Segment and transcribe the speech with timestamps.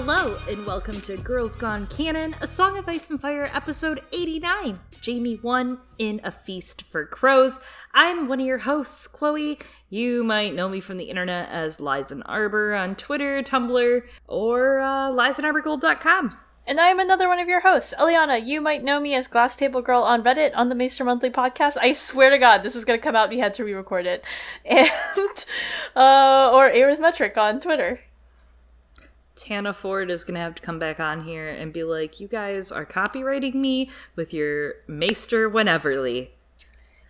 [0.00, 4.78] Hello, and welcome to Girls Gone Canon, a Song of Ice and Fire, episode 89.
[5.04, 7.58] Jaime one in A Feast for Crows.
[7.92, 9.58] I'm one of your hosts, Chloe.
[9.90, 15.10] You might know me from the internet as Lizen Arbor on Twitter, Tumblr, or uh,
[15.10, 16.38] lizenarborgold.com.
[16.64, 18.46] And I am another one of your hosts, Eliana.
[18.46, 21.76] You might know me as Glass Table Girl on Reddit on the Maester Monthly podcast.
[21.80, 23.30] I swear to God, this is gonna come out.
[23.30, 24.24] We had to re-record it,
[24.64, 25.46] and
[25.96, 27.98] uh, or Arithmetric on Twitter.
[29.38, 32.72] Tana Ford is gonna have to come back on here and be like, "You guys
[32.72, 36.30] are copywriting me with your Maester Wheneverly."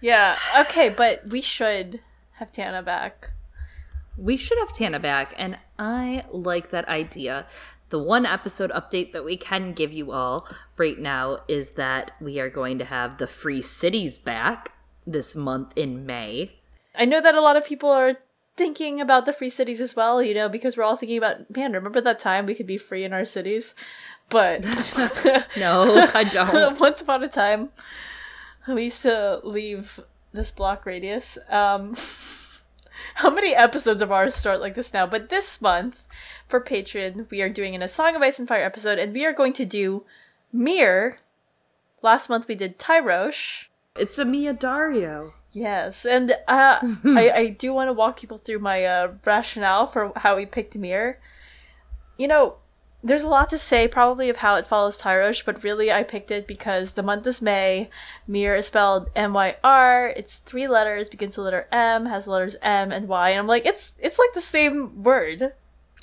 [0.01, 0.39] Yeah.
[0.57, 2.01] Okay, but we should
[2.35, 3.31] have Tana back.
[4.17, 7.47] We should have Tana back, and I like that idea.
[7.91, 12.39] The one episode update that we can give you all right now is that we
[12.39, 14.73] are going to have the free cities back
[15.07, 16.53] this month in May.
[16.95, 18.17] I know that a lot of people are
[18.59, 21.73] thinking about the free cities as well, you know, because we're all thinking about, man,
[21.73, 23.75] remember that time we could be free in our cities?
[24.29, 24.63] But
[25.57, 26.79] no, I don't.
[26.81, 27.71] Once upon a time,
[28.67, 30.01] we used to leave
[30.33, 31.39] this block radius.
[31.49, 31.97] Um,
[33.15, 35.07] how many episodes of ours start like this now?
[35.07, 36.07] But this month,
[36.47, 39.25] for Patreon, we are doing an A Song of Ice and Fire episode, and we
[39.25, 40.05] are going to do
[40.53, 41.19] Myr.
[42.03, 43.67] Last month we did Tyrosh.
[43.97, 45.33] It's a Mia Daario.
[45.53, 50.13] Yes, and uh, I, I do want to walk people through my uh, rationale for
[50.17, 51.19] how we picked Myr.
[52.17, 52.57] You know,
[53.03, 56.31] there's a lot to say probably of how it follows Tyrosh, but really I picked
[56.31, 57.91] it because the month is May.
[58.27, 60.09] Myr is spelled M Y R.
[60.17, 63.39] It's three letters, begins with the letter M, has the letters M and Y, and
[63.39, 65.53] I'm like, it's it's like the same word.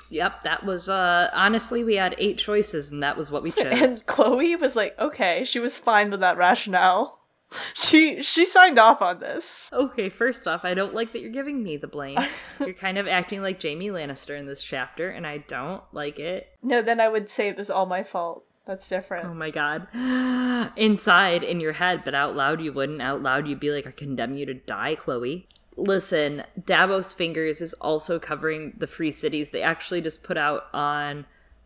[0.09, 3.99] Yep, that was uh honestly we had eight choices and that was what we chose.
[3.99, 7.19] and Chloe was like, okay, she was fine with that rationale.
[7.73, 9.69] She she signed off on this.
[9.71, 12.17] Okay, first off, I don't like that you're giving me the blame.
[12.59, 16.49] you're kind of acting like Jaime Lannister in this chapter, and I don't like it.
[16.63, 18.45] No, then I would say it was all my fault.
[18.65, 19.25] That's different.
[19.25, 19.87] Oh my god.
[20.75, 23.01] Inside in your head, but out loud you wouldn't.
[23.01, 25.47] Out loud you'd be like, I condemn you to die, Chloe.
[25.77, 29.51] Listen, Davos Fingers is also covering the free cities.
[29.51, 31.25] They actually just put out on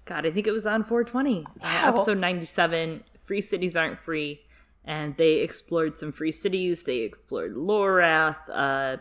[0.09, 1.45] God, I think it was on 420.
[1.61, 1.87] Wow.
[1.87, 3.03] episode 97.
[3.23, 4.41] Free cities aren't free
[4.89, 6.81] and they explored some free cities.
[6.81, 8.97] They explored Lorath, uh,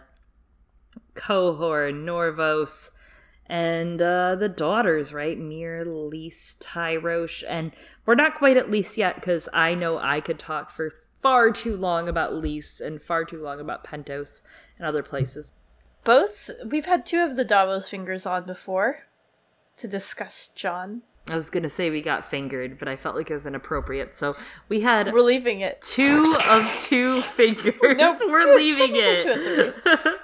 [1.15, 2.91] Qohor, Norvos,
[3.47, 5.38] and uh, the daughters, right?
[5.38, 7.72] Myr, Lys, Tyrosh, and
[8.04, 10.91] we're not quite at Lys yet because I know I could talk for
[11.22, 14.43] far too long about Lys and far too long about Pentos
[14.76, 15.53] and other places.
[16.05, 19.05] Both we've had two of the Davos fingers on before
[19.78, 21.00] to discuss Jon.
[21.30, 24.14] I was gonna say we got fingered, but I felt like it was inappropriate.
[24.14, 24.34] So
[24.68, 25.80] we had we're leaving it.
[25.82, 27.74] Two of two fingers.
[27.82, 30.20] nope, we're two, leaving it.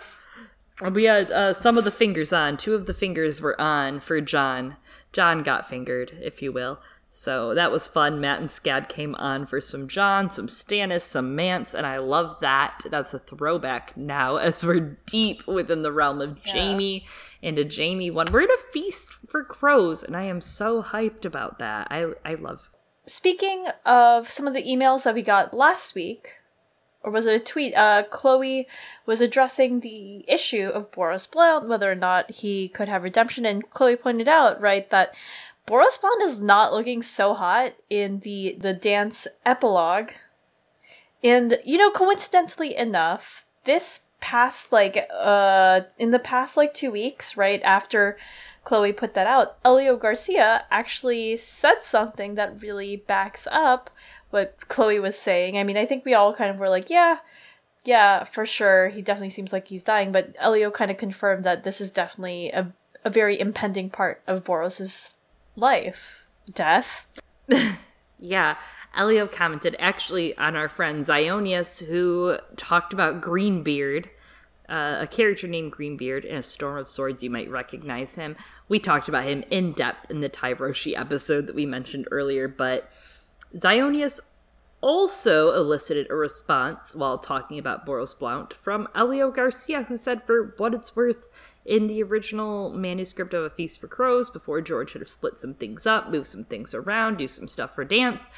[0.93, 2.57] we had uh, some of the fingers on.
[2.57, 4.77] Two of the fingers were on for John.
[5.13, 6.81] John got fingered, if you will.
[7.17, 8.21] So that was fun.
[8.21, 12.41] Matt and Scad came on for some John, some Stannis, some Mance, and I love
[12.41, 12.83] that.
[12.91, 16.53] That's a throwback now as we're deep within the realm of yeah.
[16.53, 17.07] Jaime
[17.45, 18.27] and a Jaime one.
[18.33, 21.87] We're at a feast for crows, and I am so hyped about that.
[21.91, 22.71] I I love.
[23.07, 26.37] Speaking of some of the emails that we got last week,
[27.03, 27.75] or was it a tweet?
[27.75, 28.67] Uh, Chloe
[29.05, 33.69] was addressing the issue of Boros Blount, whether or not he could have redemption, and
[33.69, 35.15] Chloe pointed out, right, that
[35.67, 40.13] Boros Blount is not looking so hot in the the dance epilogue.
[41.23, 47.37] And you know, coincidentally enough, this past like uh in the past like 2 weeks,
[47.37, 48.17] right after
[48.65, 53.91] Chloe put that out, Elio Garcia actually said something that really backs up
[54.31, 55.59] what Chloe was saying.
[55.59, 57.19] I mean, I think we all kind of were like, yeah,
[57.85, 58.89] yeah, for sure.
[58.89, 62.51] He definitely seems like he's dying, but Elio kind of confirmed that this is definitely
[62.51, 62.73] a
[63.05, 65.19] a very impending part of Boros's
[65.57, 66.25] life.
[66.53, 67.13] Death.
[68.19, 68.57] yeah.
[68.97, 74.09] Elio commented actually on our friend Zionius, who talked about Greenbeard,
[74.75, 77.23] uh, a character named Greenbeard in A Storm of Swords.
[77.23, 78.35] You might recognize him.
[78.69, 82.91] We talked about him in depth in the Tyroshi episode that we mentioned earlier, but
[83.55, 84.19] Zionius
[84.81, 90.55] also elicited a response while talking about Boros Blount from Elio Garcia, who said, for
[90.57, 91.29] what it's worth,
[91.65, 95.87] in the original manuscript of A Feast for Crows, before George had split some things
[95.87, 98.29] up, move some things around, do some stuff for dance,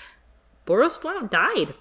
[0.67, 1.75] Boros Blount died.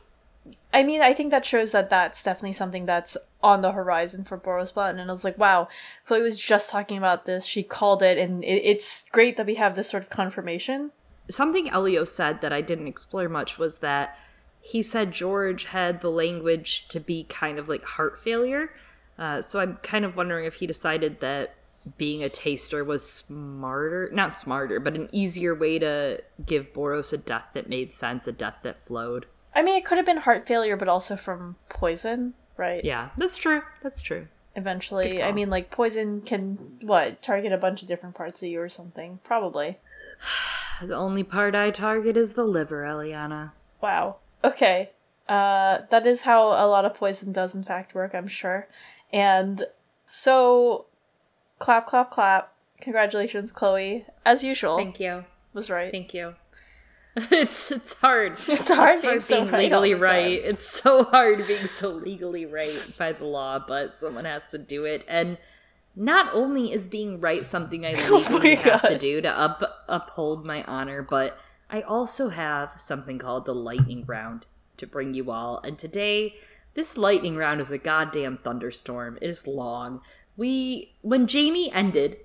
[0.74, 4.38] I mean, I think that shows that that's definitely something that's on the horizon for
[4.38, 5.00] Boros Blount.
[5.00, 5.68] And I was like, wow,
[6.06, 7.45] Chloe was just talking about this.
[7.45, 10.92] She called it, and it, it's great that we have this sort of confirmation.
[11.30, 14.19] Something Elio said that I didn't explore much was that
[14.62, 18.71] he said George had the language to be kind of like heart failure
[19.18, 21.56] uh, so I'm kind of wondering if he decided that
[21.98, 27.18] being a taster was smarter, not smarter, but an easier way to give Boros a
[27.18, 29.27] death that made sense, a death that flowed.
[29.55, 32.83] I mean, it could have been heart failure, but also from poison, right?
[32.83, 33.61] Yeah, that's true.
[33.81, 34.27] That's true.
[34.57, 38.61] Eventually, I mean, like poison can what target a bunch of different parts of you
[38.61, 39.19] or something.
[39.23, 39.77] Probably.
[40.81, 43.53] The only part I target is the liver, Eliana.
[43.79, 44.17] Wow.
[44.43, 44.89] Okay.
[45.29, 48.13] Uh, that is how a lot of poison does, in fact, work.
[48.13, 48.67] I'm sure.
[49.13, 49.63] And
[50.05, 50.87] so,
[51.59, 52.53] clap, clap, clap.
[52.81, 54.05] Congratulations, Chloe.
[54.25, 55.23] As usual, Thank you.
[55.53, 55.91] was right.
[55.91, 56.35] Thank you.
[57.31, 58.33] it's it's hard.
[58.47, 60.41] It's hard being so being right legally all right.
[60.44, 64.83] It's so hard being so legally right by the law, but someone has to do
[64.83, 65.06] it.
[65.07, 65.38] And
[65.95, 69.85] not only is being right something I Oh legally my have to do to up
[69.88, 71.38] uphold my honor, but
[71.69, 74.45] I also have something called the lightning round
[74.75, 75.59] to bring you all.
[75.63, 76.35] And today,
[76.73, 79.17] this lightning round is a goddamn thunderstorm.
[79.21, 80.01] It is long.
[80.35, 82.17] We when Jaime ended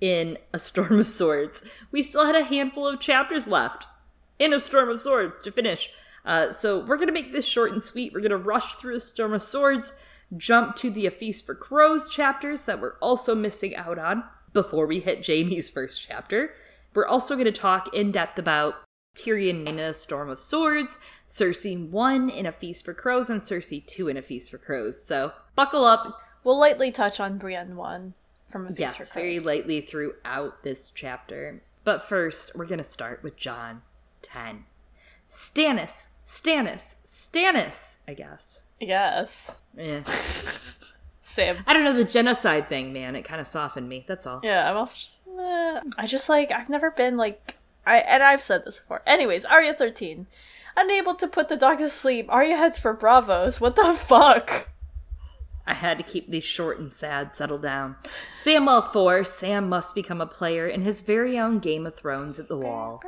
[0.00, 3.88] in a storm of swords, we still had a handful of chapters left
[4.38, 5.90] in a storm of swords to finish.
[6.24, 8.12] Uh, so we're gonna make this short and sweet.
[8.12, 9.92] We're gonna rush through a storm of swords,
[10.36, 14.86] jump to the A Feast for Crows chapters that we're also missing out on before
[14.86, 16.54] we hit Jaime's first chapter.
[16.94, 18.74] We're also gonna talk in depth about
[19.14, 23.86] Tyrion in a Storm of Swords, Cersei 1 in A Feast for Crows, and Cersei
[23.86, 25.02] 2 in A Feast for Crows.
[25.02, 26.20] So buckle up.
[26.44, 28.14] We'll lightly touch on Brienne one
[28.48, 31.62] from a Feast Yes, for very lightly throughout this chapter.
[31.84, 33.82] But first, we're gonna start with John
[34.22, 34.64] 10.
[35.28, 38.62] Stannis, Stannis, Stannis, I guess.
[38.80, 39.60] Yes.
[39.78, 40.02] Eh.
[41.20, 41.56] Same.
[41.66, 44.04] I don't know, the genocide thing, man, it kind of softened me.
[44.06, 44.40] That's all.
[44.42, 45.80] Yeah, I'm also just, eh.
[45.98, 49.02] I just like I've never been like I and I've said this before.
[49.06, 50.26] Anyways, Arya thirteen.
[50.76, 53.60] Unable to put the dog to sleep, Arya heads for Braavos.
[53.60, 54.68] What the fuck?
[55.66, 57.96] I had to keep these short and sad, settle down.
[58.34, 62.46] Samwell 4, Sam must become a player in his very own Game of Thrones at
[62.46, 63.02] the wall.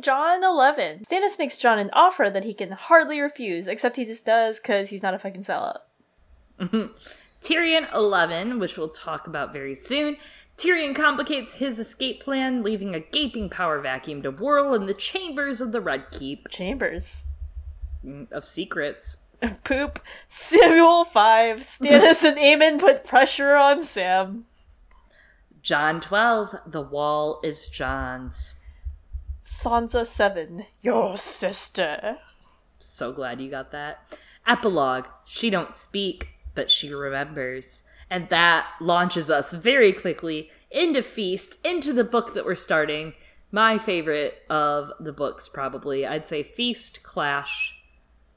[0.00, 1.00] John 11.
[1.00, 4.90] Stannis makes John an offer that he can hardly refuse, except he just does because
[4.90, 5.78] he's not a fucking sellout.
[7.42, 10.16] Tyrion 11, which we'll talk about very soon.
[10.56, 15.60] Tyrion complicates his escape plan, leaving a gaping power vacuum to whirl in the chambers
[15.60, 17.24] of the Red Keep Chambers.
[18.04, 19.18] mm, of secrets.
[19.40, 20.00] Of poop.
[20.28, 21.60] Samuel 5.
[21.60, 24.44] Stannis and Aemon put pressure on Sam.
[25.62, 28.54] John 12, the wall is John's.
[29.50, 30.64] Sansa 7.
[30.80, 32.18] Your sister.
[32.78, 34.16] So glad you got that.
[34.46, 37.82] Epilogue, she don't speak, but she remembers.
[38.08, 43.12] And that launches us very quickly into Feast, into the book that we're starting.
[43.52, 46.06] My favorite of the books, probably.
[46.06, 47.74] I'd say Feast, Clash,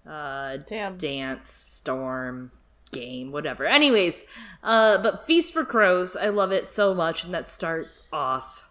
[0.10, 0.98] uh, Damn.
[0.98, 2.52] Dance, Storm,
[2.92, 3.66] Game, whatever.
[3.66, 4.24] Anyways,
[4.64, 8.64] uh, but Feast for Crows, I love it so much, and that starts off.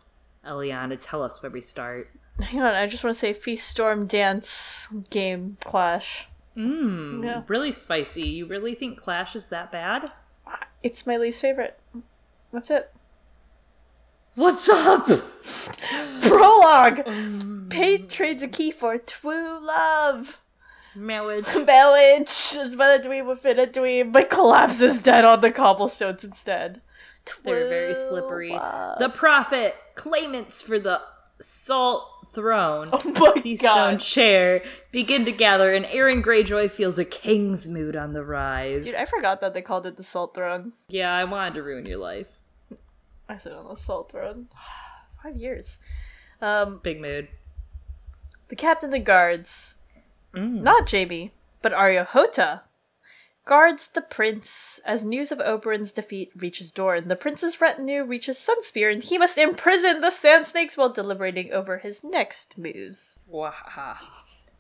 [0.45, 2.09] Eliana, tell us where we start.
[2.41, 6.29] Hang on, I just want to say Feast Storm Dance Game Clash.
[6.57, 7.43] Mmm, Yeah.
[7.47, 8.23] really spicy.
[8.23, 10.13] You really think Clash is that bad?
[10.83, 11.79] It's my least favorite.
[12.53, 12.91] That's it.
[14.35, 15.07] What's up?
[16.23, 17.03] Prologue!
[17.07, 20.41] Um, Pate trades a key for true love.
[20.95, 21.47] Marriage.
[21.67, 26.81] Marriage is but a dweeb within a dweeb, but collapses dead on the cobblestones instead.
[27.45, 28.51] They're very slippery.
[28.51, 28.99] love.
[28.99, 31.01] The prophet, claimants for the
[31.41, 37.69] salt throne, Oh sea stone chair, begin to gather, and Aeron Greyjoy feels a king's
[37.69, 38.85] mood on the rise.
[38.85, 40.73] Dude, I forgot that they called it the Salt Throne.
[40.89, 42.29] yeah, I wanted to ruin your life.
[43.29, 44.49] I sit on the Salt Throne.
[45.23, 45.79] Five years.
[46.41, 47.29] Um, Big mood.
[48.49, 49.77] the captain of the guards,
[50.35, 50.63] Mm.
[50.63, 52.63] not Jaime, but Areo Hotah,
[53.45, 57.09] guards the prince as news of Oberyn's defeat reaches Dorne.
[57.09, 61.79] The prince's retinue reaches Sunspear, and he must imprison the Sand Snakes while deliberating over
[61.79, 63.19] his next moves.
[63.31, 63.97] Wahaha.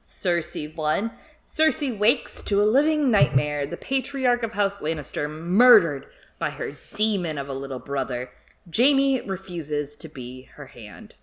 [0.02, 1.10] Cersei 1.
[1.44, 3.66] Cersei wakes to a living nightmare.
[3.66, 6.06] The patriarch of House Lannister murdered
[6.38, 8.30] by her demon of a little brother.
[8.74, 11.14] Jaime refuses to be her hand.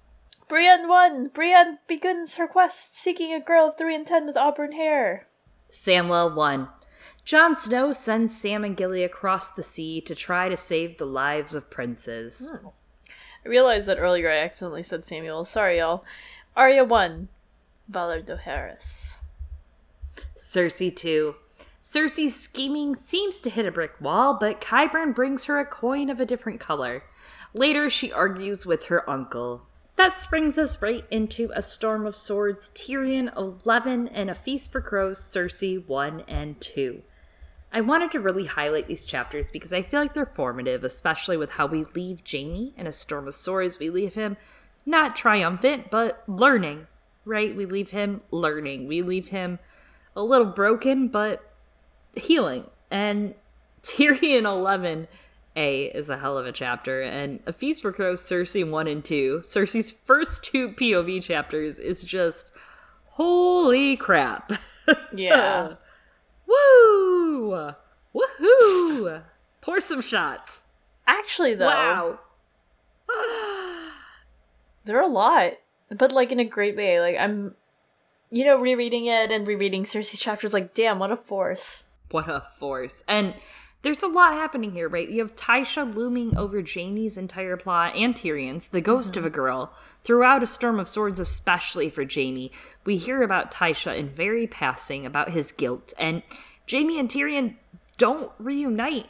[0.47, 1.27] Brienne one!
[1.27, 5.25] Brienne begins her quest seeking a girl of three and ten with auburn hair.
[5.71, 6.67] Samwell 1.
[7.29, 11.53] Jon Snow sends Sam and Gilly across the sea to try to save the lives
[11.53, 12.49] of princes.
[12.51, 12.69] Hmm.
[13.45, 15.45] I realized that earlier I accidentally said Samuel.
[15.45, 16.03] Sorry, y'all.
[16.57, 17.27] Arya 1,
[17.91, 19.19] Valar Dohaeris.
[20.35, 21.35] Cersei 2.
[21.83, 26.19] Cersei's scheming seems to hit a brick wall, but Qyburn brings her a coin of
[26.19, 27.03] a different color.
[27.53, 29.67] Later, she argues with her uncle.
[29.97, 34.81] That brings us right into A Storm of Swords, Tyrion 11, and A Feast for
[34.81, 37.03] Crows, Cersei 1 and 2.
[37.71, 41.51] I wanted to really highlight these chapters because I feel like they're formative, especially with
[41.51, 43.77] how we leave Jaime in a storm of swords.
[43.77, 44.37] We leave him
[44.85, 46.87] not triumphant, but learning,
[47.25, 47.55] right?
[47.55, 48.87] We leave him learning.
[48.87, 49.59] We leave him
[50.15, 51.53] a little broken, but
[52.15, 52.65] healing.
[52.89, 53.35] And
[53.83, 55.07] Tyrion 11
[55.55, 59.05] A is a hell of a chapter, and A Feast for Crows, Cersei 1 and
[59.05, 62.51] 2, Cersei's first two POV chapters is just
[63.05, 64.53] holy crap.
[65.13, 65.75] Yeah.
[66.49, 67.73] Woo!
[68.15, 69.23] Woohoo!
[69.61, 70.65] Pour some shots.
[71.07, 72.19] Actually, though, Wow.
[74.85, 75.53] there are a lot,
[75.89, 76.99] but like in a great way.
[76.99, 77.55] Like I'm,
[78.31, 80.53] you know, rereading it and rereading Cersei's chapters.
[80.53, 81.83] Like, damn, what a force!
[82.11, 83.03] What a force.
[83.07, 83.35] And
[83.81, 85.07] there's a lot happening here, right?
[85.07, 89.71] You have Tysha looming over Jaime's entire plot and Tyrion's, the ghost of a girl,
[90.03, 92.51] throughout a storm of swords, especially for Jaime.
[92.83, 96.23] We hear about Tysha in very passing about his guilt, and
[96.69, 97.55] Jaime and Tyrion
[97.97, 99.07] don't reunite,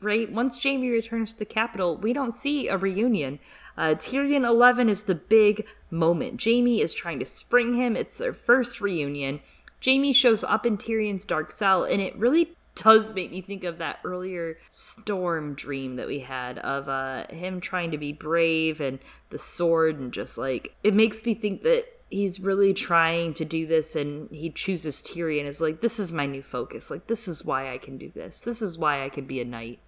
[0.00, 0.30] right?
[0.30, 3.38] Once Jaime returns to the capital, we don't see a reunion.
[3.78, 6.42] Uh, Tyrion 11 is the big moment.
[6.42, 7.96] Jaime is trying to spring him.
[7.96, 9.40] It's their first reunion.
[9.84, 13.78] Jaime shows up in Tyrion's dark cell, and it really does make me think of
[13.78, 18.98] that earlier storm dream that we had of uh, him trying to be brave and
[19.30, 23.66] the sword, and just like it makes me think that he's really trying to do
[23.66, 26.90] this, and he chooses Tyrion as like, this is my new focus.
[26.90, 28.42] Like, this is why I can do this.
[28.42, 29.78] This is why I can be a knight.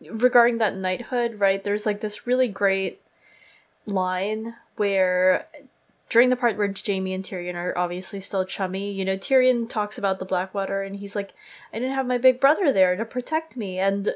[0.00, 1.62] regarding that knighthood, right?
[1.62, 3.00] There's like this really great
[3.86, 5.46] line where
[6.10, 9.96] during the part where Jaime and Tyrion are obviously still chummy, you know, Tyrion talks
[9.96, 11.32] about the Blackwater and he's like,
[11.72, 13.78] I didn't have my big brother there to protect me.
[13.78, 14.12] And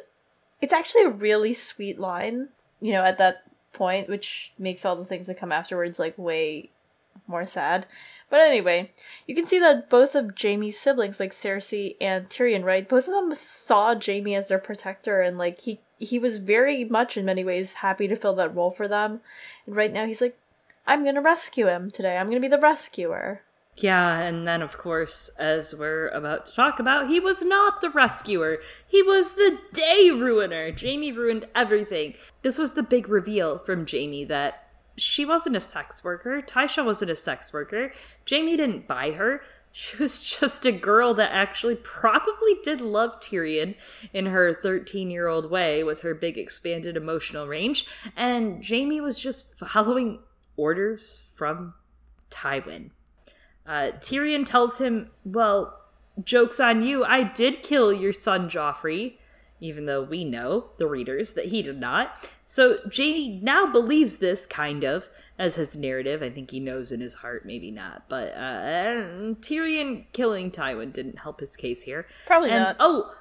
[0.61, 2.49] it's actually a really sweet line,
[2.81, 6.71] you know, at that point, which makes all the things that come afterwards like way
[7.29, 7.87] more sad.
[8.29, 8.91] But anyway,
[9.29, 12.89] you can see that both of Jaime's siblings, like Cersei and Tyrion, right?
[12.89, 17.17] Both of them saw Jaime as their protector and like he he was very much
[17.17, 19.21] in many ways happy to fill that role for them.
[19.65, 20.37] And right now he's like,
[20.87, 22.17] I'm gonna rescue him today.
[22.17, 23.43] I'm gonna be the rescuer.
[23.77, 27.91] Yeah, and then of course, as we're about to talk about, he was not the
[27.91, 28.61] rescuer.
[28.87, 30.73] He was the day ruiner.
[30.79, 32.15] Jaime ruined everything.
[32.43, 36.41] This was the big reveal from Jaime that she wasn't a sex worker.
[36.41, 37.93] Tysha wasn't a sex worker.
[38.29, 39.43] Jaime didn't buy her.
[39.73, 43.75] She was just a girl that actually probably did love Tyrion
[44.13, 47.87] in her 13 year old way with her big expanded emotional range.
[48.17, 50.21] And Jaime was just following
[50.57, 51.75] orders from
[52.31, 52.91] Tywin.
[53.67, 55.81] Uh, Tyrion tells him, Well,
[56.23, 57.05] joke's on you.
[57.05, 59.15] I did kill your son, Joffrey,
[59.61, 62.31] even though we know, the readers, that he did not.
[62.45, 65.09] So Jaime now believes this, kind of,
[65.39, 66.23] as his narrative.
[66.23, 68.05] I think he knows in his heart, maybe not.
[68.09, 72.07] But uh, Tyrion killing Tywin didn't help his case here.
[72.27, 72.77] Probably and, not.
[72.79, 73.15] Oh,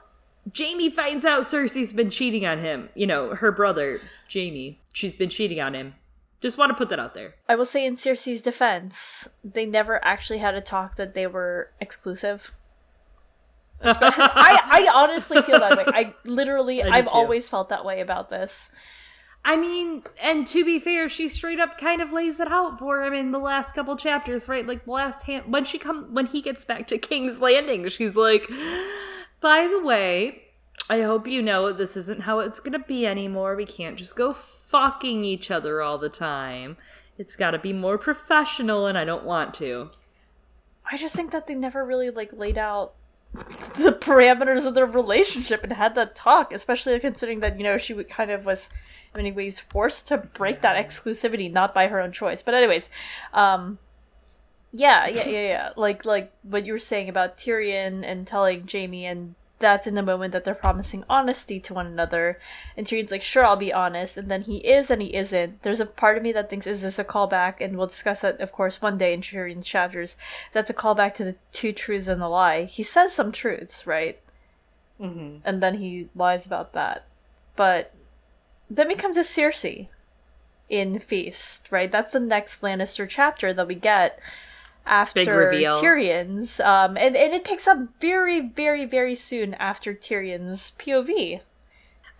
[0.55, 2.89] Jaime finds out Cersei's been cheating on him.
[2.95, 4.79] You know, her brother, Jaime.
[4.91, 5.95] She's been cheating on him.
[6.43, 7.35] Just want to put that out there.
[7.47, 11.71] I will say in Cersei's defense, they never actually had a talk that they were
[11.79, 12.51] exclusive.
[13.81, 15.85] I, I honestly feel that way.
[15.87, 17.11] I literally, I I've too.
[17.11, 18.71] always felt that way about this.
[19.45, 23.05] I mean, and to be fair, she straight up kind of lays it out for
[23.05, 24.67] him in the last couple chapters, right?
[24.67, 28.17] Like the last hand when she come when he gets back to King's Landing, she's
[28.17, 28.49] like,
[29.39, 30.42] "By the way,
[30.93, 33.55] I hope you know this isn't how it's gonna be anymore.
[33.55, 36.77] We can't just go fucking each other all the time.
[37.17, 39.89] It's got to be more professional, and I don't want to."
[40.85, 42.93] I just think that they never really like laid out
[43.33, 47.95] the parameters of their relationship and had that talk, especially considering that you know she
[47.95, 48.69] would kind of was
[49.15, 52.43] in many ways forced to break that exclusivity, not by her own choice.
[52.43, 52.91] But anyways,
[53.33, 53.79] um,
[54.71, 55.69] yeah, yeah, yeah, yeah.
[55.75, 59.33] Like like what you were saying about Tyrion and telling Jaime, and
[59.63, 62.37] that's in the moment that they're promising honesty to one another.
[62.77, 65.63] And Tyrion's like, "Sure, I'll be honest," and then he is and he isn't.
[65.63, 68.41] There's a part of me that thinks, "Is this a callback?" And we'll discuss that,
[68.41, 70.17] of course, one day in Tyrion's chapters.
[70.51, 72.65] That's a callback to the two truths and a lie.
[72.65, 74.19] He says some truths, right?
[75.01, 75.37] Mm-hmm.
[75.43, 77.05] and then he lies about that.
[77.55, 77.93] But
[78.69, 79.87] then we come to Cersei
[80.69, 81.91] in Feast, right?
[81.91, 84.19] That's the next Lannister chapter that we get
[84.85, 85.75] after reveal.
[85.75, 86.59] Tyrion's.
[86.59, 91.41] Um, and, and it picks up very, very, very soon after Tyrion's POV.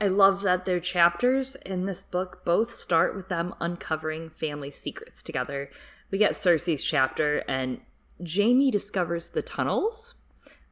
[0.02, 5.24] I love that their chapters in this book both start with them uncovering family secrets
[5.24, 5.70] together.
[6.12, 7.80] We get Cersei's chapter, and
[8.22, 10.16] Jamie discovers the tunnels.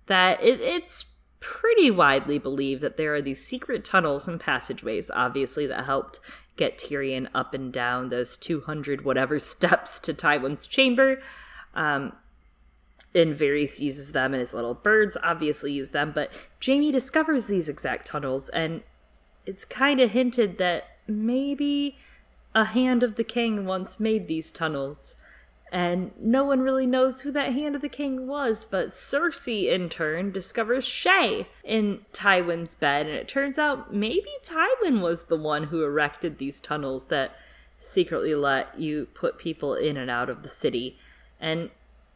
[0.08, 1.06] That it, it's
[1.40, 6.20] pretty widely believed that there are these secret tunnels and passageways, obviously, that helped
[6.58, 11.22] get Tyrion up and down those 200 whatever steps to Tywin's chamber.
[11.74, 12.14] Um,
[13.14, 16.12] and Varys uses them, and his little birds obviously use them.
[16.14, 16.32] But
[16.66, 18.82] Jaime discovers these exact tunnels, and
[19.46, 21.98] it's kind of hinted that maybe
[22.54, 25.16] a hand of the king once made these tunnels.
[25.74, 29.88] And no one really knows who that hand of the king was, but Cersei, in
[29.88, 35.66] turn, discovers Shay in Tywin's bed, and it turns out maybe Tywin was the one
[35.66, 37.38] who erected these tunnels that
[37.78, 41.00] secretly let you put people in and out of the city.
[41.42, 41.72] And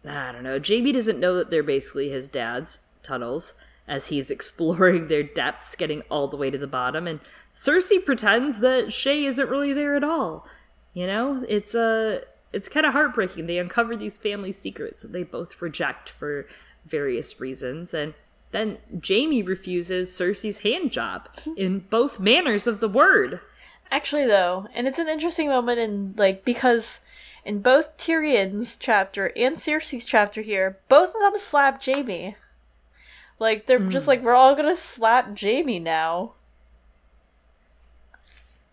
[0.07, 3.55] I don't know, Jaime doesn't know that they're basically his dad's tunnels
[3.87, 7.19] as he's exploring their depths, getting all the way to the bottom, and
[7.53, 10.47] Cersei pretends that Shay isn't really there at all.
[10.93, 12.21] You know, it's a.
[12.21, 13.47] Uh, it's kind of heartbreaking.
[13.47, 16.47] They uncover these family secrets that they both reject for
[16.85, 18.13] various reasons, and
[18.51, 21.27] then Jaime refuses Cersei's hand job
[21.57, 23.41] in both manners of the word.
[23.91, 27.01] Actually, though, and it's an interesting moment in like because
[27.45, 32.35] in both Tyrion's chapter and Cersei's chapter here, both of them slap Jaime.
[33.39, 33.89] Like they're mm.
[33.89, 36.33] just like we're all gonna slap Jaime now.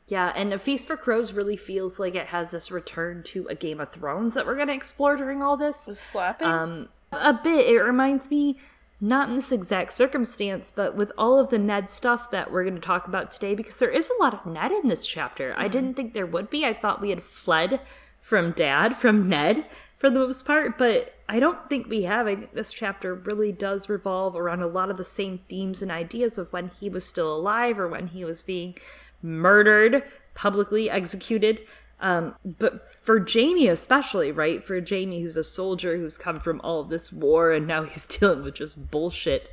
[0.09, 3.55] Yeah, and A Feast for Crows really feels like it has this return to a
[3.55, 5.85] Game of Thrones that we're gonna explore during all this.
[5.85, 6.49] The slapping?
[6.49, 7.67] Um a bit.
[7.67, 8.57] It reminds me
[9.01, 12.77] not in this exact circumstance, but with all of the Ned stuff that we're going
[12.77, 15.51] to talk about today, because there is a lot of Ned in this chapter.
[15.51, 15.61] Mm-hmm.
[15.61, 16.65] I didn't think there would be.
[16.65, 17.81] I thought we had fled
[18.23, 19.67] from Dad, from Ned,
[19.99, 22.27] for the most part, but I don't think we have.
[22.27, 25.91] I think this chapter really does revolve around a lot of the same themes and
[25.91, 28.77] ideas of when he was still alive or when he was being
[29.23, 31.63] murdered, publicly executed.
[32.01, 34.65] Um, but for Jaime, especially, right?
[34.65, 38.07] For Jaime, who's a soldier who's come from all of this war and now he's
[38.07, 39.51] dealing with just bullshit.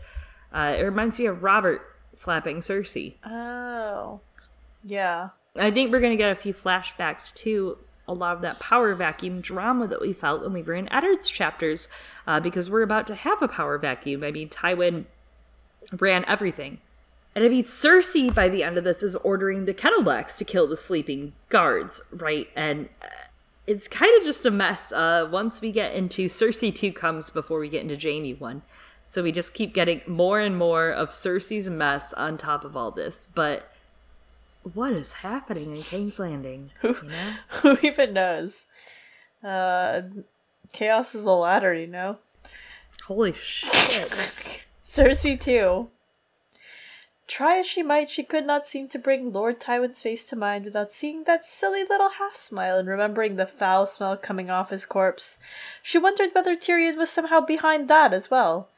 [0.54, 1.82] Uh, it reminds me of Robert
[2.14, 3.16] slapping Cersei.
[3.26, 4.20] Oh,
[4.84, 5.30] yeah.
[5.56, 7.78] I think we're going to get a few flashbacks too
[8.10, 11.30] a lot of that power vacuum drama that we felt when we were in Eddard's
[11.30, 11.88] chapters,
[12.26, 14.24] uh, because we're about to have a power vacuum.
[14.24, 15.06] I mean, Tywin
[15.98, 16.80] ran everything.
[17.36, 20.68] And I mean, Cersei by the end of this is ordering the Kettleblacks to kill
[20.68, 22.50] the sleeping guards, right?
[22.56, 23.08] And uh,
[23.68, 24.92] it's kind of just a mess.
[24.92, 28.62] Uh, once we get into Cersei 2 comes before we get into Jaime 1.
[29.06, 32.92] So we just keep getting more and more of Cersei's mess on top of all
[32.92, 33.28] this.
[33.28, 33.72] But
[34.74, 36.72] what is happening in King's Landing?
[36.82, 37.34] Who, you know?
[37.48, 38.66] who even knows?
[39.44, 40.02] Uh,
[40.72, 42.18] chaos is a ladder, you know?
[43.06, 44.10] Holy shit.
[44.86, 45.90] Cersei, too.
[47.28, 50.66] Try as she might, she could not seem to bring Lord Tywin's face to mind
[50.66, 54.88] without seeing that silly little half smile and remembering the foul smell coming off his
[54.88, 55.38] corpse.
[55.84, 58.70] She wondered whether Tyrion was somehow behind that as well.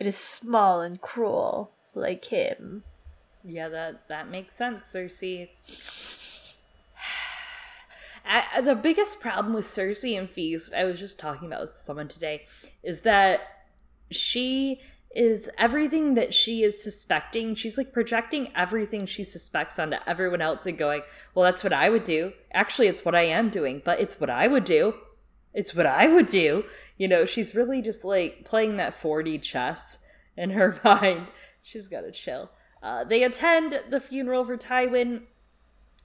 [0.00, 2.82] It is small and cruel, like him.
[3.44, 5.48] Yeah, that that makes sense, Cersei.
[8.26, 12.08] I, the biggest problem with Cersei and Feast, I was just talking about with someone
[12.08, 12.46] today,
[12.82, 13.40] is that
[14.10, 14.80] she
[15.14, 17.54] is everything that she is suspecting.
[17.54, 21.02] She's like projecting everything she suspects onto everyone else and going,
[21.34, 22.32] well, that's what I would do.
[22.52, 24.94] Actually, it's what I am doing, but it's what I would do.
[25.52, 26.64] It's what I would do.
[26.96, 29.98] You know, she's really just like playing that 4D chess
[30.36, 31.28] in her mind.
[31.62, 32.50] She's got to chill.
[32.84, 35.22] Uh, they attend the funeral for Tywin.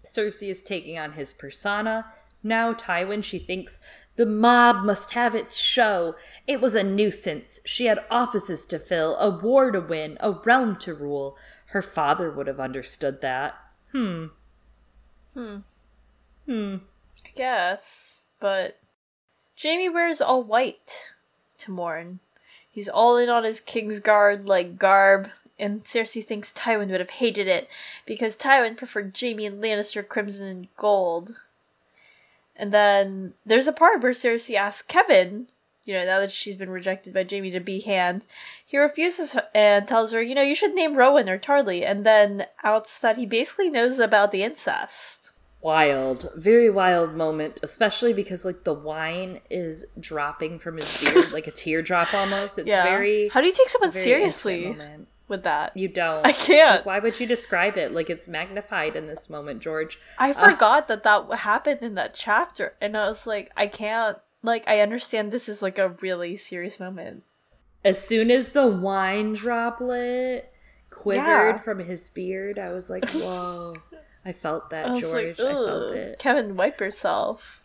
[0.06, 2.06] Cersei is taking on his persona.
[2.42, 3.82] Now, Tywin, she thinks
[4.16, 6.16] the mob must have its show.
[6.48, 7.60] It was a nuisance.
[7.66, 11.38] She had offices to fill, a war to win, a realm to rule.
[11.68, 13.56] Her father would have understood that.
[13.92, 14.28] Hmm.
[15.34, 15.58] Hmm.
[16.46, 16.76] Hmm.
[17.26, 18.80] I guess, but
[19.62, 21.14] Jaime wears all white
[21.58, 22.20] to mourn.
[22.72, 27.48] He's all in on his Kingsguard like garb, and Cersei thinks Tywin would have hated
[27.48, 27.70] it
[28.06, 31.36] because Tywin preferred Jaime and Lannister crimson and gold.
[32.56, 35.48] And then there's a part where Cersei asks Kevan,
[35.86, 38.26] you know, now that she's been rejected by Jaime to be hand,
[38.64, 42.46] he refuses and tells her, you know, you should name Rowan or Tarly, and then
[42.64, 45.32] outs that he basically knows about the incest.
[45.62, 51.48] Wild, very wild moment, especially because like the wine is dropping from his beard, like
[51.48, 52.60] a teardrop almost.
[52.60, 52.84] It's yeah.
[52.84, 53.30] very.
[53.30, 54.78] How do you take someone seriously?
[55.30, 55.78] With that.
[55.78, 56.26] You don't.
[56.26, 56.78] I can't.
[56.78, 60.00] Like, why would you describe it like it's magnified in this moment, George?
[60.18, 64.18] I uh, forgot that that happened in that chapter, and I was like, I can't.
[64.42, 67.24] Like, I understand this is like a really serious moment.
[67.86, 70.52] As soon as the wine droplet
[70.90, 71.58] quivered yeah.
[71.60, 73.76] from his beard, I was like, whoa.
[74.26, 75.40] I felt that, I George.
[75.40, 76.20] Like, I felt it.
[76.20, 77.62] Kevan, wipe yourself.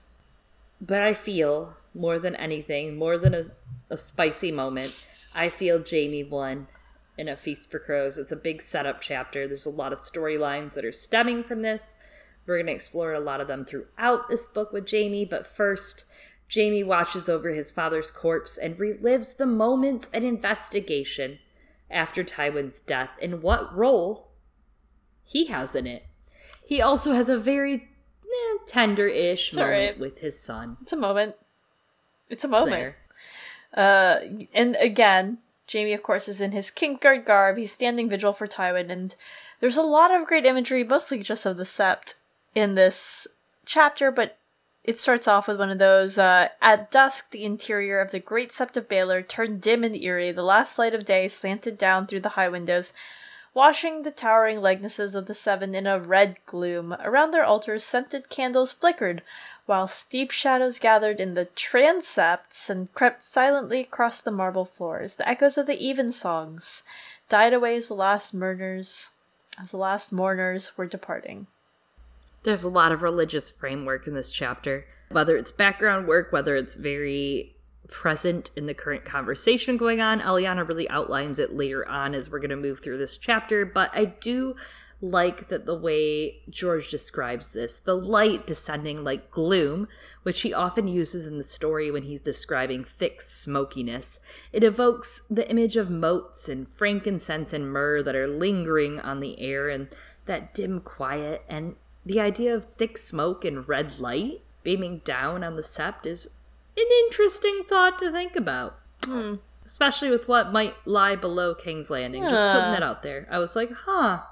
[0.80, 3.44] But I feel more than anything, more than a,
[3.88, 6.66] a spicy moment, I feel Jaime one
[7.16, 8.18] in A Feast for Crows.
[8.18, 9.46] It's a big setup chapter.
[9.46, 11.96] There's a lot of storylines that are stemming from this.
[12.46, 16.04] We're going to explore a lot of them throughout this book with Jaime, but first,
[16.52, 21.38] Jaime watches over his father's corpse and relives the moments and investigation
[21.90, 24.28] after Tywin's death and what role
[25.22, 26.04] he has in it.
[26.66, 29.98] He also has a very eh, tender-ish moment alright.
[29.98, 30.76] with his son.
[30.82, 31.34] It's a moment.
[32.28, 32.70] It's a moment.
[32.70, 32.96] there.
[33.74, 35.38] Uh, and again,
[35.72, 37.56] Jaime, of course, is in his Kingsguard garb.
[37.56, 39.16] He's standing vigil for Tywin, and
[39.60, 42.14] there's a lot of great imagery, mostly just of the Sept
[42.54, 43.26] in this
[43.64, 44.38] chapter, but
[44.84, 48.50] it starts off with one of those uh, At dusk, the interior of the great
[48.50, 50.32] Sept of Baelor turned dim and eerie.
[50.32, 52.92] The last light of day slanted down through the high windows,
[53.54, 56.92] washing the towering likenesses of the Seven in a red gloom.
[57.00, 59.22] Around their altars, scented candles flickered,
[59.66, 65.14] while steep shadows gathered in the transepts and crept silently across the marble floors.
[65.14, 66.82] The echoes of the evensongs
[67.28, 69.12] died away as the last mourners,
[69.58, 71.46] as the last mourners were departing.
[72.42, 76.74] There's a lot of religious framework in this chapter, whether it's background work, whether it's
[76.74, 77.54] very
[77.88, 80.20] present in the current conversation going on.
[80.20, 83.90] Eliana really outlines it later on as we're going to move through this chapter, but
[83.94, 84.56] I do
[85.00, 89.86] like that the way George describes this the light descending like gloom,
[90.22, 94.20] which he often uses in the story when he's describing thick smokiness.
[94.52, 99.38] It evokes the image of motes and frankincense and myrrh that are lingering on the
[99.40, 99.88] air and
[100.26, 105.56] that dim quiet and the idea of thick smoke and red light beaming down on
[105.56, 106.28] the sept is
[106.76, 108.78] an interesting thought to think about.
[109.04, 109.36] Hmm.
[109.64, 112.22] Especially with what might lie below King's Landing.
[112.22, 113.26] Just putting that out there.
[113.30, 114.22] I was like, huh.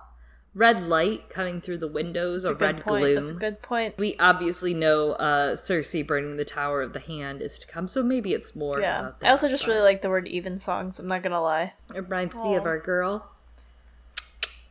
[0.54, 3.02] Red light coming through the windows, That's a, red point.
[3.02, 3.14] gloom.
[3.14, 3.96] That's a good point.
[3.96, 8.02] We obviously know uh, Cersei burning the Tower of the Hand is to come, so
[8.02, 9.00] maybe it's more Yeah.
[9.00, 9.28] about that.
[9.28, 11.72] I also just but really like the word even songs, I'm not gonna lie.
[11.94, 13.30] It reminds me of our girl.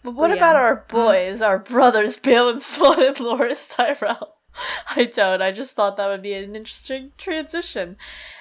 [0.03, 0.35] But what yeah.
[0.35, 4.35] about our boys, our brothers, Balon Swann and Loras Tyrell?
[4.95, 5.41] I don't.
[5.41, 7.97] I just thought that would be an interesting transition.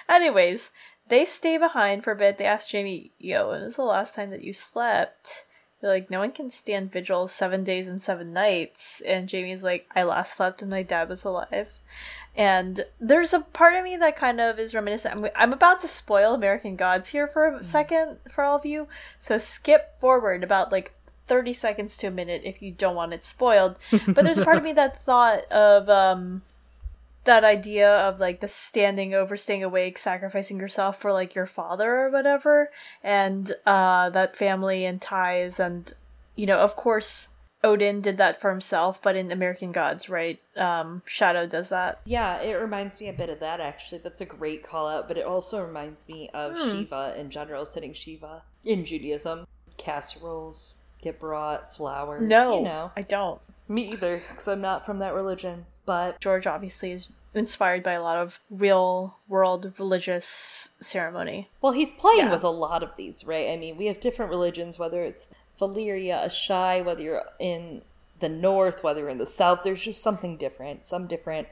[0.08, 0.70] Anyways,
[1.08, 2.38] they stay behind for a bit.
[2.38, 5.44] They ask Jaime, Yo, when was the last time that you slept?
[5.80, 9.02] They're like, No one can stand vigil seven days and seven nights.
[9.06, 11.72] And Jaime's like, I last slept when my dad was alive.
[12.36, 15.16] And there's a part of me that kind of is reminiscent.
[15.16, 17.64] I'm, I'm about to spoil American Gods here for a mm.
[17.64, 18.86] second for all of you.
[19.18, 20.94] So skip forward about like
[21.30, 23.78] 30 seconds to a minute if you don't want it spoiled.
[24.04, 26.42] But there's a part of me that thought of um
[27.24, 32.00] that idea of like the standing over, staying awake, sacrificing yourself for like your father
[32.00, 32.70] or whatever,
[33.04, 35.92] and uh that family and ties and
[36.34, 37.28] you know, of course
[37.62, 40.40] Odin did that for himself, but in American Gods, right?
[40.56, 42.00] Um Shadow does that.
[42.04, 43.98] Yeah, it reminds me a bit of that actually.
[43.98, 46.70] That's a great call out, but it also reminds me of Hmm.
[46.70, 49.46] Shiva in general, sitting Shiva in Judaism.
[49.78, 52.22] Casseroles get brought, flowers.
[52.22, 52.90] No, you know.
[52.96, 53.40] I don't.
[53.68, 55.66] Me either, because I'm not from that religion.
[55.86, 61.48] But George obviously is inspired by a lot of real world religious ceremony.
[61.62, 62.32] well, he's playing Yeah.
[62.32, 63.50] with a lot of these, right?
[63.50, 67.82] I mean, we have different religions, whether it's Valyria, Asshai, whether you're in
[68.18, 69.60] the north, whether you're in the south.
[69.62, 71.48] There's just something different, some different.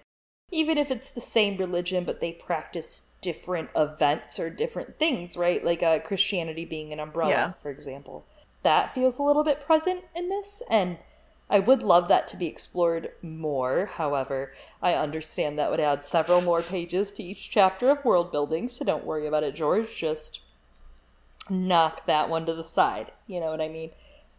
[0.51, 5.63] Even if it's the same religion, but they practice different events or different things, right?
[5.65, 7.53] Like uh, Christianity being an umbrella, Yeah.
[7.53, 8.25] for example.
[8.63, 10.99] That feels a little bit present in this, and
[11.51, 13.87] I would love that to be explored more.
[13.95, 18.69] However, I understand that would add several more pages to each chapter of world building,
[18.69, 19.97] so don't worry about it, George.
[19.97, 20.41] Just
[21.49, 23.13] knock that one to the side.
[23.27, 23.91] You know what I mean?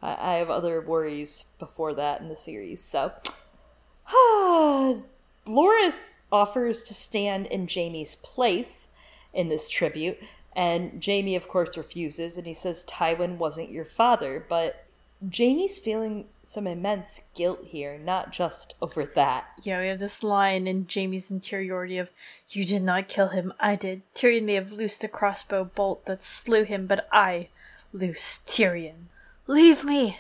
[0.02, 3.12] I, have other worries before that in the series, so.
[5.46, 8.90] Loris offers to stand in Jamie's place
[9.34, 10.20] in this tribute,
[10.60, 14.84] and Jaime, of course, refuses, and he says Tywin wasn't your father, but
[15.34, 19.46] Jaime's feeling some immense guilt here, not just over that.
[19.64, 22.10] Yeah, we have this line in Jaime's interiority of,
[22.50, 24.02] You did not kill him, I did.
[24.14, 27.48] Tyrion may have loosed the crossbow bolt that slew him, but I
[27.94, 29.08] loosed Tyrion.
[29.48, 30.20] Leave me!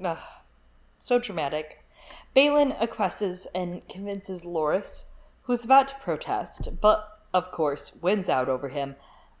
[0.00, 0.18] Ugh,
[1.00, 1.82] so dramatic.
[2.36, 5.06] Balon acquiesces and convinces Loras,
[5.42, 8.94] who's about to protest, but of course wins out over him.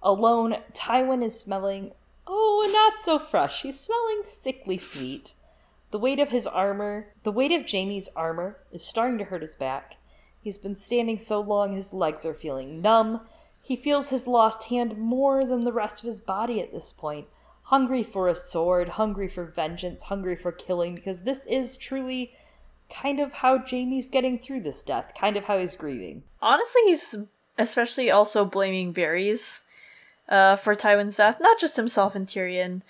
[0.04, 1.92] Alone, Tywin is smelling,
[2.26, 3.62] oh, not so fresh.
[3.62, 5.32] He's smelling sickly sweet.
[5.92, 9.56] The weight of his armor, the weight of Jaime's armor, is starting to hurt his
[9.56, 9.96] back.
[10.42, 13.22] He's been standing so long his legs are feeling numb.
[13.62, 17.26] He feels his lost hand more than the rest of his body at this point.
[17.62, 22.34] Hungry for a sword, hungry for vengeance, hungry for killing, because this is truly
[22.90, 26.24] kind of how Jaime's getting through this death, kind of how he's grieving.
[26.42, 27.14] Honestly, he's
[27.56, 29.62] especially also blaming Varys
[30.28, 32.82] uh, for Tywin's death, not just himself and Tyrion.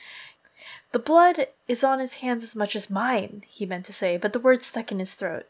[0.92, 4.32] The blood is on his hands as much as mine, he meant to say, but
[4.32, 5.46] the words stuck in his throat.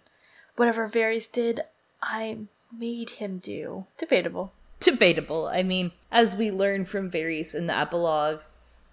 [0.57, 1.62] Whatever Varys did,
[2.03, 3.87] I'm made him do.
[3.99, 4.53] Debatable.
[4.81, 5.47] Debatable.
[5.47, 8.40] I mean, as we learn from Varys in the epilogue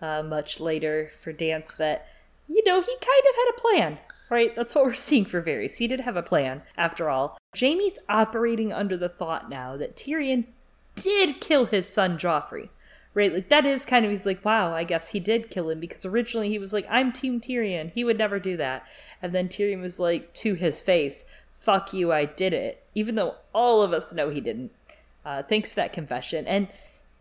[0.01, 2.07] uh, much later for Dance, that,
[2.47, 3.97] you know, he kind of had a plan,
[4.29, 4.55] right?
[4.55, 5.77] That's what we're seeing for Varys.
[5.77, 7.37] He did have a plan, after all.
[7.57, 10.45] Jaime's operating under the thought now that Tyrion
[10.95, 12.69] did kill his son Joffrey.
[13.13, 15.81] Right, like that is kind of he's like, wow, I guess he did kill him
[15.81, 18.87] because originally he was like, I'm Team Tyrion, he would never do that,
[19.21, 21.25] and then Tyrion was like to his face,
[21.59, 24.71] fuck you, I did it, even though all of us know he didn't.
[25.25, 26.69] Uh, thanks to that confession, and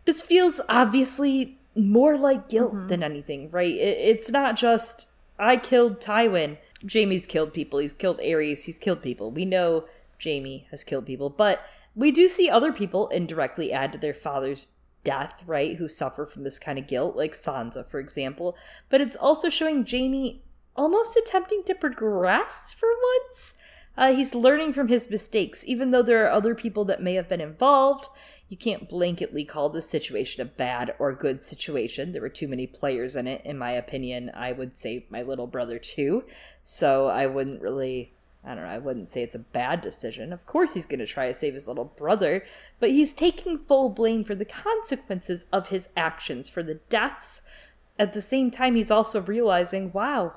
[0.05, 2.87] this feels obviously more like guilt mm-hmm.
[2.87, 3.75] than anything, right?
[3.75, 6.57] It, it's not just I killed Tywin.
[6.89, 7.79] Jaime's killed people.
[7.79, 8.63] He's killed Aerys.
[8.63, 9.31] He's killed people.
[9.31, 9.85] We know
[10.23, 14.69] Jaime has killed people, but we do see other people indirectly add to their father's
[15.03, 18.55] death, right, who suffer from this kind of guilt, like Sansa, for example.
[18.89, 20.41] But it's also showing Jaime
[20.75, 22.89] almost attempting to progress for
[23.25, 23.55] once.
[23.97, 27.27] Uh, he's learning from his mistakes, even though there are other people that may have
[27.27, 28.07] been involved.
[28.47, 32.11] You can't blanketly call this situation a bad or good situation.
[32.11, 33.41] There were too many players in it.
[33.45, 36.25] In my opinion, I would save my little brother too.
[36.61, 40.33] So I wouldn't really I don't know, I wouldn't say it's a bad decision.
[40.33, 42.43] Of course, he's going to try to save his little brother,
[42.79, 47.43] but he's taking full blame for the consequences of his actions, for the deaths.
[47.99, 50.33] At the same time, he's also realizing, wow,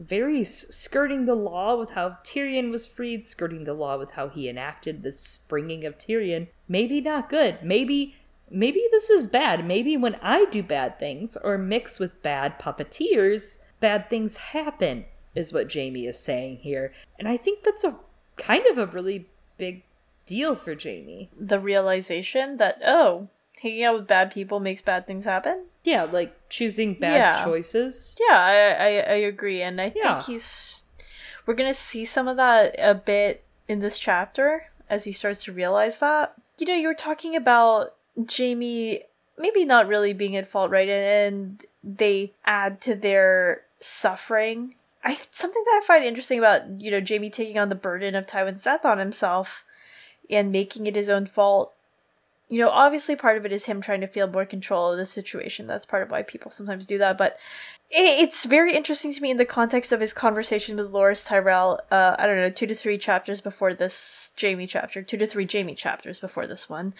[0.00, 4.48] Varys skirting the law with how Tyrion was freed, skirting the law with how he
[4.48, 6.48] enacted the springing of Tyrion.
[6.68, 7.62] Maybe not good.
[7.62, 8.16] Maybe
[8.50, 9.66] maybe this is bad.
[9.66, 15.52] Maybe when I do bad things or mix with bad puppeteers, bad things happen is
[15.52, 16.92] what Jaime is saying here.
[17.18, 17.94] And I think that's a
[18.36, 19.26] kind of a really
[19.58, 19.82] big
[20.24, 21.30] deal for Jaime.
[21.38, 23.28] The realization that, oh,
[23.62, 25.66] hanging out with bad people makes bad things happen?
[25.84, 27.44] Yeah, like choosing bad yeah.
[27.44, 28.16] choices.
[28.28, 29.62] Yeah, I, I, I agree.
[29.62, 30.14] And I yeah.
[30.14, 30.84] think he's.
[31.44, 35.44] We're going to see some of that a bit in this chapter as he starts
[35.44, 36.34] to realize that.
[36.58, 37.94] You know, you were talking about
[38.36, 39.02] Jaime
[39.38, 40.88] maybe not really being at fault, right?
[40.88, 44.74] And they add to their suffering
[45.06, 48.26] I something that I find interesting about you know Jaime taking on the burden of
[48.26, 49.64] Tywin's death on himself
[50.28, 51.72] and making it his own fault.
[52.48, 55.06] You know, obviously part of it is him trying to feel more control of the
[55.06, 55.66] situation.
[55.66, 57.18] That's part of why people sometimes do that.
[57.18, 57.38] But
[57.90, 61.80] it's very interesting to me in the context of his conversation with Loras Tyrell.
[61.90, 65.46] Uh, I don't know, two to three chapters before this Jaime chapter, two to three
[65.50, 66.94] Jaime chapters before this one.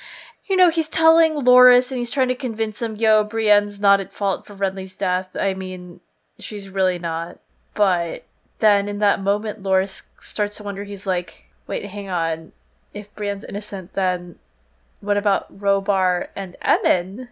[0.45, 4.13] You know, he's telling Loras and he's trying to convince him, "Yo, Brienne's not at
[4.13, 5.31] fault for Renly's death.
[5.39, 6.01] I mean,
[6.39, 7.41] she's really not."
[7.77, 8.25] But
[8.59, 10.83] then in that moment, Loras starts to wonder.
[10.85, 12.53] He's like, "Wait, hang on.
[12.93, 14.39] If Brienne's innocent, then
[15.01, 17.29] what about Robar and Emmon?"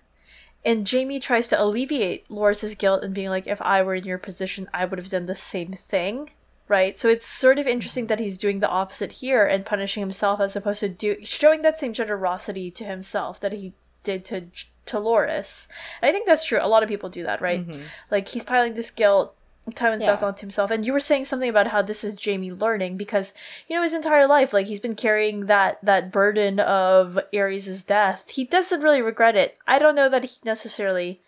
[0.64, 4.18] And Jaime tries to alleviate Loras's guilt and being like, "If I were in your
[4.18, 6.30] position, I would have done the same thing."
[6.68, 6.96] Right?
[6.96, 10.56] So it's sort of interesting that he's doing the opposite here and punishing himself as
[10.56, 14.48] opposed to do showing that same generosity to himself that he did to
[14.86, 15.68] to Loras.
[16.02, 16.58] And I think that's true.
[16.60, 17.66] A lot of people do that, right?
[17.66, 17.82] Mm-hmm.
[18.10, 19.34] Like he's piling this guilt
[19.70, 20.08] Tywin's yeah.
[20.08, 20.70] death onto himself.
[20.70, 23.32] And you were saying something about how this is Jaime learning because
[23.66, 28.28] you know his entire life, like he's been carrying that that burden of Aerys's death.
[28.28, 29.56] He doesn't really regret it.
[29.66, 31.20] I don't know that he necessarily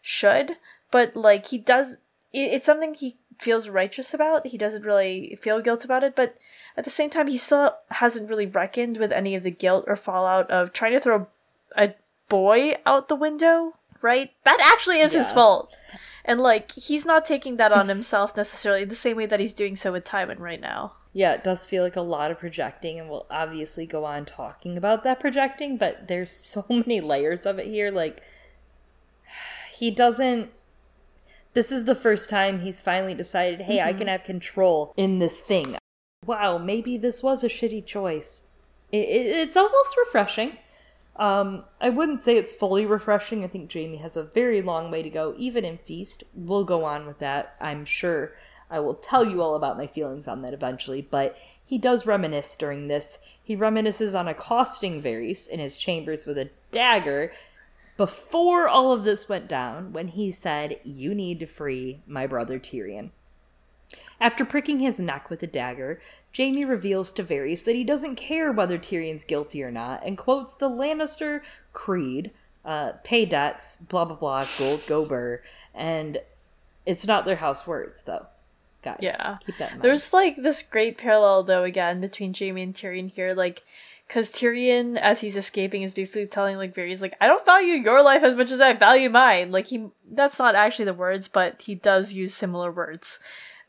[0.00, 0.56] should,
[0.90, 1.92] but like he does.
[2.32, 4.46] It, it's something he feels righteous about.
[4.46, 6.38] He doesn't really feel guilt about it, but
[6.76, 9.96] at the same time, he still hasn't really reckoned with any of the guilt or
[9.96, 11.26] fallout of trying to throw
[11.76, 11.94] a
[12.28, 13.74] boy out the window.
[14.00, 14.32] Right?
[14.44, 15.20] That actually is yeah.
[15.20, 15.76] his fault.
[16.24, 19.76] And like he's not taking that on himself necessarily the same way that he's doing
[19.76, 20.92] so with Tywin right now.
[21.12, 24.78] Yeah, it does feel like a lot of projecting, and we'll obviously go on talking
[24.78, 27.90] about that projecting, but there's so many layers of it here.
[27.90, 28.22] Like,
[29.74, 30.50] he doesn't.
[31.54, 33.88] This is the first time he's finally decided, hey, mm-hmm.
[33.88, 35.76] I can have control in this thing.
[36.24, 38.46] Wow, maybe this was a shitty choice.
[38.90, 40.56] It, it, it's almost refreshing.
[41.16, 43.44] Um, I wouldn't say it's fully refreshing.
[43.44, 46.24] I think Jaime has a very long way to go, even in Feast.
[46.34, 48.32] We'll go on with that, I'm sure.
[48.70, 52.56] I will tell you all about my feelings on that eventually, but he does reminisce
[52.56, 53.18] during this.
[53.44, 57.32] He reminisces on accosting Varys in his chambers with a dagger
[57.98, 62.58] before all of this went down when he said, You need to free my brother
[62.58, 63.10] Tyrion.
[64.20, 66.00] After pricking his neck with a dagger,
[66.36, 70.54] Jaime reveals to Varys that he doesn't care whether Tyrion's guilty or not, and quotes
[70.54, 71.42] the Lannister
[71.72, 72.30] creed,
[72.64, 75.42] uh, pay debts, blah blah blah, gold go burr,
[75.74, 76.18] and
[76.86, 78.26] it's not their house words though.
[78.82, 79.82] Guys, yeah, keep that in mind.
[79.82, 83.62] There's like this great parallel though again between Jaime and Tyrion here, like
[84.08, 88.02] because Tyrion, as he's escaping, is basically telling like Varys, like, I don't value your
[88.02, 89.52] life as much as I value mine.
[89.52, 93.18] Like he, that's not actually the words, but he does use similar words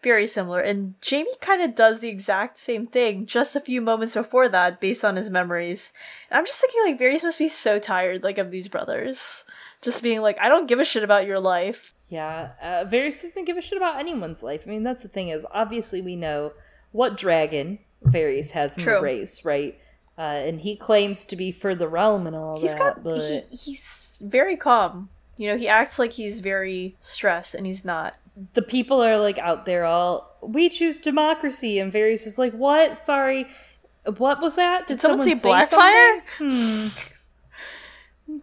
[0.04, 0.60] very similar.
[0.60, 4.80] And Jaime kind of does the exact same thing just a few moments before that,
[4.80, 5.94] based on his memories.
[6.30, 9.46] And I'm just thinking, like, Varys must be so tired, like, of these brothers.
[9.82, 11.94] Just being like, I don't give a shit about your life.
[12.10, 14.63] Yeah, uh, Varys doesn't give a shit about anyone's life.
[14.68, 16.54] I mean, that's the thing is, obviously, we know
[16.92, 18.96] what dragon Varys has in True.
[18.96, 19.80] the race, right?
[20.16, 23.20] Uh, and he claims to be for the realm and all He's that, got, but
[23.20, 25.10] he, he's very calm.
[25.38, 28.16] You know, he acts like he's very stressed, and he's not.
[28.54, 32.98] The people are like out there all we choose democracy, and Varys is like, "What?
[32.98, 33.48] Sorry,
[34.17, 34.88] what was that?
[34.88, 36.22] Did someone say Blackfyre?
[36.38, 36.88] Hmm.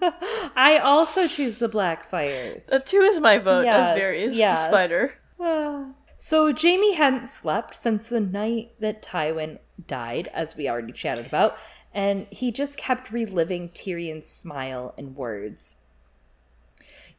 [0.57, 2.71] I also choose the Blackfyres.
[2.71, 4.59] That too is my vote Yes, as Varys, yes.
[4.59, 5.95] the spider.
[6.23, 11.57] So Jaime hadn't slept since the night that Tywin died, as we already chatted about,
[11.95, 15.77] and he just kept reliving Tyrion's smile and words.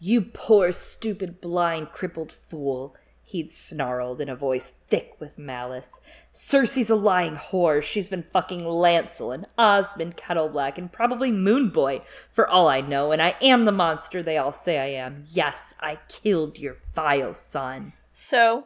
[0.03, 6.01] You poor, stupid, blind, crippled fool, he'd snarled in a voice thick with malice.
[6.33, 7.83] Cersei's a lying whore.
[7.83, 13.21] She's been fucking Lancel and Osmond Kettleblack and probably Moonboy, for all I know, and
[13.21, 15.23] I am the monster they all say I am.
[15.27, 17.93] Yes, I killed your vile son.
[18.11, 18.65] So,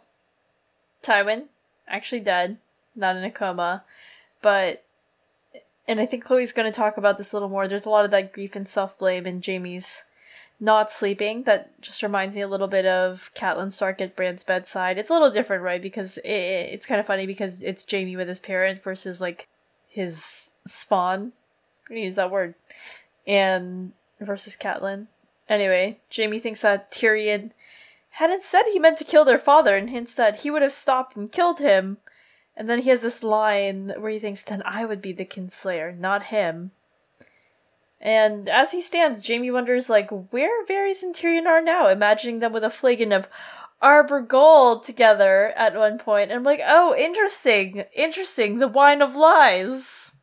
[1.04, 1.48] Tywin,
[1.86, 2.60] actually dead,
[2.96, 3.84] not in a coma,
[4.42, 4.86] but,
[5.86, 7.68] and I think Chloe's going to talk about this a little more.
[7.68, 10.06] There's a lot of that grief and self blame in Jaime's
[10.60, 11.44] not sleeping.
[11.44, 14.98] That just reminds me a little bit of Catelyn Stark at Bran's bedside.
[14.98, 15.82] It's a little different, right?
[15.82, 19.48] Because it, it's kind of funny because it's Jaime with his parent versus like
[19.88, 21.34] his spawn.
[21.90, 22.56] I'm gonna use that word.
[23.28, 25.08] And versus Catelyn.
[25.48, 27.52] Anyway, Jaime thinks that Tyrion
[28.12, 31.16] hadn't said he meant to kill their father and hints that he would have stopped
[31.16, 31.98] and killed him.
[32.56, 35.98] And then he has this line where he thinks, then I would be the kinslayer,
[35.98, 36.72] not him.
[38.00, 42.54] And as he stands, Jaime wonders, like, where Varys and Tyrion are now, imagining them
[42.54, 43.30] with a flagon of
[43.82, 46.32] Arbor Gold together at one point.
[46.32, 50.14] And I'm like, oh, interesting, interesting, the wine of lies.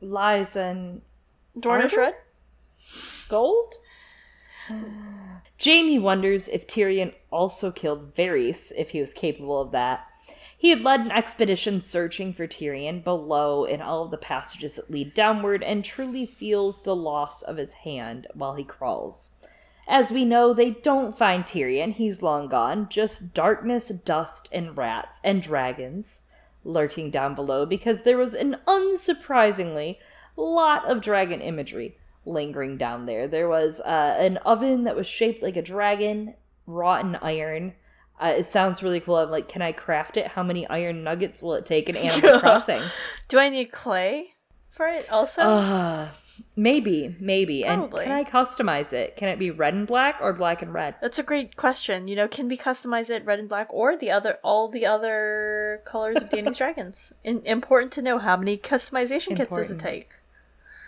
[0.00, 1.02] Lies and
[1.58, 2.14] Dornish Red?
[3.32, 3.76] gold?
[5.62, 10.06] Jaime wonders if Tyrion also killed Varys, if he was capable of that.
[10.62, 14.92] He had led an expedition searching for Tyrion below in all of the passages that
[14.92, 19.30] lead downward and truly feels the loss of his hand while he crawls.
[19.88, 25.20] As we know, they don't find Tyrion, he's long gone, just darkness, dust, and rats
[25.24, 26.22] and dragons
[26.62, 29.98] lurking down below because there was an unsurprisingly
[30.36, 33.26] lot of dragon imagery lingering down there.
[33.26, 36.34] There was uh, an oven that was shaped like a dragon,
[36.68, 37.74] wrought in iron.
[38.22, 39.16] Uh, it sounds really cool.
[39.16, 40.28] I'm like, can I craft it?
[40.28, 42.82] How many iron nuggets will it take in Animal Crossing?
[43.28, 44.34] Do I need clay
[44.68, 45.42] for it also?
[45.42, 46.08] Uh,
[46.54, 47.64] maybe, maybe.
[47.64, 48.04] Probably.
[48.04, 49.16] And can I customize it?
[49.16, 50.94] Can it be red and black or black and red?
[51.00, 52.06] That's a great question.
[52.06, 55.82] You know, can we customize it red and black or the other all the other
[55.84, 57.12] colors of Dany's Dragons?
[57.24, 60.14] In- important to know how many customization kits does it take?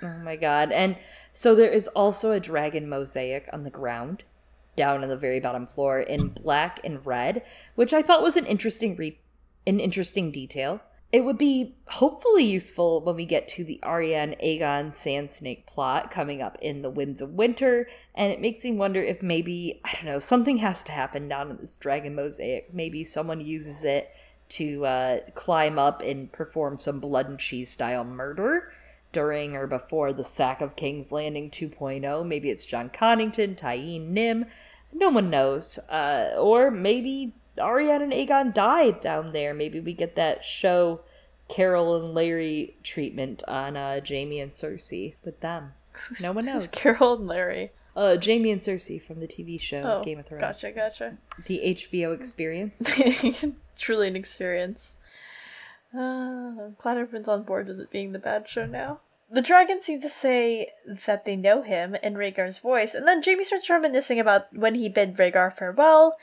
[0.03, 0.71] Oh my god.
[0.71, 0.97] And
[1.33, 4.23] so there is also a dragon mosaic on the ground
[4.77, 7.43] down on the very bottom floor in black and red,
[7.75, 9.19] which I thought was an interesting re-
[9.67, 10.81] an interesting detail.
[11.13, 16.11] It would be hopefully useful when we get to the Arianne Aegon Sand Snake plot
[16.11, 19.93] coming up in the Winds of Winter, and it makes me wonder if maybe, I
[19.95, 22.75] don't know, something has to happen down in this dragon mosaic.
[22.75, 24.11] Maybe someone uses it
[24.51, 28.73] to uh, climb up and perform some blood and cheese style murder
[29.15, 32.27] during or before the sack of King's Landing 2.0.
[32.27, 34.45] Maybe it's Jon Connington, Tyene Nym.
[34.93, 35.79] No one knows.
[35.89, 39.55] Uh, or maybe Arianne and Aegon died down there.
[39.55, 41.01] Maybe we get that show
[41.49, 45.73] Carol and Larry treatment on uh, Jaime and Cersei with them.
[46.21, 46.67] No one knows.
[46.69, 47.71] Carol and Larry.
[47.97, 50.41] Uh, Jaime and Cersei from the TV show Oh, Game of Thrones.
[50.41, 51.17] gotcha, gotcha.
[51.47, 52.83] The HBO experience.
[53.79, 54.95] Truly an experience.
[55.97, 59.01] Uh, I'm glad everyone's on board with it being the bad show now.
[59.31, 60.71] The dragons seem to say
[61.07, 64.89] that they know him in Rhaegar's voice, and then Jaime starts reminiscing about when he
[64.89, 66.17] bid Rhaegar farewell.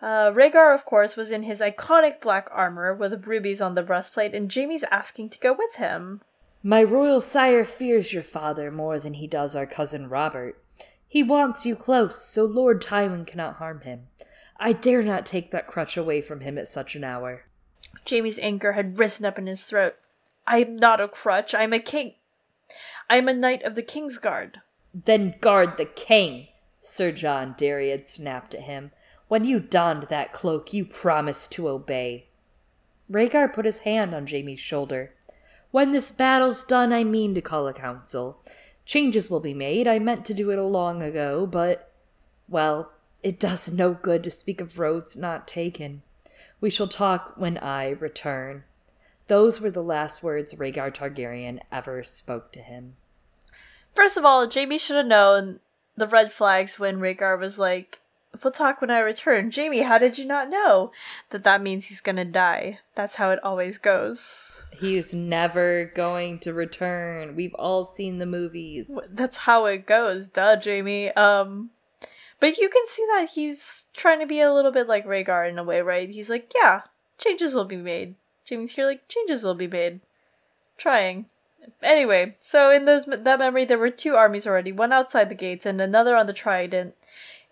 [0.00, 4.34] Uh, Rhaegar, of course, was in his iconic black armor with rubies on the breastplate,
[4.34, 6.20] and Jaime's asking to go with him.
[6.62, 10.56] My royal sire fears your father more than he does our cousin Robert.
[11.08, 14.08] He wants you close, so Lord Tywin cannot harm him.
[14.58, 17.44] I dare not take that crutch away from him at such an hour.
[18.08, 19.96] Jaime's anger had risen up in his throat.
[20.46, 21.54] I am not a crutch.
[21.54, 22.14] I am a king.
[23.08, 24.60] I am a knight of the King's Guard.
[24.94, 26.48] Then guard the king,
[26.80, 28.90] Sir John Dariad snapped at him.
[29.28, 32.26] When you donned that cloak, you promised to obey.
[33.10, 35.14] Rhaegar put his hand on Jaime's shoulder.
[35.70, 38.38] When this battle's done, I mean to call a council.
[38.84, 39.88] Changes will be made.
[39.88, 41.90] I meant to do it a long ago, but,
[42.48, 42.92] well,
[43.22, 46.02] it does no good to speak of roads not taken.
[46.60, 48.64] We shall talk when I return.
[49.28, 52.96] Those were the last words Rhaegar Targaryen ever spoke to him.
[53.94, 55.60] First of all, Jaime should have known
[55.96, 58.00] the red flags when Rhaegar was like,
[58.42, 59.52] We'll talk when I return.
[59.54, 60.90] Jaime, how did you not know
[61.30, 62.80] that that means he's gonna die?
[62.94, 64.64] That's how it always goes.
[64.72, 67.36] He's never going to return.
[67.36, 68.98] We've all seen the movies.
[69.08, 71.12] That's how it goes, duh, Jaime.
[71.12, 71.70] Um,
[72.40, 75.58] but you can see that he's trying to be a little bit like Rhaegar in
[75.58, 76.08] a way, right?
[76.08, 76.80] He's like, yeah,
[77.18, 78.16] changes will be made.
[78.48, 80.00] Jaime's here like, changes will be made.
[80.76, 81.26] Trying.
[81.82, 85.64] Anyway, so in those that memory, there were two armies already, one outside the gates
[85.64, 86.94] and another on the Trident.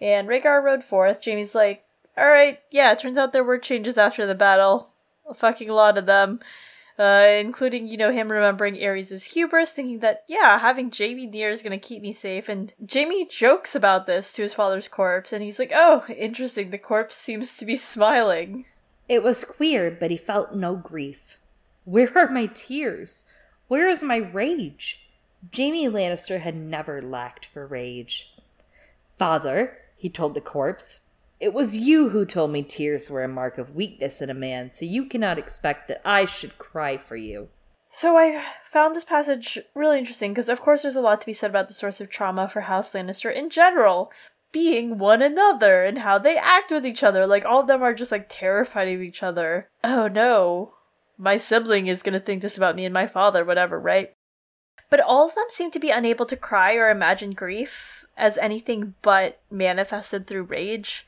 [0.01, 1.25] And Rhaegar rode forth.
[1.25, 1.85] Jaime's like,
[2.17, 4.89] all right, yeah, turns out there were changes after the battle.
[5.29, 6.41] A fucking lot of them.
[6.99, 11.63] Uh, including, you know, him remembering Aerys' hubris, thinking that, yeah, having Jaime near is
[11.63, 12.47] gonna keep me safe.
[12.47, 16.77] And Jaime jokes about this to his father's corpse, and he's like, oh, interesting, the
[16.77, 18.67] corpse seems to be smiling.
[19.11, 21.37] It was queer, but he felt no grief.
[21.85, 23.25] Where are my tears?
[23.67, 25.11] Where is my rage?
[25.53, 28.33] Jaime Lannister had never lacked for rage.
[29.19, 31.09] Father, he told the corpse,
[31.41, 34.71] it was you who told me tears were a mark of weakness in a man,
[34.71, 37.49] so you cannot expect that I should cry for you.
[37.89, 38.41] So I
[38.71, 41.67] found this passage really interesting because, of course, there's a lot to be said about
[41.67, 44.13] the source of trauma for House Lannister in general,
[44.53, 47.27] being one another and how they act with each other.
[47.27, 49.69] Like, all of them are just like terrified of each other.
[49.85, 50.75] Oh no,
[51.17, 54.13] my sibling is gonna think this about me and my father, whatever, right?
[54.89, 58.95] But all of them seem to be unable to cry or imagine grief as anything
[59.03, 61.07] but manifested through rage,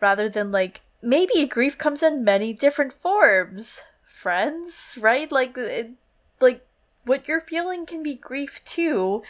[0.00, 3.82] rather than like maybe grief comes in many different forms.
[4.04, 5.30] Friends, right?
[5.32, 5.90] Like, it,
[7.04, 9.22] what you're feeling can be grief too.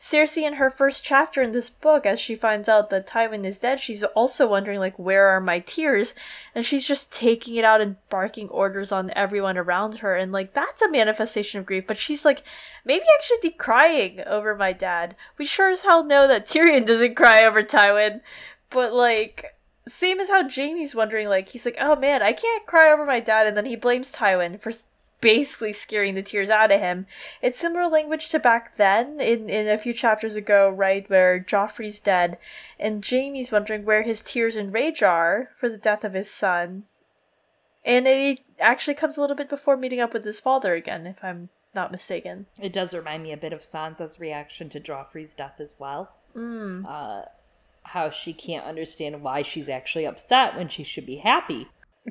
[0.00, 3.58] Cersei in her first chapter in this book, as she finds out that Tywin is
[3.58, 6.14] dead, she's also wondering like where are my tears?
[6.54, 10.54] And she's just taking it out and barking orders on everyone around her and like
[10.54, 12.42] that's a manifestation of grief, but she's like,
[12.84, 15.14] Maybe I should be crying over my dad.
[15.38, 18.22] We sure as hell know that Tyrion doesn't cry over Tywin.
[18.70, 19.44] But like
[19.86, 23.20] same as how Jaime's wondering, like he's like, Oh man, I can't cry over my
[23.20, 24.72] dad and then he blames Tywin for
[25.20, 27.06] basically scaring the tears out of him.
[27.42, 32.00] It's similar language to back then in, in a few chapters ago, right, where Joffrey's
[32.00, 32.38] dead
[32.78, 36.84] and Jaime's wondering where his tears and rage are for the death of his son.
[37.84, 41.22] And it actually comes a little bit before meeting up with his father again, if
[41.22, 42.46] I'm not mistaken.
[42.60, 46.10] It does remind me a bit of Sansa's reaction to Joffrey's death as well.
[46.36, 46.84] Mm.
[46.86, 47.22] Uh,
[47.84, 51.68] how she can't understand why she's actually upset when she should be happy.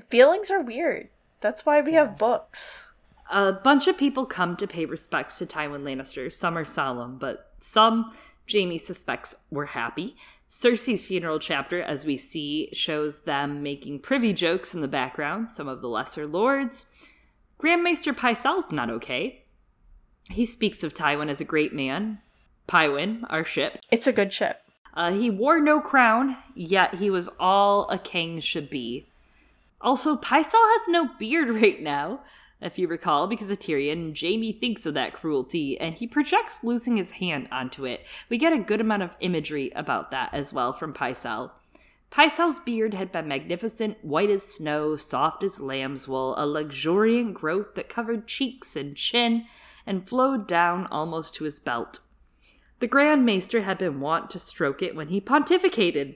[0.09, 1.09] Feelings are weird.
[1.41, 1.99] That's why we yeah.
[1.99, 2.91] have books
[3.29, 6.31] a bunch of people come to pay respects to Tywin Lannister.
[6.31, 8.13] Some are solemn, but some
[8.51, 10.15] Jaime suspects were happy.
[10.49, 15.67] Cersei's funeral chapter, as we see, shows them making privy jokes in the background, some
[15.67, 16.87] of the lesser lords.
[17.59, 19.43] Grand Maester Pycelle's not okay.
[20.31, 22.19] He speaks of Tywin as a great man.
[22.67, 23.77] Pywin, our ship.
[23.91, 24.61] It's a good ship.
[24.95, 29.07] Uh, he wore no crown, yet he was all a king should be.
[29.81, 32.21] Also, Pycelle has no beard right now
[32.61, 36.97] if you recall, because of Tyrion, Jaime thinks of that cruelty and he projects losing
[36.97, 38.05] his hand onto it.
[38.27, 41.51] We get a good amount of imagery about that as well from Pycelle.
[42.11, 47.75] Pycelle's beard had been magnificent, white as snow, soft as lamb's wool, a luxuriant growth
[47.75, 49.45] that covered cheeks and chin
[49.85, 51.99] and flowed down almost to his belt.
[52.79, 56.15] The Grand Maester had been wont to stroke it when he pontificated.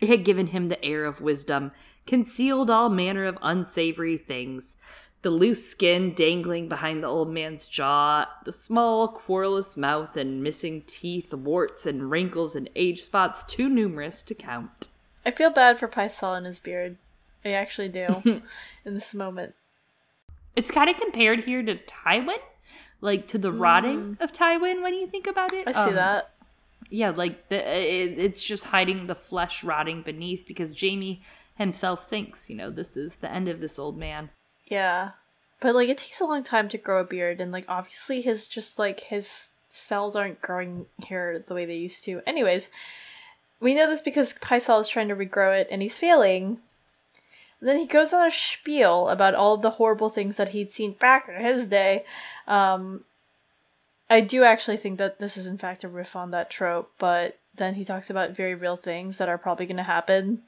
[0.00, 1.72] It had given him the air of wisdom,
[2.06, 4.76] concealed all manner of unsavory things,
[5.22, 10.82] the loose skin dangling behind the old man's jaw, the small, querulous mouth and missing
[10.86, 14.88] teeth, warts and wrinkles and age spots too numerous to count.
[15.24, 16.96] I feel bad for Pycelle and his beard.
[17.44, 18.06] I actually do
[18.84, 19.54] in this moment.
[20.54, 22.38] It's kind of compared here to Tywin,
[23.00, 23.60] like to the mm.
[23.60, 25.66] rotting of Tywin when you think about it.
[25.66, 26.30] I see um, that.
[26.88, 31.22] Yeah, like the, it, it's just hiding the flesh rotting beneath because Jaime
[31.56, 34.30] himself thinks, you know, this is the end of this old man.
[34.66, 35.10] Yeah.
[35.60, 38.48] But like it takes a long time to grow a beard and like obviously his
[38.48, 42.22] just like his cells aren't growing here the way they used to.
[42.26, 42.70] Anyways,
[43.60, 46.58] we know this because Pycelle is trying to regrow it and he's failing.
[47.60, 50.92] And then he goes on a spiel about all the horrible things that he'd seen
[50.92, 52.04] back in his day.
[52.46, 53.04] Um,
[54.10, 57.38] I do actually think that this is in fact a riff on that trope, but
[57.54, 60.42] then he talks about very real things that are probably going to happen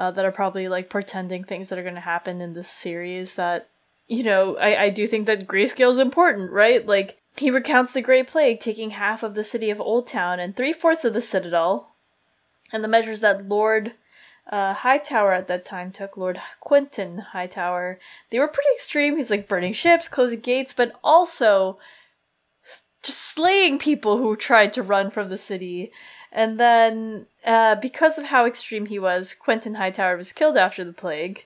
[0.00, 3.34] uh, that are probably like pretending things that are going to happen in this series
[3.34, 3.68] that
[4.08, 8.00] you know I, I do think that grayscale is important right like he recounts the
[8.00, 11.94] great plague taking half of the city of old town and three-fourths of the citadel
[12.72, 13.92] and the measures that lord
[14.50, 18.00] uh, Hightower at that time took Lord Quenton Hightower.
[18.30, 19.14] They were pretty extreme.
[19.14, 21.78] He's like burning ships, closing gates, but also
[23.00, 25.92] just slaying people who tried to run from the city.
[26.32, 30.92] And then, uh, because of how extreme he was, Quenton Hightower was killed after the
[30.92, 31.44] plague.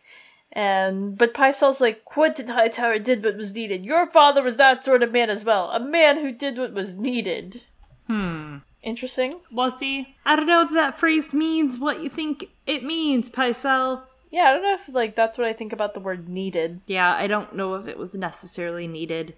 [0.52, 3.84] And but Pycelle's like Quenton Hightower did what was needed.
[3.84, 6.94] Your father was that sort of man as well, a man who did what was
[6.94, 7.62] needed.
[8.06, 8.58] Hmm.
[8.82, 9.32] Interesting.
[9.50, 10.14] Was he?
[10.24, 14.02] I don't know if that phrase means what you think it means, Pycelle.
[14.30, 16.82] Yeah, I don't know if like that's what I think about the word needed.
[16.86, 19.34] Yeah, I don't know if it was necessarily needed.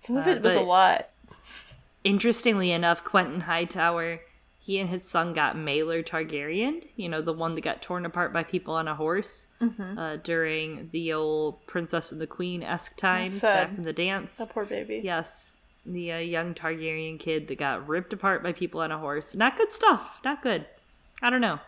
[0.00, 1.08] Some of Uh, it was a lot.
[2.04, 4.20] Interestingly enough, Quenton Hightower,
[4.68, 8.34] he and his son got Maelor Targaryen, you know, the one that got torn apart
[8.34, 9.46] by people on a horse
[9.96, 14.36] uh, during the old Princess and the Queen esque times back in the dance.
[14.36, 15.00] That poor baby.
[15.02, 19.34] Yes, the uh, young Targaryen kid that got ripped apart by people on a horse.
[19.34, 20.20] Not good stuff.
[20.22, 20.66] Not good.
[21.22, 21.60] I don't know.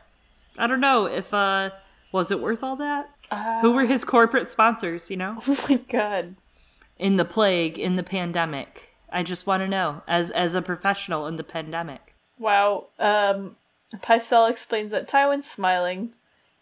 [0.58, 1.70] I don't know if uh
[2.12, 3.08] was it worth all that?
[3.30, 5.38] Uh, Who were his corporate sponsors, you know?
[5.48, 6.36] Oh my god.
[6.98, 8.90] In the plague, in the pandemic.
[9.10, 12.14] I just want to know as as a professional in the pandemic.
[12.40, 12.86] Wow.
[12.98, 13.56] Um,
[13.96, 16.14] Pycelle explains that Tywin's smiling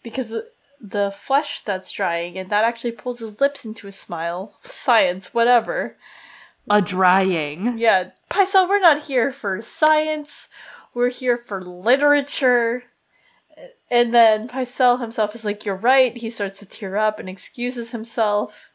[0.03, 0.49] because the,
[0.79, 4.53] the flesh that's drying, and that actually pulls his lips into a smile.
[4.63, 5.95] Science, whatever.
[6.69, 7.77] A drying.
[7.77, 10.49] Yeah, Pycelle, we're not here for science.
[10.93, 12.83] We're here for literature.
[13.89, 16.15] And then Pycelle himself is like, You're right.
[16.15, 18.69] He starts to tear up and excuses himself.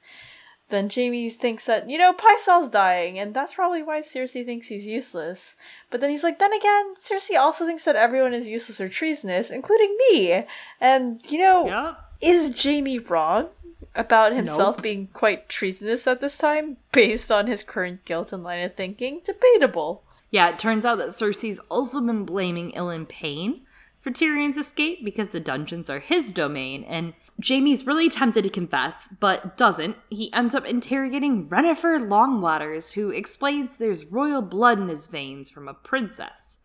[0.71, 4.87] Then Jaime thinks that, you know, Pycelle's dying, and that's probably why Cersei thinks he's
[4.87, 5.57] useless.
[5.91, 9.51] But then he's like, then again, Cersei also thinks that everyone is useless or treasonous,
[9.51, 10.45] including me.
[10.81, 11.99] And, you know, Yep.
[12.23, 13.49] is Jaime wrong
[13.95, 14.83] about himself Nope.
[14.83, 19.21] being quite treasonous at this time, based on his current guilt and line of thinking?
[19.25, 20.03] Debatable.
[20.31, 23.61] Yeah, it turns out that Cersei's also been blaming Ilyn Payne
[24.05, 29.09] for Tyrion's escape because the dungeons are his domain, and Jaime's really tempted to confess,
[29.09, 29.97] but doesn't.
[30.11, 35.69] He ends up interrogating Rennifer Longwaters, who explains there's royal blood in his veins from
[35.69, 36.59] a princess.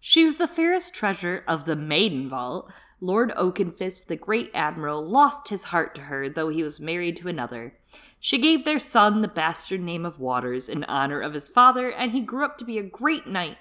[0.00, 2.72] She was the fairest treasure of the Maiden Vault.
[3.02, 7.28] Lord Oakenfist, the great admiral, lost his heart to her, though he was married to
[7.28, 7.74] another.
[8.18, 12.12] She gave their son the bastard name of Waters in honor of his father, and
[12.12, 13.58] he grew up to be a great knight,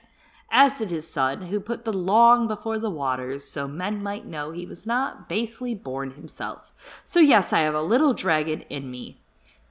[0.49, 4.51] as did his son, who put the long before the waters, so men might know
[4.51, 6.71] he was not basely born himself.
[7.03, 9.19] So, yes, I have a little dragon in me.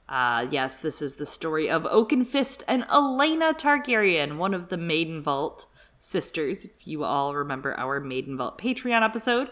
[0.09, 5.21] Ah, yes, this is the story of Oakenfist and Elaena Targaryen, one of the Maiden
[5.21, 5.65] Vault
[5.99, 9.49] sisters, if you all remember our Maiden Vault Patreon episode.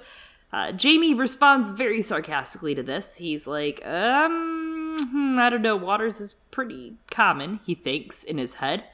[0.53, 3.17] Uh, Jaime responds very sarcastically to this.
[3.17, 8.53] He's like, um, hmm, I don't know, Waters is pretty common, he thinks in his
[8.53, 8.85] head.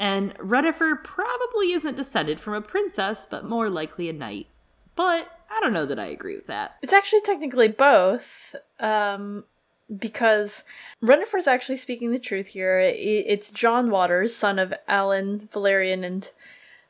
[0.00, 4.46] And Rennifer probably isn't descended from a princess, but more likely a knight.
[4.96, 6.76] But I don't know that I agree with that.
[6.80, 9.44] It's actually technically both, um,
[9.94, 10.64] because
[11.02, 12.80] Rennifer's actually speaking the truth here.
[12.80, 16.30] It's Jon Waters, son of Alyn Velaryon and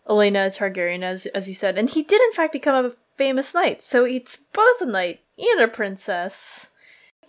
[0.08, 3.82] Elaena Targaryen, as as you said, and he did in fact become a famous knight.
[3.82, 6.70] So it's both a knight and a princess.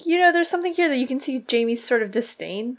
[0.06, 2.78] You know, there's something here that you can see Jaime's sort of disdain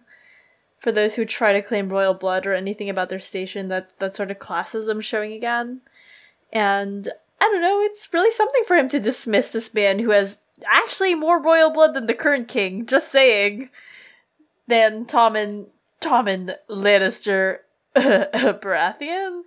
[0.82, 3.68] for those who try to claim royal blood or anything about their station.
[3.68, 5.80] That that sort of classism showing again.
[6.52, 7.08] And
[7.40, 11.14] I don't know, it's really something for him to dismiss this man who has actually
[11.14, 13.70] more royal blood than the current king, just saying,
[14.66, 15.66] than Tommen
[16.00, 17.58] Tommen Lannister
[17.96, 19.42] Baratheon.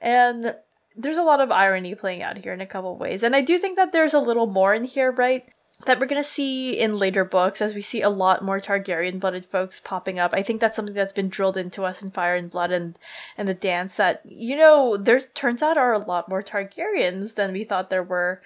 [0.00, 0.56] And
[0.96, 3.22] there's a lot of irony playing out here in a couple ways.
[3.22, 5.46] And I do think that there's a little more in here, right?
[5.86, 9.46] That we're gonna see in later books as we see a lot more Targaryen blooded
[9.46, 10.34] folks popping up.
[10.34, 12.98] I think that's something that's been drilled into us in Fire and Blood and
[13.36, 17.52] and the dance that, you know, there's turns out are a lot more Targaryens than
[17.52, 18.42] we thought there were.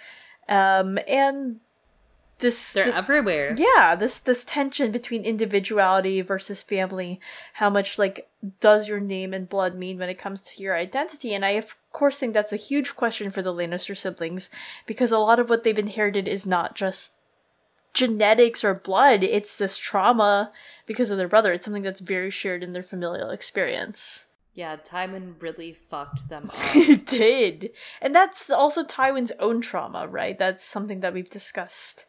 [0.46, 1.60] Um and
[2.38, 3.54] this They're th- everywhere.
[3.56, 7.20] yeah this this tension between individuality versus family
[7.54, 8.28] how much like
[8.58, 11.76] does your name and blood mean when it comes to your identity and i of
[11.92, 14.50] course think that's a huge question for the lannister siblings
[14.86, 17.12] because a lot of what they've inherited is not just
[17.94, 20.50] genetics or blood it's this trauma
[20.86, 25.36] because of their brother it's something that's very shared in their familial experience Yeah, Timon
[25.40, 26.76] really fucked them up.
[26.76, 27.70] it did
[28.00, 32.06] and that's also tywin's own trauma right that's something that we've discussed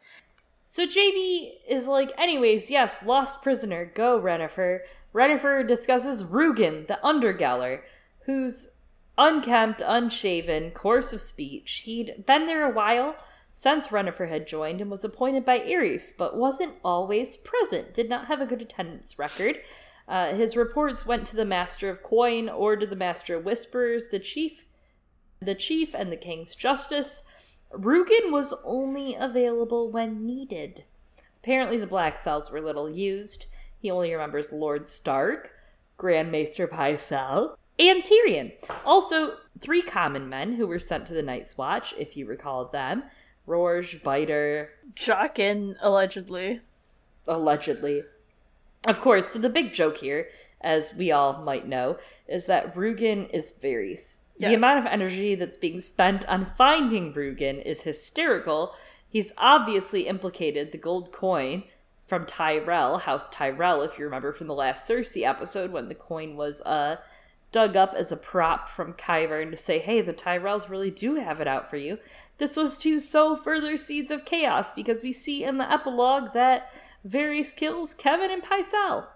[0.64, 4.82] So Jaime is like, anyways, yes, lost prisoner, go, Rennifer.
[5.12, 7.82] Rennifer discusses Rugen, the Undergaller,
[8.26, 8.70] who's
[9.16, 11.82] unkempt, unshaven, coarse of speech.
[11.84, 13.14] He'd been there a while
[13.56, 18.26] since Rennifer had joined and was appointed by Aerys, but wasn't always present, did not
[18.26, 19.60] have a good attendance record.
[20.08, 24.08] Uh, his reports went to the Master of Coin or to the Master of Whisperers,
[24.08, 24.66] the chief
[25.40, 27.22] the chief and the king's justice.
[27.70, 30.84] Rugen was only available when needed.
[31.42, 33.46] Apparently, the black cells were little used.
[33.78, 35.52] He only remembers Lord Stark,
[35.96, 38.52] Grand Maester Pycelle, and Tyrion.
[38.84, 43.04] Also, three common men who were sent to the Night's Watch, if you recall them
[43.46, 46.60] Rorge, Biter, Jaqen, allegedly.
[47.26, 48.02] Allegedly.
[48.86, 50.28] Of course, so the big joke here,
[50.60, 54.20] as we all might know, is that Rugen is Varys.
[54.36, 54.50] Yes.
[54.50, 58.74] The amount of energy that's being spent on finding Rugen is hysterical.
[59.08, 61.64] He's obviously implicated the gold coin
[62.06, 66.36] from Tyrell, House Tyrell, if you remember from the last Cersei episode when the coin
[66.36, 66.96] was uh
[67.54, 71.40] dug up as a prop from Qyburn to say, hey, the Tyrells really do have
[71.40, 71.98] it out for you.
[72.38, 76.72] This was to sow further seeds of chaos because we see in the epilogue that
[77.06, 79.08] Varys kills Kevan and Pycelle.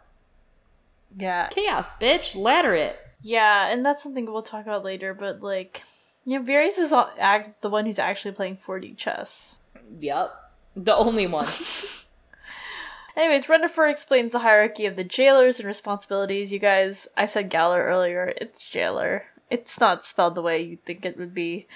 [1.16, 1.48] Yeah.
[1.48, 2.36] Chaos, bitch.
[2.36, 2.96] Ladder it.
[3.22, 5.82] Yeah, and that's something we'll talk about later, but like,
[6.24, 9.58] you know, Varys is all, act, the one who's actually playing 4D chess.
[10.00, 10.30] Yep.
[10.76, 11.48] The only one.
[13.16, 16.52] Anyways, Rennifer explains the hierarchy of the jailers and responsibilities.
[16.52, 18.32] You guys, I said Galler earlier.
[18.36, 19.24] It's jailer.
[19.50, 21.66] It's not spelled the way you think it would be.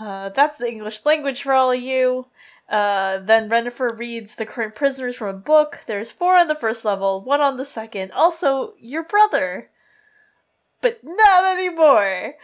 [0.00, 2.26] Uh, that's the English language for all of you.
[2.68, 5.80] Uh, then Rennifer reads the current prisoners from a book.
[5.86, 8.12] There's four on the first level, one on the second.
[8.12, 9.68] Also, your brother.
[10.80, 12.34] But not anymore.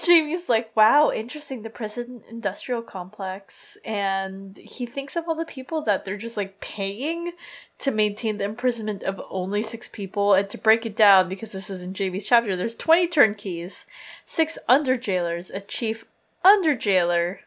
[0.00, 3.76] Jaime's like, wow, interesting, the prison industrial complex.
[3.84, 7.32] And he thinks of all the people that they're just like paying
[7.78, 10.34] to maintain the imprisonment of only six people.
[10.34, 13.86] And to break it down, because this is in Jaime's chapter, there's 20 turnkeys,
[14.24, 16.04] six under jailers, a chief
[16.44, 17.40] under jailer,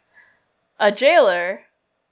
[0.80, 1.62] a jailer,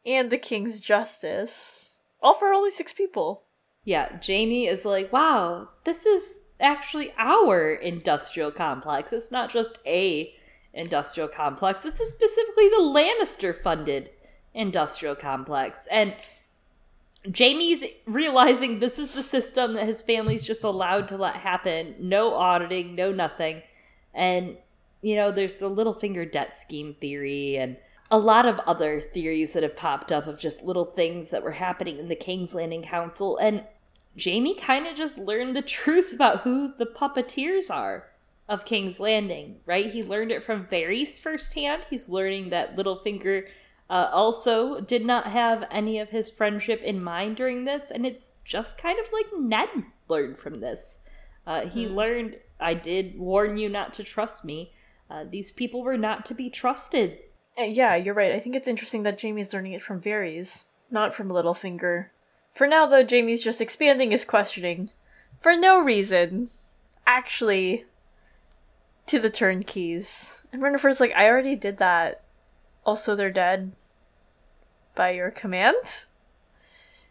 [0.05, 1.99] and the king's justice.
[2.21, 3.43] All for only six people.
[3.86, 9.13] Yeah, Jaime is like, wow, this is actually our industrial complex.
[9.13, 10.34] It's not just a
[10.73, 11.82] industrial complex.
[11.82, 14.11] This is specifically the Lannister funded
[14.53, 15.88] industrial complex.
[15.91, 16.13] And
[17.36, 21.95] Jaime's realizing this is the system that his family's just allowed to let happen.
[21.99, 23.61] No auditing, no nothing.
[24.13, 24.57] And,
[25.01, 27.77] you know, there's the Littlefinger debt scheme theory and
[28.11, 31.51] a lot of other theories that have popped up of just little things that were
[31.51, 33.37] happening in the King's Landing Council.
[33.37, 33.63] And
[34.21, 38.07] Jaime kind of just learned the truth about who the puppeteers are
[38.47, 39.85] of King's Landing, right?
[39.91, 41.83] He learned it from Varys firsthand.
[41.89, 43.43] He's learning that Littlefinger
[43.91, 48.33] uh, also did not have any of his friendship in mind during this, and it's
[48.43, 49.69] just kind of like Ned
[50.07, 50.99] learned from this.
[51.45, 51.95] Uh, he Mm.
[51.95, 54.73] learned, I did warn you not to trust me.
[55.10, 57.20] Uh, these people were not to be trusted.
[57.57, 58.32] Uh, Yeah, you're right.
[58.34, 62.07] I think it's interesting that Jaime's learning it from Varys, not from Littlefinger.
[62.53, 64.89] For now, though, Jaime's just expanding his questioning
[65.39, 66.49] for no reason.
[67.05, 67.86] Actually,
[69.07, 70.43] to the turnkeys.
[70.53, 72.22] And Rennifer's like, I already did that.
[72.86, 73.72] Also, they're dead.
[74.95, 76.05] By your command?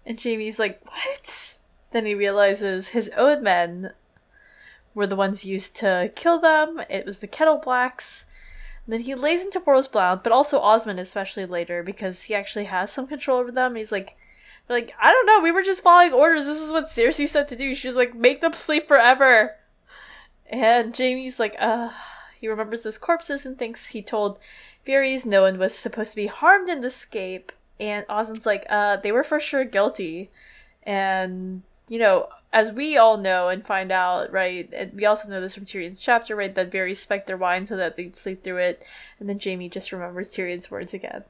[0.07, 1.57] And Jaime's like, What?
[1.91, 3.93] Then he realizes his own men
[4.99, 6.83] were the ones used to kill them.
[6.91, 8.25] It was the Kettleblacks.
[8.87, 12.91] Then he lays into Boros Blount, but also Osmond, especially later, because he actually has
[12.91, 13.77] some control over them.
[13.77, 14.17] He's like,
[14.69, 16.47] like, I don't know, we were just following orders.
[16.47, 17.75] This is what Cersei said to do.
[17.75, 19.55] She's like, make them sleep forever.
[20.47, 21.91] And Jaime's like, uh,
[22.41, 24.39] he remembers those corpses and thinks he told
[24.87, 27.53] Varys no one was supposed to be harmed in the escape.
[27.79, 30.31] And Osmond's like, uh, they were for sure guilty.
[30.83, 35.41] And, you know, as we all know and find out, right, and we also know
[35.41, 38.59] this from Tyrion's chapter, right, that Varys spiked their wine so that they'd sleep through
[38.59, 38.87] it.
[39.21, 41.25] And then Jaime just remembers Tyrion's words again.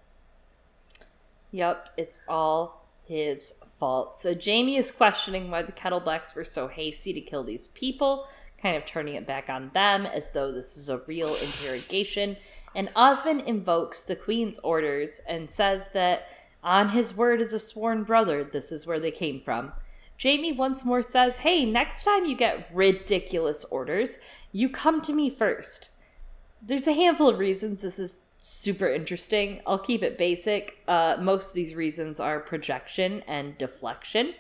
[1.51, 4.19] Yep, it's all his fault.
[4.19, 8.29] So Jaime is questioning why the Kettleblacks were so hasty to kill these people,
[8.63, 12.37] kind of turning it back on them as though this is a real interrogation.
[12.77, 16.29] And Osmond invokes the Queen's orders and says that
[16.63, 19.73] on his word as a sworn brother, this is where they came from.
[20.21, 24.19] Jaime once more says, Hey, next time you get ridiculous orders,
[24.53, 25.91] you come to me first.
[26.61, 29.61] There's a handful of reasons this is super interesting.
[29.67, 30.79] I'll keep it basic.
[30.89, 34.35] Uh, most of these reasons are projection and deflection.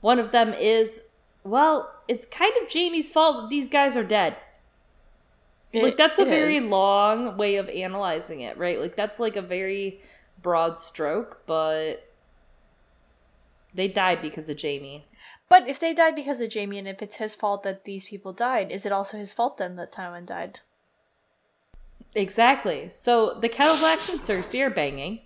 [0.00, 1.02] One of them is,
[1.44, 4.36] well, it's kind of Jaime's fault that these guys are dead.
[5.72, 6.64] like, that's a very is.
[6.64, 8.80] long way of analyzing it, right?
[8.80, 10.00] Like, that's like a very
[10.42, 12.12] broad stroke, but
[13.74, 15.04] they died because of Jaime.
[15.52, 18.32] But if they died because of Jaime and if it's his fault that these people
[18.32, 20.60] died, is it also his fault then that Tywin died?
[22.14, 22.88] Exactly.
[22.88, 25.20] So the Kettleblacks and Cersei are banging,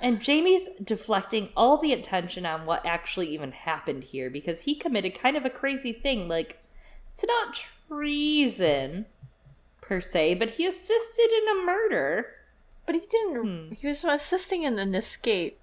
[0.00, 5.20] and Jaime's deflecting all the attention on what actually even happened here because he committed
[5.20, 6.26] kind of a crazy thing.
[6.26, 6.62] Like,
[7.10, 9.04] it's not treason
[9.82, 12.28] per se, but he assisted in a murder
[12.86, 13.68] but he didn't.
[13.68, 13.74] Hmm.
[13.74, 15.58] He was assisting in an escape.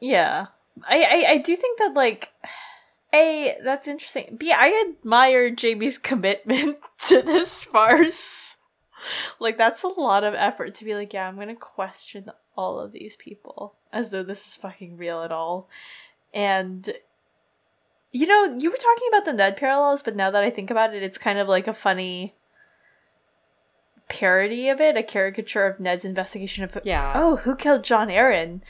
[0.00, 0.46] Yeah,
[0.86, 2.32] I, I I do think that like,
[3.14, 4.36] a that's interesting.
[4.38, 8.56] B I admire Jaime's commitment to this farce.
[9.40, 12.92] Like that's a lot of effort to be like, yeah, I'm gonna question all of
[12.92, 15.68] these people as though this is fucking real at all.
[16.32, 16.92] And
[18.12, 20.94] you know, you were talking about the Ned parallels, but now that I think about
[20.94, 22.34] it, it's kind of like a funny
[24.08, 27.12] parody of it, a caricature of Ned's investigation of Yeah.
[27.14, 28.60] oh, who killed Jon Arryn?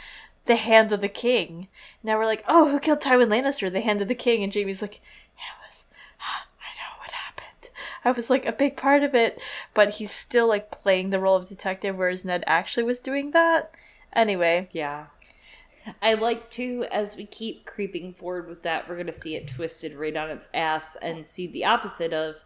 [0.47, 1.68] The Hand of the King.
[2.03, 3.70] Now we're like, oh, who killed Tywin Lannister?
[3.70, 4.43] The Hand of the King.
[4.43, 5.86] And Jaime's like, it was,
[6.20, 7.70] I know what happened.
[8.05, 9.40] I was like a big part of it,
[9.74, 13.74] but he's still like playing the role of detective, whereas Ned actually was doing that.
[14.12, 15.07] Anyway, Yeah.
[16.01, 19.49] I like to, as we keep creeping forward with that, we're going to see it
[19.49, 22.36] twisted right on its ass and see the opposite of,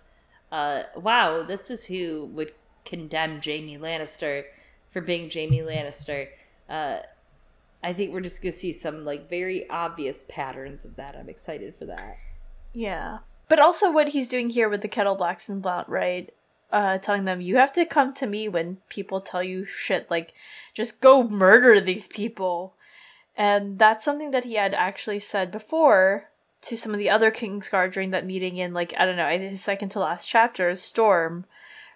[0.50, 2.52] uh, wow, this is who would
[2.84, 4.44] condemn Jaime Lannister
[4.90, 6.28] for being Jaime Lannister.
[6.68, 6.98] Uh,
[7.86, 11.14] I think we're just to see some, like, very obvious patterns of that.
[11.14, 12.16] I'm excited for that.
[12.72, 13.18] Yeah.
[13.48, 16.34] But also what he's doing here with the Kettleblacks and Blount, right?
[16.72, 20.34] Uh, telling them, you have to come to me when people tell you shit, like,
[20.74, 22.74] just go murder these people.
[23.36, 26.28] And that's something that he had actually said before
[26.62, 29.62] to some of the other Kingsguard during that meeting in, like, I don't know, his
[29.62, 31.44] second to last chapter, Storm,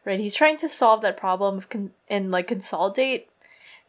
[0.04, 0.20] right?
[0.20, 3.28] He's trying to solve that problem of con- and, like, consolidate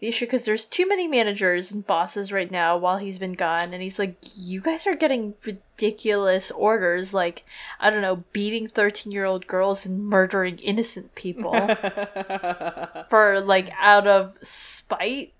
[0.02, 3.74] the issue because there's too many managers and bosses right now while he's been gone
[3.74, 7.46] and he's like you guys are getting ridiculous orders like
[7.80, 11.54] i don't know beating 13 year old girls and murdering innocent people
[13.10, 15.34] for like out of spite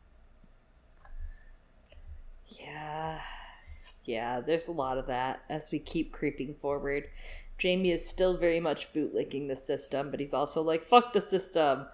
[2.48, 3.22] Yeah.
[4.06, 7.10] Yeah, there's a lot of that as we keep creeping forward.
[7.62, 11.86] Jaime is still very much bootlicking the system, but he's also like, fuck the system.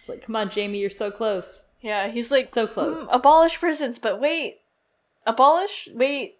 [0.00, 1.64] It's like, come on, Jaime, you're so close.
[1.82, 3.08] Yeah he's like So close.
[3.10, 4.60] "Hmm, abolish prisons but wait
[5.26, 6.38] abolish wait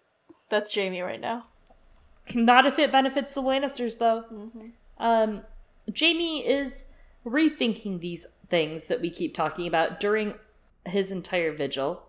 [0.49, 1.45] that's jaime right now
[2.33, 4.23] Not if it benefits the Lannisters, though.
[4.97, 5.41] Um,
[5.97, 6.85] Jaime is
[7.25, 10.35] rethinking these things that we keep talking about during
[10.85, 12.03] his entire vigil.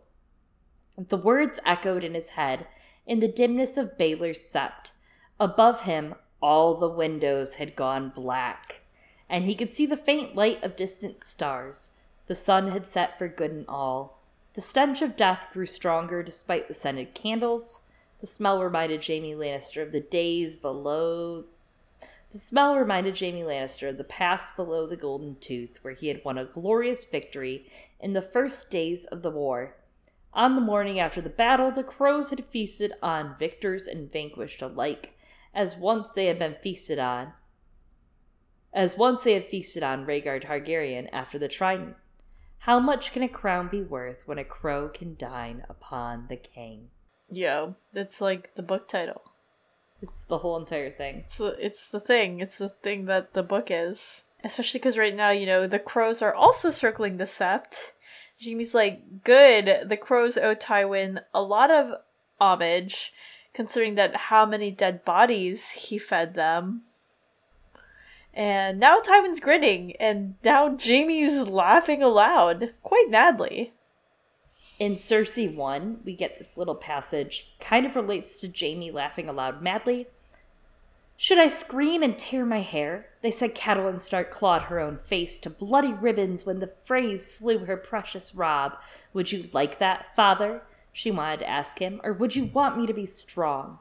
[0.96, 2.66] The words echoed in his head
[3.06, 4.92] in the dimness of Baelor's sept.
[5.40, 8.82] Above him, all the windows had gone black,
[9.28, 11.96] and he could see the faint light of distant stars.
[12.26, 14.18] The sun had set for good and all.
[14.54, 17.80] The stench of death grew stronger despite the scented candles.
[18.20, 21.44] The smell reminded Jaime Lannister of the days below.
[22.30, 26.24] The smell reminded Jaime Lannister of the past below the Golden Tooth, where he had
[26.24, 27.70] won a glorious victory
[28.00, 29.76] in the first days of the war.
[30.32, 35.16] On the morning after the battle, the crows had feasted on victors and vanquished alike,
[35.52, 37.34] as once they had been feasted on.
[38.72, 41.96] As once they had feasted on Rhaegar Targaryen after the Trident.
[42.64, 46.88] How much can a crown be worth when a crow can dine upon the king?
[47.30, 49.20] yo that's like the book title
[50.00, 51.24] It's the whole entire thing.
[51.26, 52.40] It's the, it's the thing.
[52.40, 54.24] It's the thing that the book is.
[54.42, 57.92] Especially because right now, you know, the crows are also circling the sept.
[58.42, 59.86] Jaime's like, good.
[59.86, 62.00] The crows owe Tywin a lot of
[62.40, 63.12] homage,
[63.52, 66.80] considering that how many dead bodies he fed them.
[68.34, 73.72] And now Tywin's grinning, and now Jaime's laughing aloud, quite madly.
[74.80, 79.62] In Cersei 1, we get this little passage, kind of relates to Jaime laughing aloud
[79.62, 80.08] madly.
[81.16, 83.06] Should I scream and tear my hair?
[83.22, 87.58] They said Catelyn Stark clawed her own face to bloody ribbons when the Freys slew
[87.60, 88.76] her precious Robb.
[89.12, 90.62] Would you like that, father?
[90.92, 93.78] She wanted to ask him, or would you want me to be strong?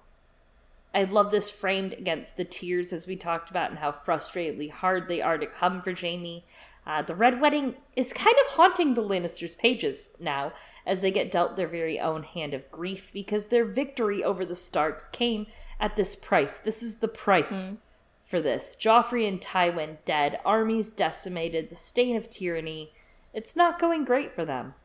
[0.94, 5.08] I love this framed against the tears as we talked about and how frustratedly hard
[5.08, 6.46] they are to come for Jaime.
[6.86, 10.54] Uh, the Red Wedding is kind of haunting the Lannisters' pages now
[10.86, 14.56] as they get dealt their very own hand of grief because their victory over the
[14.56, 15.48] Starks came
[15.80, 16.60] at this price.
[16.60, 17.78] This is the price
[18.26, 18.76] for this.
[18.76, 22.92] Joffrey and Tywin dead, armies decimated, the stain of tyranny.
[23.34, 24.76] It's not going great for them.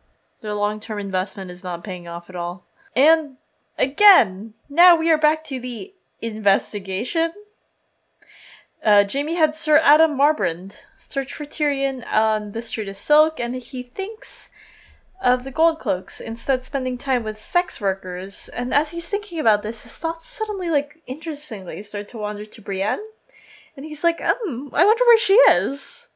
[0.40, 2.64] Their long term investment is not paying off at all.
[2.94, 3.36] And
[3.76, 7.32] again, now we are back to the investigation.
[8.84, 13.54] Uh, Jaime had Sir Addam Marbrand search for Tyrion on the Street of Silk, and
[13.56, 14.50] he thinks
[15.20, 18.48] of the Gold Cloaks, instead spending time with sex workers.
[18.50, 22.62] And as he's thinking about this, his thoughts suddenly, like, interestingly, start to wander to
[22.62, 23.00] Brienne.
[23.76, 26.08] And he's like, um, I wonder where she is.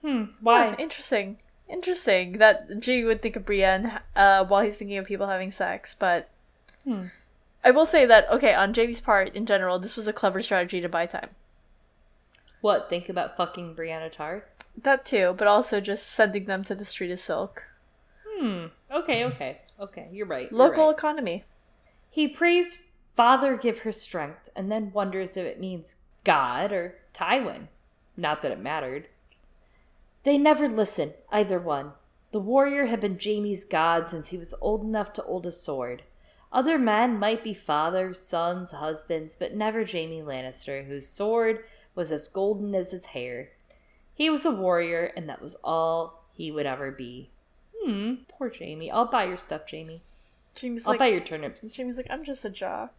[0.00, 0.74] Hmm, why?
[0.78, 1.36] Interesting.
[1.68, 5.94] Interesting that G would think of Brienne uh, while he's thinking of people having sex,
[5.94, 6.30] but
[6.84, 7.06] Hmm.
[7.62, 10.80] I will say that okay, on Jaime's part in general, this was a clever strategy
[10.80, 11.30] to buy time.
[12.60, 14.44] What, think about fucking Brianna Tar?
[14.76, 17.64] That too, but also just sending them to the Street of Silk.
[18.26, 18.66] Hmm.
[18.90, 20.08] Okay, okay, okay.
[20.12, 20.50] You're right.
[20.50, 20.96] you're Local right.
[20.96, 21.44] economy.
[22.08, 22.84] He prays
[23.14, 27.68] Father give her strength and then wonders if it means God or Tywin.
[28.16, 29.08] Not that it mattered.
[30.24, 31.92] They never listen, either one.
[32.32, 36.02] The warrior had been Jaime's god since he was old enough to hold a sword.
[36.52, 42.28] Other men might be fathers, sons, husbands, but never Jaime Lannister, whose sword was as
[42.28, 43.50] golden as his hair.
[44.14, 47.30] He was a warrior, and that was all he would ever be.
[47.82, 48.90] Hmm, poor Jaime.
[48.90, 50.00] I'll buy your stuff, Jaime.
[50.60, 51.74] Jaime's I'll like buy your turnips.
[51.74, 52.92] Jaime's like, I'm just a jock.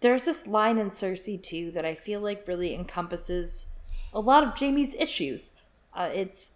[0.00, 3.68] There's this line in Cersei too that I feel like really encompasses
[4.12, 5.52] a lot of Jaime's issues.
[5.94, 6.52] Uh, it's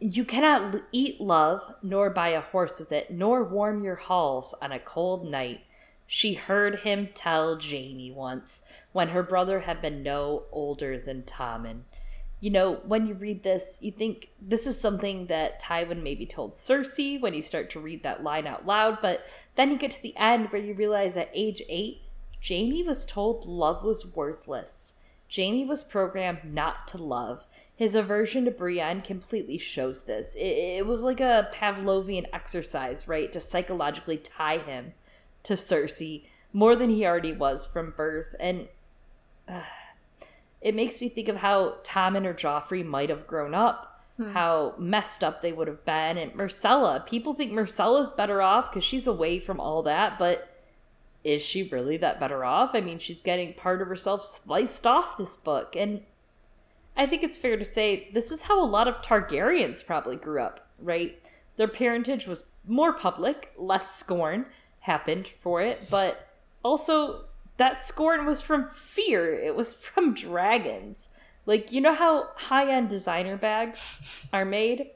[0.00, 4.70] you cannot eat love, nor buy a horse with it, nor warm your halls on
[4.70, 5.62] a cold night.
[6.06, 11.82] She heard him tell Jaime once when her brother had been no older than Tommen.
[12.40, 16.52] You know, when you read this, you think this is something that Tywin maybe told
[16.52, 19.26] Cersei when you start to read that line out loud, but
[19.56, 22.02] then you get to the end where you realize at age eight,
[22.46, 24.94] Jaime was told love was worthless.
[25.34, 27.46] Jaime was programmed not to love.
[27.76, 30.34] His aversion to Brienne completely shows this.
[30.36, 30.40] It,
[30.78, 34.94] it was like a Pavlovian exercise, right, to psychologically tie him
[35.44, 38.34] to Cersei more than he already was from birth.
[38.40, 38.68] And
[39.46, 39.60] uh,
[40.60, 44.02] it makes me think of how Tommen or Joffrey might have grown up,
[44.32, 46.18] how messed up they would have been.
[46.18, 50.57] And Myrcella, people think Myrcella's better off because she's away from all that, but
[51.28, 52.74] is she really that better off?
[52.74, 55.76] I mean, she's getting part of herself sliced off this book.
[55.76, 56.00] And
[56.96, 60.42] I think it's fair to say this is how a lot of Targaryens probably grew
[60.42, 61.20] up, right?
[61.56, 64.46] Their parentage was more public, less scorn
[64.80, 66.28] happened for it, but
[66.64, 67.26] also
[67.58, 69.30] that scorn was from fear.
[69.34, 71.10] It was from dragons.
[71.44, 74.88] Like, you know how high end designer bags are made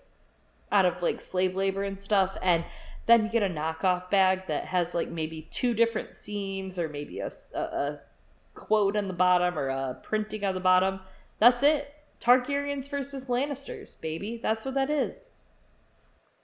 [0.71, 2.39] out of like slave labor and stuff?
[2.41, 2.65] And
[3.07, 7.21] then you get a knockoff bag that has like maybe two different seams or maybe
[7.21, 7.31] a
[8.55, 11.01] quote on the bottom or a printing on the bottom.
[11.39, 11.95] That's it.
[12.21, 14.39] Targaryens versus Lannisters, baby.
[14.41, 15.31] That's what that is.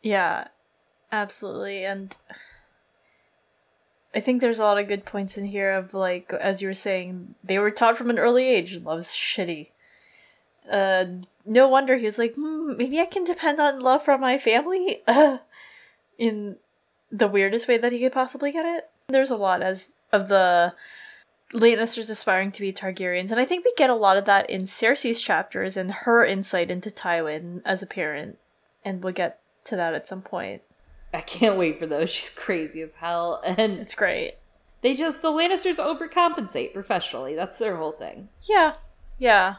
[0.02, 0.48] Yeah,
[1.12, 1.84] absolutely.
[1.84, 2.16] And
[4.14, 6.74] I think there's a lot of good points in here of like, as you were
[6.74, 9.68] saying, they were taught from an early age love's shitty.
[10.70, 11.04] Uh,
[11.46, 15.02] no wonder he was like, hmm, maybe I can depend on love from my family.
[15.06, 15.38] Uh,
[16.18, 16.56] in
[17.10, 18.90] the weirdest way that he could possibly get it.
[19.08, 20.74] There's a lot as of the
[21.54, 24.62] Lannisters aspiring to be Targaryens, and I think we get a lot of that in
[24.62, 28.36] Cersei's chapters and her insight into Tywin as a parent,
[28.84, 30.60] and we'll get to that at some point.
[31.14, 32.10] I can't wait for those.
[32.10, 33.40] She's crazy as hell.
[33.42, 34.34] And It's great.
[34.82, 37.34] they just, the Lannisters overcompensate professionally.
[37.34, 38.28] That's their whole thing.
[38.42, 38.74] Yeah,
[39.18, 39.54] yeah,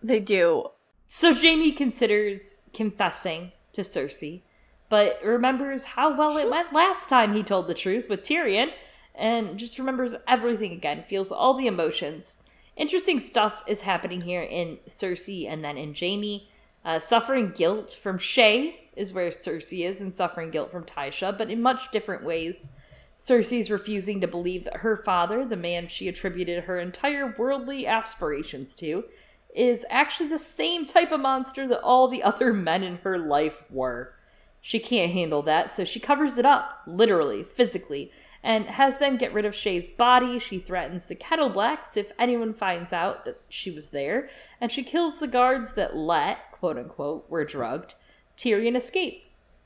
[0.00, 0.68] they do.
[1.06, 4.42] So Jaime considers confessing to Cersei,
[4.88, 8.70] but remembers how well it went last time he told the truth with Tyrion,
[9.14, 12.42] and just remembers everything again, feels all the emotions.
[12.76, 16.48] Interesting stuff is happening here in Cersei and then in Jaime.
[16.84, 21.50] Uh, suffering guilt from Shae is where Cersei is, and suffering guilt from Tysha, but
[21.50, 22.70] in much different ways.
[23.18, 28.74] Cersei's refusing to believe that her father, the man she attributed her entire worldly aspirations
[28.76, 29.04] to,
[29.54, 33.62] is actually the same type of monster that all the other men in her life
[33.70, 34.14] were.
[34.66, 38.10] She can't handle that, so she covers it up, literally, physically,
[38.42, 40.38] and has them get rid of Shae's body.
[40.38, 44.30] She threatens the Kettleblacks if anyone finds out that she was there,
[44.62, 47.92] and she kills the guards that let, quote unquote, were drugged,
[48.38, 49.24] Tyrion escape.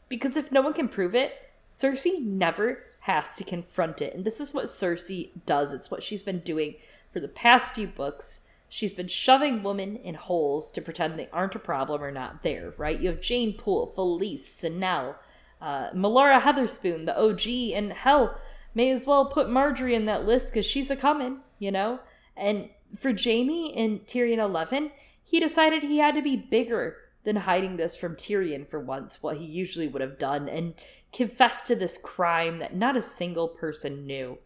[0.08, 4.16] Because if no one can prove it, Cersei never has to confront it.
[4.16, 5.72] And this is what Cersei does.
[5.72, 6.74] It's what she's been doing
[7.12, 8.47] for the past few books.
[8.68, 12.74] She's been shoving women in holes to pretend they aren't a problem or not there,
[12.76, 13.00] right?
[13.00, 15.16] You have Jeyne Poole, Felice, Senelle,
[15.60, 18.38] uh, Melara Hetherspoon, the OG, and hell,
[18.74, 22.00] may as well put Margaery in that list because she's a coming, you know?
[22.36, 24.92] And for Jaime in Tyrion 11,
[25.24, 29.38] he decided he had to be bigger than hiding this from Tyrion for once, what
[29.38, 30.74] he usually would have done, and
[31.12, 34.38] confess to this crime that not a single person knew.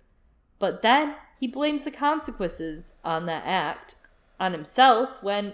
[0.59, 3.97] But then he blames the consequences on that act
[4.43, 5.53] on himself when,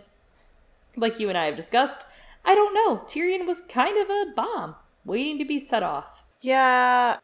[0.97, 2.05] like you and I have discussed,
[2.45, 4.75] I don't know, Tyrion was kind of a bomb
[5.05, 6.25] waiting to be set off.
[6.41, 7.19] Yeah,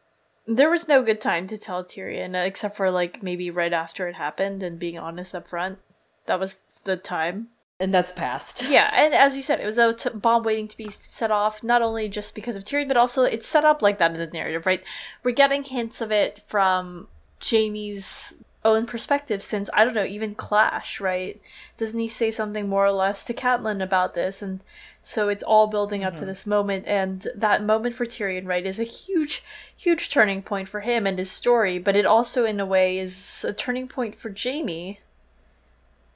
[0.45, 4.07] there was no good time to tell Tyrion, uh, except for like maybe right after
[4.07, 5.79] it happened and being honest up front.
[6.27, 7.47] That was the time.
[7.79, 8.69] And that's past.
[8.69, 11.61] Yeah, and as you said, it was a t- bomb waiting to be set off,
[11.63, 14.27] not only just because of Tyrion, but also it's set up like that in the
[14.27, 14.83] narrative, right?
[15.23, 17.07] We're getting hints of it from
[17.43, 18.33] Jaime's
[18.65, 21.39] own perspective since I don't know, even Clash, right?
[21.77, 24.41] Doesn't he say something more or less to Catelyn about this?
[24.41, 24.59] And
[25.01, 26.19] so it's all building up Mm-hmm.
[26.21, 29.43] to this moment, and that moment for Tyrion, right, is a huge,
[29.77, 31.77] huge turning point for him and his story.
[31.79, 34.99] But it also, in a way, is a turning point for Jaime.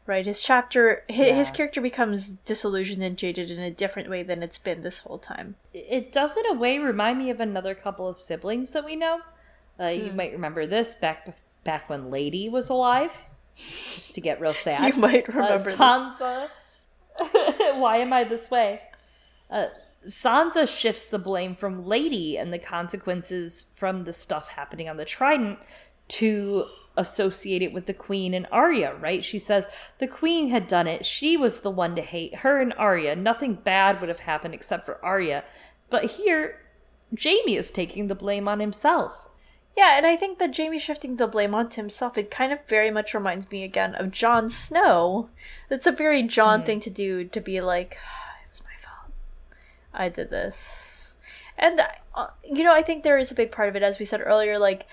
[0.07, 4.41] Right, his chapter, his, his character becomes disillusioned and jaded in a different way than
[4.41, 5.53] it's been this whole time.
[5.71, 9.19] It does, in a way, remind me of another couple of siblings that we know.
[9.79, 11.27] Uh, You might remember this back
[11.69, 13.21] back when Lady was alive.
[13.55, 14.91] Just to get real sad.
[14.95, 15.75] You might Uh, remember this.
[15.75, 16.49] Sansa.
[17.77, 18.81] Why am I this way?
[19.51, 19.67] Uh,
[20.03, 25.05] Sansa shifts the blame from Lady and the consequences from the stuff happening on the
[25.05, 25.59] Trident
[26.19, 26.65] to
[26.97, 29.23] associate it with the Queen and Arya, right?
[29.23, 31.05] She says the Queen had done it.
[31.05, 33.15] She was the one to hate her and Arya.
[33.15, 35.43] Nothing bad would have happened except for Arya.
[35.91, 36.61] But here,
[37.23, 39.28] Jaime is taking the blame on himself.
[39.77, 42.91] Yeah, and I think that Jaime shifting the blame onto himself, it kind of very
[42.91, 45.29] much reminds me again of Jon Snow.
[45.69, 47.91] It's a very Jon thing to do to be like,
[48.43, 49.13] it was my fault.
[49.93, 51.15] I did this.
[51.57, 51.81] And,
[52.15, 54.21] uh, you know, I think there is a big part of it, as we said
[54.23, 54.85] earlier, like,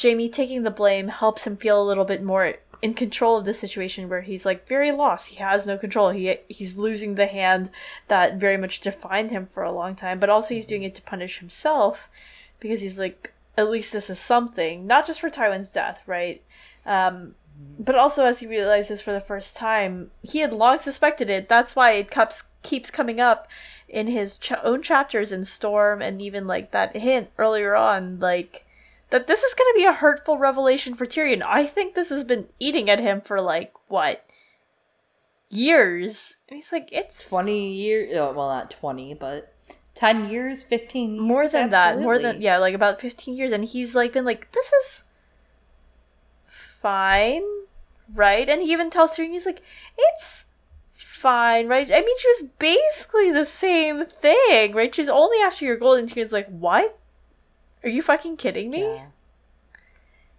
[0.00, 3.54] Jaime taking the blame helps him feel a little bit more in control of the
[3.54, 5.28] situation where he's like very lost.
[5.28, 6.10] He has no control.
[6.10, 7.70] He he's losing the hand
[8.08, 11.02] that very much defined him for a long time, but also he's doing it to
[11.02, 12.10] punish himself
[12.60, 16.42] because he's like at least this is something, not just for Tywin's death, right?
[16.84, 17.34] Um,
[17.78, 21.48] but also as he realizes for the first time, he had long suspected it.
[21.48, 23.46] That's why it keeps keeps coming up
[23.88, 28.66] in his ch- own chapters in Storm, and even like that hint earlier on, like
[29.10, 31.42] that this is going to be a hurtful revelation for Tyrion.
[31.42, 34.26] I think this has been eating at him for like what
[35.50, 39.53] years, and he's like, it's 20 years, oh, well, not 20, but
[39.94, 41.22] 10 years, 15 years.
[41.22, 44.50] more than that more than yeah like about 15 years and he's like been like
[44.52, 45.04] this is
[46.46, 47.44] fine
[48.12, 48.48] right?
[48.48, 49.62] And he even tells Tyrion he's like
[49.96, 50.46] it's
[50.90, 51.88] fine right?
[51.90, 54.94] I mean she was basically the same thing right?
[54.94, 56.98] She's only after your gold and Tyrion's like what?
[57.82, 58.82] Are you fucking kidding me?
[58.82, 59.06] Yeah.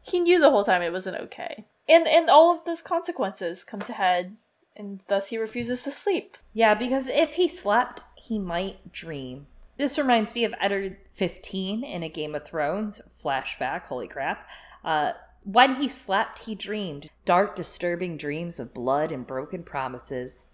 [0.02, 1.66] he knew the whole time it wasn't okay.
[1.88, 4.36] And and all of those consequences come to head
[4.76, 6.38] and thus he refuses to sleep.
[6.54, 9.46] Yeah, because if he slept, he might dream.
[9.78, 13.84] This reminds me of Eddard 15 in a Game of Thrones flashback.
[13.84, 14.48] Holy crap.
[14.84, 15.12] Uh,
[15.44, 20.48] when he slept, he dreamed dark, disturbing dreams of blood and broken promises.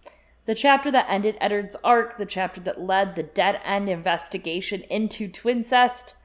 [0.45, 5.29] The chapter that ended Eddard's arc, the chapter that led the dead end investigation into
[5.29, 6.15] Twincest,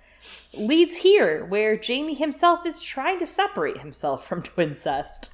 [0.58, 5.28] leads here, where Jaime himself is trying to separate himself from Twincest.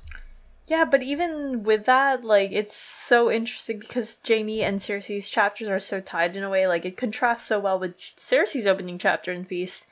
[0.67, 5.81] Yeah, but even with that, like it's so interesting because Jaime and Cersei's chapters are
[5.81, 6.67] so tied in a way.
[6.67, 9.87] Like it contrasts so well with Cersei's opening chapter in Feast.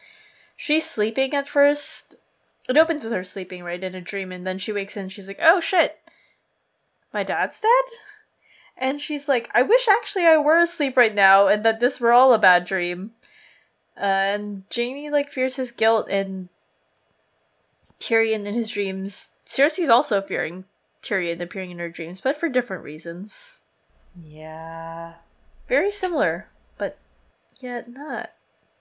[0.57, 2.17] She's sleeping at first.
[2.69, 5.27] It opens with her sleeping, right, in a dream, and then she wakes and she's
[5.27, 5.99] like, "Oh shit,
[7.13, 7.99] my dad's dead."
[8.77, 12.13] And she's like, "I wish actually I were asleep right now, and that this were
[12.13, 13.13] all a bad dream."
[13.97, 16.49] Uh, and Jaime like fears his guilt, and
[17.99, 19.33] Tyrion in his dreams.
[19.47, 20.65] Cersei's also fearing
[21.03, 23.61] Tyrion appearing in her dreams, but for different reasons.
[24.23, 25.15] Yeah.
[25.69, 26.99] Very similar, but
[27.61, 28.33] yet not.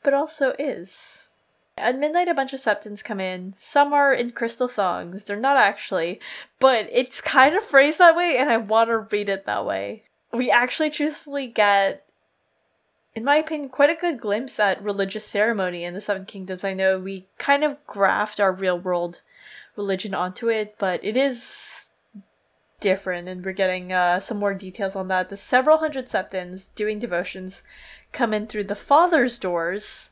[0.03, 1.29] But also is.
[1.77, 3.53] At midnight, a bunch of septons come in.
[3.57, 5.23] Some are in crystal thongs.
[5.23, 6.19] They're not actually,
[6.59, 10.03] but it's kind of phrased that way, and I want to read it that way.
[10.33, 12.05] We actually truthfully get,
[13.15, 16.63] in my opinion, quite a good glimpse at religious ceremony in the Seven Kingdoms.
[16.63, 19.21] I know we kind of graft our real world
[19.75, 21.89] religion onto it, but it is
[22.79, 25.29] different, and we're getting uh, some more details on that.
[25.29, 27.63] The several hundred septons doing devotions
[28.11, 30.11] come in through the father's doors.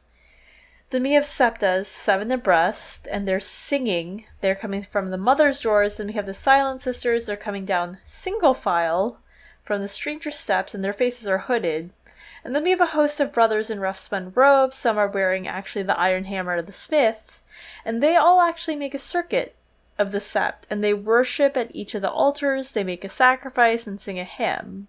[0.90, 4.26] Then we have septas, seven abreast, and they're singing.
[4.42, 5.98] They're coming from the mother's doors.
[5.98, 7.26] Then we have the silent sisters.
[7.26, 9.20] They're coming down single file
[9.64, 11.92] from the stranger steps, and their faces are hooded.
[12.44, 14.78] And then we have a host of brothers in rough spun robes.
[14.78, 17.42] Some are wearing actually the iron hammer of the smith.
[17.84, 19.56] And they all actually make a circuit
[19.98, 22.72] of the sept, and they worship at each of the altars.
[22.72, 24.88] They make a sacrifice and sing a hymn.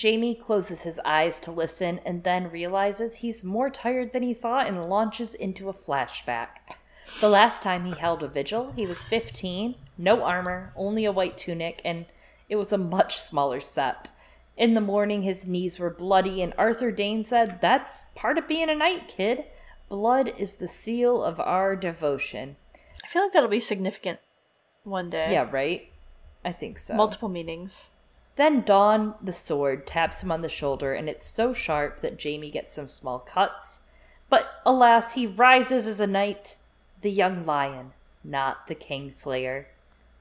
[0.00, 4.66] Jaime closes his eyes to listen and then realizes he's more tired than he thought
[4.66, 6.76] and launches into a flashback.
[7.20, 11.38] The last time he held a vigil, he was 15, no armor, only a white
[11.38, 12.04] tunic, and
[12.50, 14.10] it was a much smaller sept.
[14.58, 18.68] In the morning, his knees were bloody, and Arthur Dayne said, That's part of being
[18.68, 19.44] a knight, kid.
[19.88, 22.56] Blood is the seal of our devotion.
[23.04, 24.18] I feel like that'll be significant
[24.82, 25.32] one day.
[25.32, 25.88] Yeah, right?
[26.44, 26.94] I think so.
[26.94, 27.92] Multiple meanings.
[28.34, 32.50] Then Dawn, the sword, taps him on the shoulder, and it's so sharp that Jaime
[32.50, 33.82] gets some small cuts.
[34.28, 36.56] But alas, he rises as a knight,
[37.02, 37.92] the young lion,
[38.24, 39.66] not the Kingslayer.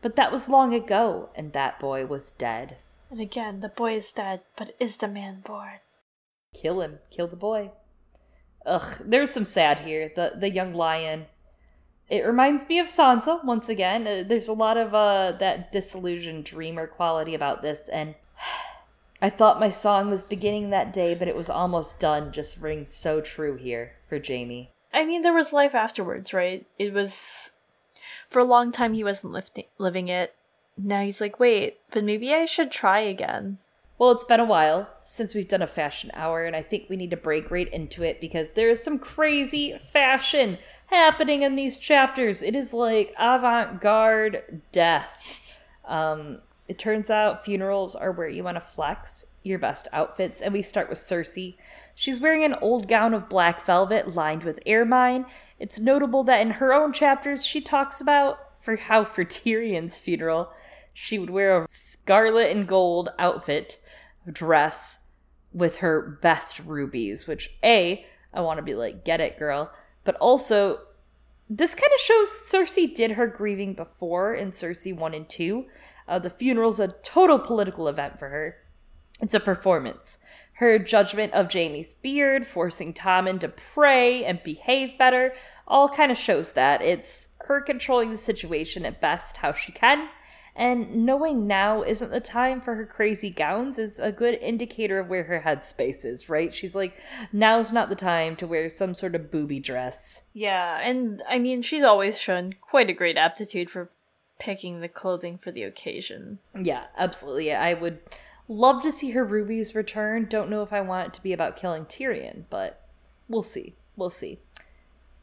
[0.04, 2.78] But that was long ago, and that boy was dead.
[3.10, 5.80] And again, the boy is dead, but is the man born?
[6.54, 7.00] Kill him.
[7.10, 7.72] Kill the boy.
[8.66, 10.12] Ugh, there's some sad here.
[10.14, 11.28] The the young lion.
[12.10, 14.08] It reminds me of Sansa once again.
[14.08, 18.16] Uh, there's a lot of uh, that disillusioned dreamer quality about this, and
[19.22, 22.32] I thought my song was beginning that day, but it was almost done.
[22.32, 24.72] Just rings so true here for Jaime.
[24.94, 26.66] I mean, there was life afterwards, right?
[26.78, 27.52] It was.
[28.30, 30.36] For a long time, he wasn't lifting, living it.
[30.78, 33.58] Now he's like, wait, but maybe I should try again.
[33.98, 36.98] Well, it's been a while since we've done a fashion hour, and I think we
[36.98, 41.80] need to break right into it because there is some crazy fashion happening in these
[41.80, 42.44] chapters.
[42.44, 45.62] It is like avant garde death.
[45.86, 50.54] Um, it turns out funerals are where you want to flex your best outfits, and
[50.54, 51.56] we start with Cersei.
[51.96, 55.26] She's wearing an old gown of black velvet lined with ermine.
[55.60, 60.52] It's notable that in her own chapters, she talks about for how for Tyrion's funeral,
[61.00, 63.80] she would wear a scarlet and gold outfit
[64.32, 65.10] dress
[65.54, 69.72] with her best rubies, which A, I want to be like, get it, girl.
[70.04, 70.80] But also,
[71.48, 75.68] this kind of shows Cersei did her grieving before in Cersei 1 and 2.
[76.08, 78.56] Uh, the funeral's a total political event for her.
[79.22, 80.18] It's a performance.
[80.54, 85.36] Her judgment of Jaime's beard, forcing Tommen to pray and behave better,
[85.68, 86.82] all kind of shows that.
[86.82, 90.10] It's her controlling the situation at best how she can,
[90.58, 95.08] and knowing now isn't the time for her crazy gowns is a good indicator of
[95.08, 96.54] where her headspace is, right?
[96.54, 96.98] She's like,
[97.32, 100.24] now's not the time to wear some sort of booby dress.
[100.34, 103.92] Yeah, and I mean, she's always shown quite a great aptitude for
[104.40, 106.40] picking the clothing for the occasion.
[106.60, 107.54] Yeah, absolutely.
[107.54, 108.00] I would
[108.48, 110.26] love to see her rubies return.
[110.26, 112.82] Don't know if I want it to be about killing Tyrion, but
[113.30, 113.76] we'll see.
[113.96, 114.40] We'll see.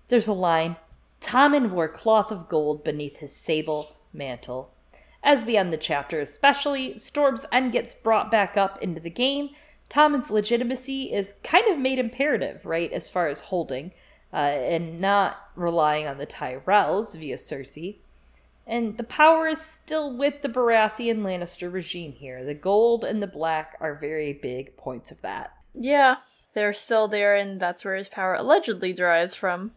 [0.08, 0.76] There's a line
[1.20, 4.73] Tommen wore cloth of gold beneath his sable mantle.
[5.24, 9.50] As we end the chapter, especially, Storm's End gets brought back up into the game.
[9.88, 13.92] Tommen's legitimacy is kind of made imperative, right, as far as holding,
[14.34, 17.96] uh, and not relying on the Tyrells via Cersei.
[18.66, 22.44] And the power is still with the Baratheon Lannister regime here.
[22.44, 25.54] The gold and the black are very big points of that.
[25.74, 26.16] Yeah,
[26.52, 29.72] they're still there, and that's where his power allegedly derives from.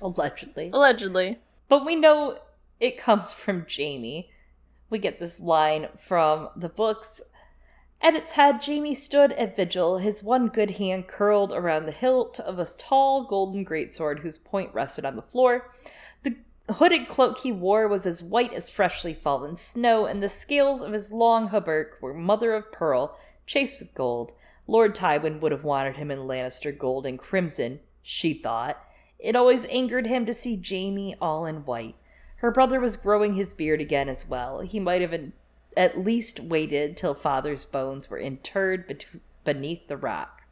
[0.00, 0.70] Allegedly.
[0.72, 1.38] Allegedly.
[1.68, 2.38] But we know
[2.78, 4.30] it comes from Jaime
[4.90, 7.22] we get this line from the books.
[8.02, 12.40] At its head, Jaime stood at vigil, his one good hand curled around the hilt
[12.40, 15.70] of a tall golden greatsword whose point rested on the floor.
[16.22, 16.36] The
[16.74, 20.92] hooded cloak he wore was as white as freshly fallen snow, and the scales of
[20.92, 24.32] his long hauberk were mother of pearl, chased with gold.
[24.66, 28.82] Lord Tywin would have wanted him in Lannister gold and crimson, she thought.
[29.18, 31.96] It always angered him to see Jaime all in white.
[32.40, 34.60] Her brother was growing his beard again as well.
[34.60, 35.32] He might have
[35.76, 39.06] at least waited till father's bones were interred bet-
[39.44, 40.42] beneath the rock.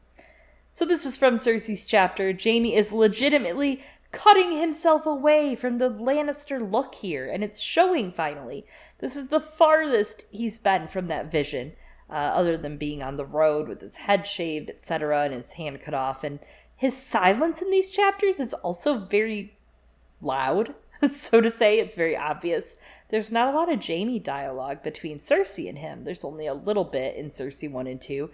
[0.70, 2.32] So, this is from Cersei's chapter.
[2.32, 3.82] Jaime is legitimately
[4.12, 8.66] cutting himself away from the Lannister look here, and it's showing finally.
[8.99, 11.72] This is the farthest he's been from that vision,
[12.11, 15.80] uh, other than being on the road with his head shaved, etc., and his hand
[15.80, 16.22] cut off.
[16.22, 16.39] And
[16.76, 19.59] his silence in these chapters is also very
[20.20, 20.74] loud.
[21.12, 22.76] so to say, it's very obvious.
[23.09, 26.05] There's not a lot of Jaime dialogue between Cersei and him.
[26.05, 28.30] There's only a little bit in Cersei 1 and 2,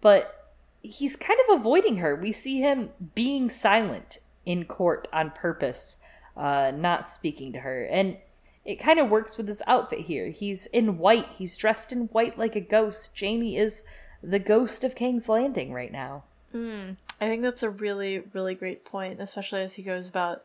[0.00, 0.52] but
[0.82, 2.14] he's kind of avoiding her.
[2.14, 5.98] We see him being silent in court on purpose,
[6.36, 7.84] uh, not speaking to her.
[7.84, 8.18] And
[8.64, 10.30] it kind of works with his outfit here.
[10.30, 13.18] He's in white, he's dressed in white like a ghost.
[13.18, 13.84] Jaime is
[14.22, 16.24] the ghost of King's Landing right now.
[16.54, 20.44] Mm, I think that's a really, really great point, especially as he goes about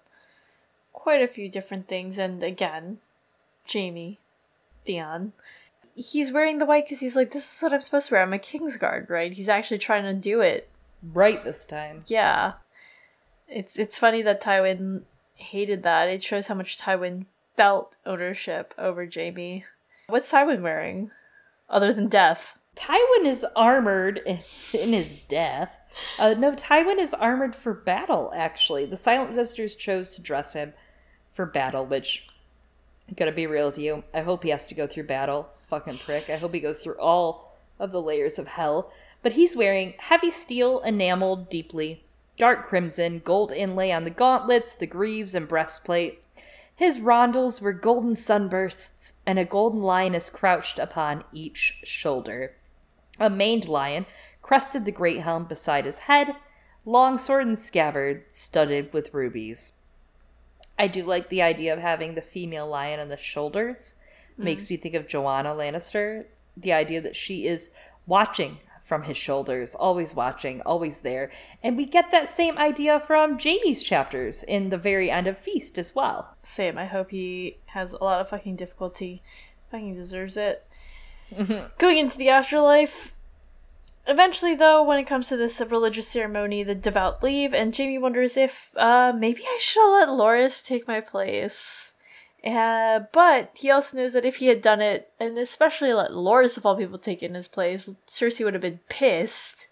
[0.98, 2.98] quite a few different things, and again,
[3.72, 4.18] Jaime,
[4.84, 5.32] Theon,
[5.96, 8.24] he's wearing the white because he's like, this is what I'm supposed to wear.
[8.24, 9.32] I'm a Kingsguard, right?
[9.32, 10.68] He's actually trying to do it
[11.14, 12.04] right this time.
[12.08, 12.54] Yeah,
[13.48, 15.04] it's it's funny that Tywin
[15.36, 16.10] hated that.
[16.10, 19.66] It shows how much Tywin felt ownership over Jaime.
[20.08, 21.12] What's Tywin wearing,
[21.70, 22.58] other than death?
[22.76, 24.40] Tywin is armored in,
[24.74, 25.80] in his death.
[26.18, 28.34] Uh, no, Tywin is armored for battle.
[28.36, 30.74] Actually, the Silent Sisters chose to dress him
[31.38, 32.28] for battle, which
[33.08, 34.04] I'm gonna be real with you.
[34.12, 35.48] I hope he has to go through battle.
[35.68, 36.30] Fucking prick.
[36.32, 38.92] I hope he goes through all of the layers of hell.
[39.22, 42.04] But he's wearing heavy steel enameled deeply,
[42.38, 46.26] dark crimson, gold inlay on the gauntlets, the greaves, and breastplate.
[46.76, 52.56] His rondels were golden sunbursts, and a golden lion is crouched upon each shoulder.
[53.20, 54.08] A maned lion
[54.42, 56.36] crested the great helm beside his head,
[56.84, 59.74] long sword and scabbard studded with rubies.
[60.80, 63.96] I do like the idea of having the female lion on the shoulders.
[64.38, 64.74] makes mm-hmm.
[64.74, 66.26] me think of Joanna Lannister.
[66.56, 67.72] The idea that she is
[68.06, 71.30] watching from his shoulders, always watching, always there.
[71.62, 75.78] And we get that same idea from Jaime's chapters in the very end of Feast
[75.78, 76.38] as well.
[76.42, 76.78] Same.
[76.78, 79.22] I hope he has a lot of fucking difficulty.
[79.70, 80.66] Fucking deserves it.
[81.78, 83.14] Going into the afterlife.
[84.08, 88.38] Eventually, though, when it comes to this religious ceremony, the devout leave, and Jaime wonders
[88.38, 91.94] if uh, maybe I should let Loras take my place.
[92.46, 96.56] Uh, but he also knows that if he had done it, and especially let Loras
[96.56, 99.68] of all people take in his place, Cersei would have been pissed.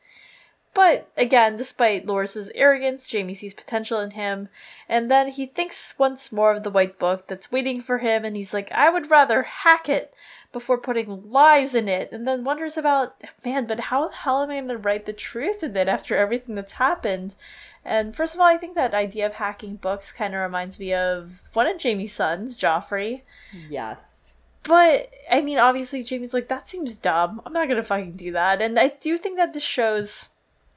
[0.74, 4.50] But again, despite Loras's arrogance, Jaime sees potential in him,
[4.90, 8.36] and then he thinks once more of the white book that's waiting for him, and
[8.36, 10.14] he's like, I would rather hack it
[10.56, 14.50] before putting lies in it, and then wonders about, man, but how the hell am
[14.50, 17.36] I going to write the truth in it after everything that's happened?
[17.84, 20.94] And first of all, I think that idea of hacking books kind of reminds me
[20.94, 23.24] of one of Jaime's sons, Joffrey.
[23.70, 24.38] Yes.
[24.64, 27.42] But I mean, obviously, Jaime's like that seems dumb.
[27.46, 28.62] I'm not gonna fucking do that.
[28.62, 30.30] And I do think that this shows,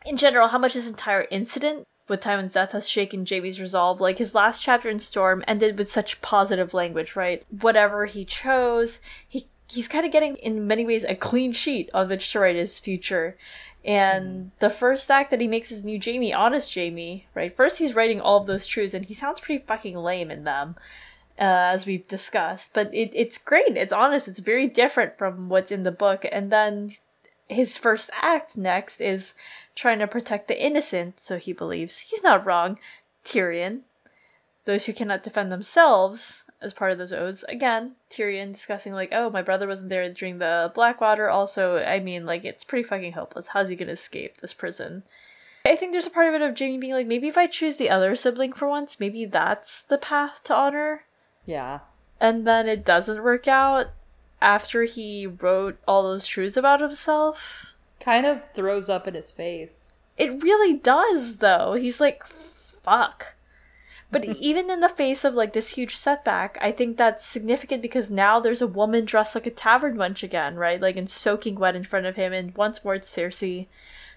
[0.05, 4.01] in general, how much this entire incident with Tywin's death has shaken Jaime's resolve.
[4.01, 7.45] Like his last chapter in Storm ended with such positive language, right?
[7.49, 12.09] Whatever he chose, he he's kind of getting in many ways a clean sheet on
[12.09, 13.37] which to write his future
[13.85, 14.51] and mm.
[14.59, 17.57] the first act that he makes is new jamie honest jamie right?
[17.57, 20.75] First, he's writing all of those truths, and he sounds pretty fucking lame in them,
[21.39, 22.73] uh, as we've discussed.
[22.75, 23.77] But it, it's great.
[23.77, 24.27] It's honest.
[24.29, 26.27] It's very different from what's in the book.
[26.31, 26.93] And then
[27.49, 29.35] his first act next is
[29.77, 31.99] trying to protect the innocent, so he believes.
[32.01, 32.79] He's not wrong.
[33.25, 33.83] Tyrion.
[34.65, 37.45] Those who cannot defend themselves as part of those odes.
[37.49, 41.29] Again, Tyrion discussing like, oh, my brother wasn't there during the Blackwater.
[41.29, 43.49] Also, I mean, like, it's pretty fucking hopeless.
[43.49, 45.05] How's he gonna escape this prison?
[45.65, 47.77] I think there's a part of it of Jaime being like, maybe if I choose
[47.77, 51.05] the other sibling for once, maybe that's the path to honor.
[51.45, 51.81] Yeah.
[52.21, 53.89] And then it doesn't work out
[54.41, 57.75] after he wrote all those truths about himself.
[58.01, 59.93] Kind of throws up in his face.
[60.17, 61.75] It really does, though.
[61.75, 63.35] He's like, fuck.
[64.11, 68.11] But even in the face of like this huge setback, I think that's significant because
[68.11, 70.81] now there's a woman dressed like a tavern wench again, right?
[70.81, 73.67] Like and soaking wet in front of him, and once more it's Cersei.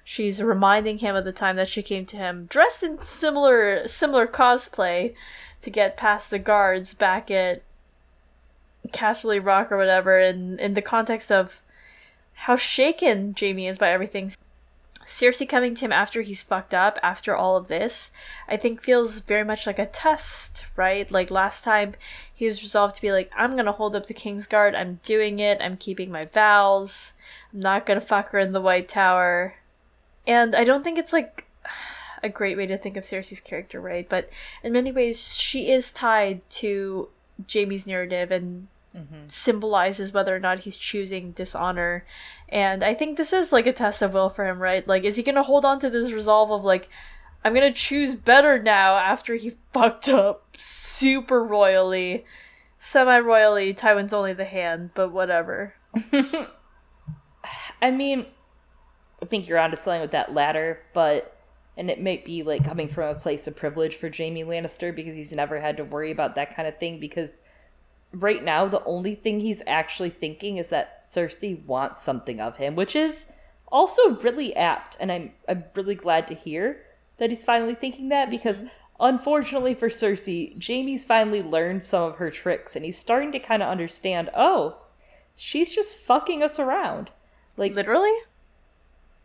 [0.03, 4.25] She's reminding him of the time that she came to him dressed in similar similar
[4.25, 5.13] cosplay
[5.61, 7.61] to get past the guards back at
[8.89, 11.61] Casterly Rock or whatever, and in the context of
[12.33, 14.31] how shaken Jaime is by everything.
[15.11, 18.11] Cersei coming to him after he's fucked up, after all of this,
[18.47, 21.11] I think feels very much like a test, right?
[21.11, 21.95] Like last time,
[22.33, 25.59] he was resolved to be like, I'm gonna hold up the Kingsguard, I'm doing it,
[25.61, 27.13] I'm keeping my vows,
[27.53, 29.55] I'm not gonna fuck her in the White Tower.
[30.25, 31.45] And I don't think it's like
[32.23, 34.07] a great way to think of Cersei's character, right?
[34.07, 34.29] But
[34.63, 37.09] in many ways, she is tied to
[37.51, 39.27] Jaime's narrative and mm-hmm.
[39.27, 42.05] symbolizes whether or not he's choosing dishonor.
[42.49, 44.87] And I think this is like a test of will for him, right?
[44.87, 46.89] Like, is he gonna hold on to this resolve of like,
[47.43, 52.25] I'm gonna choose better now after he fucked up super royally,
[52.77, 53.73] semi royally?
[53.73, 55.73] Tywin's only the hand, but whatever.
[57.81, 58.25] I mean,
[59.21, 61.37] I think you're onto something with that latter, but
[61.77, 65.15] and it might be like coming from a place of privilege for Jaime Lannister because
[65.15, 67.41] he's never had to worry about that kind of thing because
[68.13, 72.75] right now the only thing he's actually thinking is that Cersei wants something of him,
[72.75, 73.27] which is
[73.71, 76.83] also really apt and I'm I'm really glad to hear
[77.17, 78.69] that he's finally thinking that because mm-hmm.
[78.99, 83.63] unfortunately for Cersei, Jaime's finally learned some of her tricks and he's starting to kind
[83.63, 84.77] of understand, "Oh,
[85.35, 87.11] she's just fucking us around."
[87.57, 88.13] Like literally?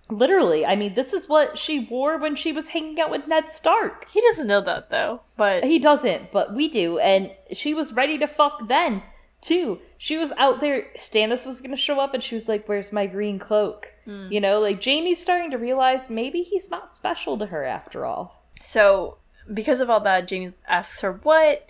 [0.09, 3.51] Literally, I mean, this is what she wore when she was hanging out with Ned
[3.51, 4.09] Stark.
[4.09, 8.16] He doesn't know that though, but he doesn't, but we do, and she was ready
[8.19, 9.03] to fuck then
[9.41, 9.81] too.
[9.99, 10.87] She was out there.
[10.97, 14.31] Stannis was gonna show up, and she was like, "Where's my green cloak?" Mm.
[14.31, 18.45] You know, like Jaime's starting to realize maybe he's not special to her after all.
[18.62, 19.19] So,
[19.53, 21.69] because of all that, Jaime asks her what,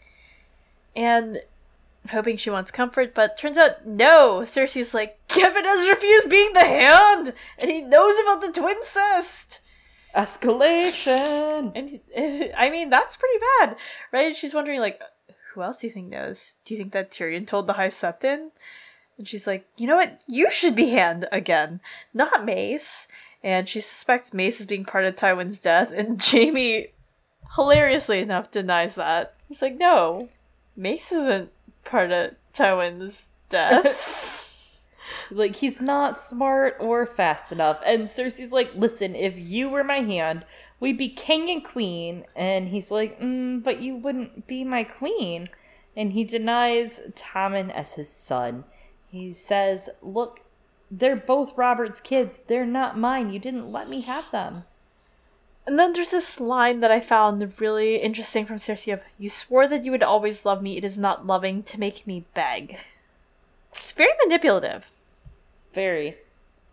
[0.94, 1.38] and
[2.08, 4.40] hoping she wants comfort, but turns out no.
[4.42, 9.60] Cersei's like, Kevan has refused being the hand, and he knows about the twin twincest.
[10.14, 11.72] Escalation.
[11.74, 13.76] And I mean, that's pretty bad,
[14.12, 14.36] right?
[14.36, 15.00] She's wondering, like,
[15.52, 16.54] who else do you think knows?
[16.64, 18.50] Do you think that Tyrion told the High Septon?
[19.18, 20.20] And she's like, you know what?
[20.28, 21.80] You should be hand again,
[22.12, 23.08] not Mace.
[23.42, 26.88] And she suspects Mace is being part of Tywin's death, and Jaime,
[27.54, 29.34] hilariously enough, denies that.
[29.48, 30.28] He's like, no,
[30.76, 31.50] Mace isn't
[31.86, 34.86] part of Tywin's death.
[35.30, 37.80] like he's not smart or fast enough.
[37.86, 40.44] And Cersei's like, "Listen, if you were my hand,
[40.80, 45.48] we'd be king and queen." And he's like, mm, "But you wouldn't be my queen."
[45.96, 48.64] and he denies Tommen as his son.
[49.10, 50.40] He says, Look,
[50.90, 52.42] they're both Robert's kids.
[52.46, 53.32] They're not mine.
[53.32, 54.64] You didn't let me have them.
[55.66, 59.66] And then there's this line that I found really interesting from Cersei of You swore
[59.66, 60.76] that you would always love me.
[60.76, 62.78] It is not loving to make me beg.
[63.72, 64.88] It's very manipulative.
[65.72, 66.18] Very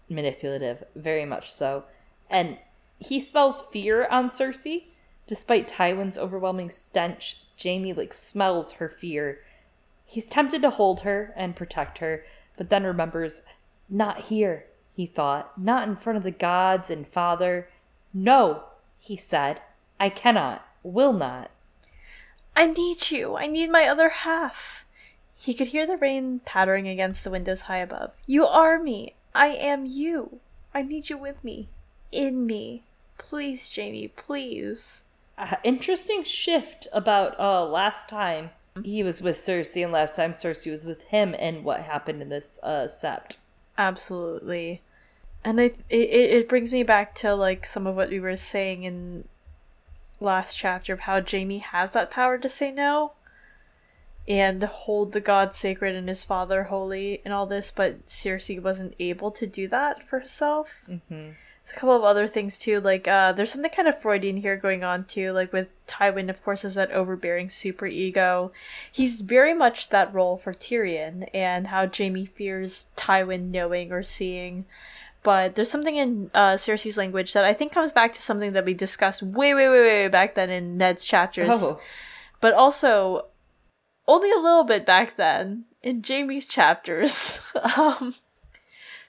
[0.10, 1.86] manipulative, very much so.
[2.30, 2.60] And
[3.00, 4.84] he smells fear on Cersei.
[5.26, 9.40] Despite Tywin's overwhelming stench, Jaime like smells her fear.
[10.06, 12.26] He's tempted to hold her and protect her,
[12.58, 13.42] but then remembers,
[13.90, 17.70] not here, he thought, not in front of the gods and father.
[18.14, 18.66] No,
[19.04, 19.60] he said,
[20.00, 21.52] I cannot, will not.
[22.56, 23.36] I need you.
[23.36, 24.86] I need my other half.
[25.36, 28.14] He could hear the rain pattering against the windows high above.
[28.26, 29.16] You are me.
[29.36, 30.40] I am you.
[30.74, 31.68] I need you with me.
[32.14, 32.84] In me.
[33.18, 35.04] Please, Jaime, please.
[35.38, 38.52] Uh, interesting shift about uh last time
[38.86, 42.30] he was with Cersei and last time Cersei was with him and what happened in
[42.30, 43.36] this uh sept.
[43.78, 44.82] Absolutely.
[45.46, 48.84] And I it, it brings me back to like some of what we were saying
[48.84, 49.28] in
[50.20, 53.14] last chapter of how Jaime has that power to say no
[54.28, 58.96] and hold the god sacred and his father holy and all this, but Cersei wasn't
[59.00, 60.86] able to do that for herself.
[60.90, 61.32] Mm-hmm.
[61.64, 64.58] There's a couple of other things too, like uh, there's something kind of Freudian here
[64.58, 68.52] going on too, like with Tywin, of course, is that overbearing super ego.
[68.92, 74.66] He's very much that role for Tyrion, and how Jaime fears Tywin knowing or seeing.
[75.24, 78.66] But there's something in uh, Cersei's language that I think comes back to something that
[78.66, 81.50] we discussed way, way, way, way back then in Ned's chapters.
[81.52, 81.80] Oh.
[82.42, 83.28] But also,
[84.06, 87.40] only a little bit back then in Jaime's chapters.
[87.78, 88.14] um,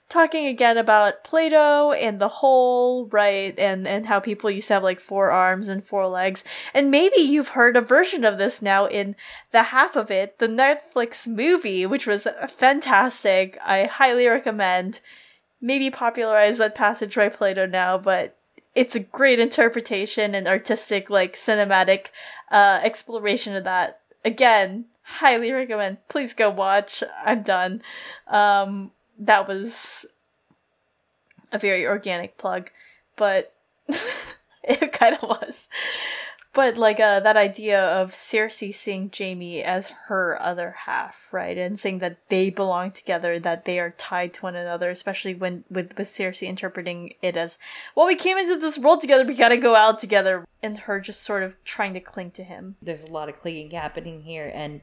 [0.09, 3.59] talking again about Plato and the whole, right?
[3.59, 6.45] And and how people used to have like four arms and four legs.
[6.73, 9.17] And maybe you've heard a version of this now in
[9.51, 13.59] the half of it, the Netflix movie, which was fantastic.
[13.65, 15.01] I highly recommend.
[15.65, 18.37] Maybe popularize that passage by Plato now, but
[18.75, 22.09] it's a great interpretation and artistic, like cinematic
[22.51, 24.01] uh, exploration of that.
[24.27, 26.07] Again, highly recommend.
[26.11, 27.03] Please go watch.
[27.25, 27.81] I'm done.
[28.27, 30.05] Um, that was
[31.51, 32.71] a very organic plug,
[33.17, 33.55] but
[34.65, 35.71] it kind of was.
[36.55, 41.79] But like uh, that idea of Cersei seeing Jaime as her other half, right, and
[41.79, 45.99] saying that they belong together, that they are tied to one another, especially when with
[45.99, 47.59] with Cersei interpreting it as,
[47.97, 51.25] well, we came into this world together, we gotta go out together, and her just
[51.25, 52.77] sort of trying to cling to him.
[52.81, 54.81] There's a lot of clinging happening here, and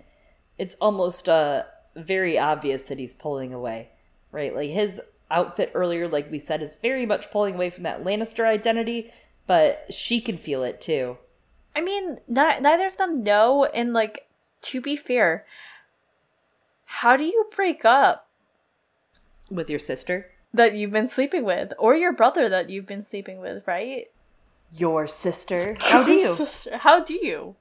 [0.58, 1.64] it's almost uh
[1.96, 3.92] very obvious that he's pulling away,
[4.34, 4.54] right?
[4.54, 8.46] Like his outfit earlier, like we said, is very much pulling away from that Lannister
[8.46, 9.14] identity,
[9.48, 11.18] but she can feel it too.
[11.76, 14.28] I mean, not, neither of them know, and like,
[14.64, 15.46] to be fair,
[16.86, 18.28] how do you break up
[19.50, 20.28] With your sister?
[20.54, 24.08] that you've been sleeping with, or your brother that you've been sleeping with, right?
[24.74, 25.78] Your sister?
[25.80, 26.34] How do you?
[26.36, 27.56] Sister, how do you?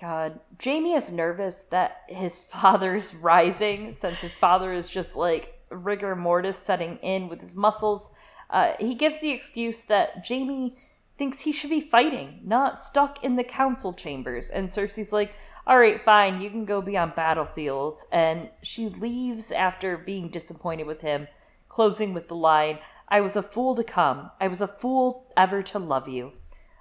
[0.00, 6.14] God, Jaime is nervous that his father's rising since his father is just like rigor
[6.16, 8.12] mortis setting in with his muscles.
[8.50, 10.76] Uh, he gives the excuse that Jaime
[11.16, 14.50] thinks he should be fighting, not stuck in the council chambers.
[14.50, 15.34] And Cersei's like,
[15.66, 18.06] all right, fine, you can go be on battlefields.
[18.12, 21.28] And she leaves after being disappointed with him,
[21.68, 22.78] closing with the line,
[23.08, 24.30] I was a fool to come.
[24.40, 26.32] I was a fool ever to love you.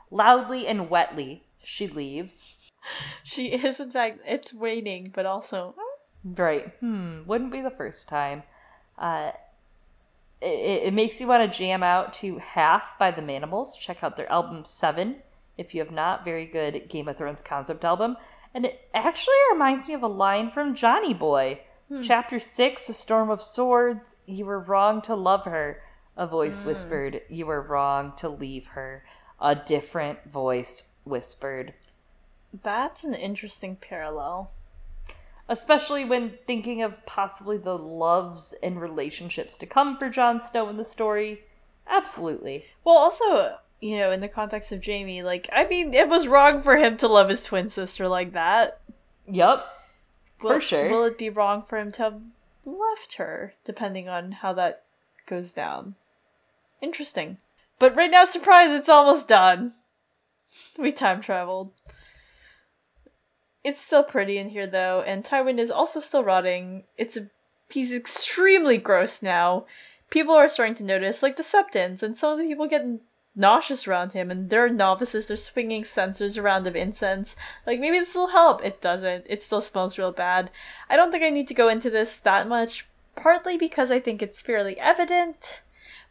[0.10, 2.60] Loudly and wetly, she leaves.
[3.24, 5.74] She is, in fact, it's raining, but also.
[6.22, 6.74] Right.
[6.82, 7.22] Hmm.
[7.26, 8.44] Wouldn't be the first time.
[8.98, 9.32] Uh,
[10.44, 13.80] it, it makes you want to jam out to Half by the Manimals.
[13.80, 15.18] Check out their album Seven
[15.58, 16.26] if you have not.
[16.26, 18.18] Very good Game of Thrones concept album.
[18.54, 21.62] And it actually reminds me of a line from Johnny Boy.
[21.88, 22.02] Hmm.
[22.02, 24.18] Chapter 6 A Storm of Swords.
[24.26, 25.82] You were wrong to love her.
[26.16, 26.68] A voice hmm.
[26.68, 29.04] whispered, You were wrong to leave her.
[29.40, 31.74] A different voice whispered.
[32.62, 34.52] That's an interesting parallel.
[35.50, 40.78] Especially when thinking of possibly the loves and relationships to come for Jon Snow in
[40.78, 41.44] the story.
[41.88, 42.66] Absolutely.
[42.86, 46.62] Well, also, you know, in the context of Jaime, like, I mean, it was wrong
[46.62, 48.80] for him to love his twin sister like that.
[49.28, 49.70] Yup.
[50.42, 50.90] Will- For sure.
[50.90, 52.22] Will it be wrong for him to have
[52.66, 54.84] left her, depending on how that
[55.26, 55.96] goes down?
[56.82, 57.38] Interesting.
[57.80, 59.74] But right now, surprise, it's almost done.
[60.78, 61.72] We time traveled.
[63.64, 66.84] It's still pretty in here though, and Tywin is also still rotting.
[66.98, 67.30] It's a
[67.70, 69.66] he's extremely gross now.
[70.10, 72.86] People are starting to notice, like the Septons, and some of the people get
[73.36, 75.28] nauseous around him, and they're novices.
[75.28, 77.36] They're swinging censers around of incense.
[77.66, 78.64] Like maybe this will help.
[78.64, 79.26] It doesn't.
[79.30, 80.52] It still smells real bad.
[80.90, 82.86] I don't think I need to go into this that much.
[83.16, 85.62] Partly because I think it's fairly evident,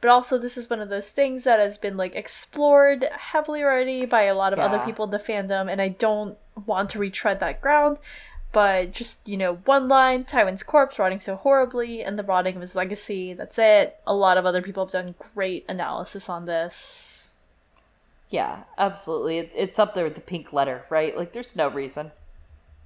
[0.00, 4.06] but also this is one of those things that has been like explored heavily already
[4.06, 7.40] by a lot of other people in the fandom, and I don't want to retread
[7.40, 7.98] that ground.
[8.52, 12.60] But just, you know, one line, Tywin's corpse rotting so horribly, and the rotting of
[12.60, 13.32] his legacy.
[13.32, 13.98] That's it.
[14.06, 17.32] A lot of other people have done great analysis on this.
[18.28, 19.38] Yeah, absolutely.
[19.38, 21.16] It's it's up there with the pink letter, right?
[21.16, 22.12] Like there's no reason.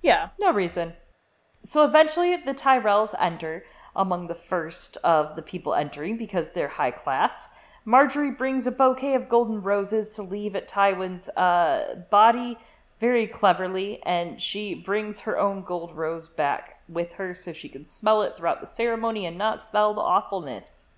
[0.03, 0.31] Yeah.
[0.39, 0.95] No reason.
[1.63, 3.65] So eventually the Tyrells enter
[3.95, 7.49] among the first of the people entering because they're high class.
[7.87, 12.59] Margaery brings a bouquet of golden roses to leave at Tywin's uh, body
[12.99, 17.85] very cleverly, and she brings her own gold rose back with her so she can
[17.85, 20.89] smell it throughout the ceremony and not smell the awfulness.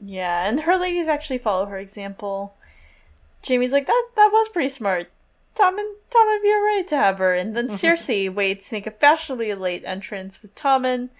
[0.00, 2.54] Yeah, and her ladies actually follow her example.
[3.46, 5.10] Jaime's like, that that was pretty smart.
[5.54, 7.34] Tom and Tom would be alright to have her.
[7.34, 7.74] And then mm-hmm.
[7.74, 11.10] Cersei waits to make a fashionably late entrance with Tommen.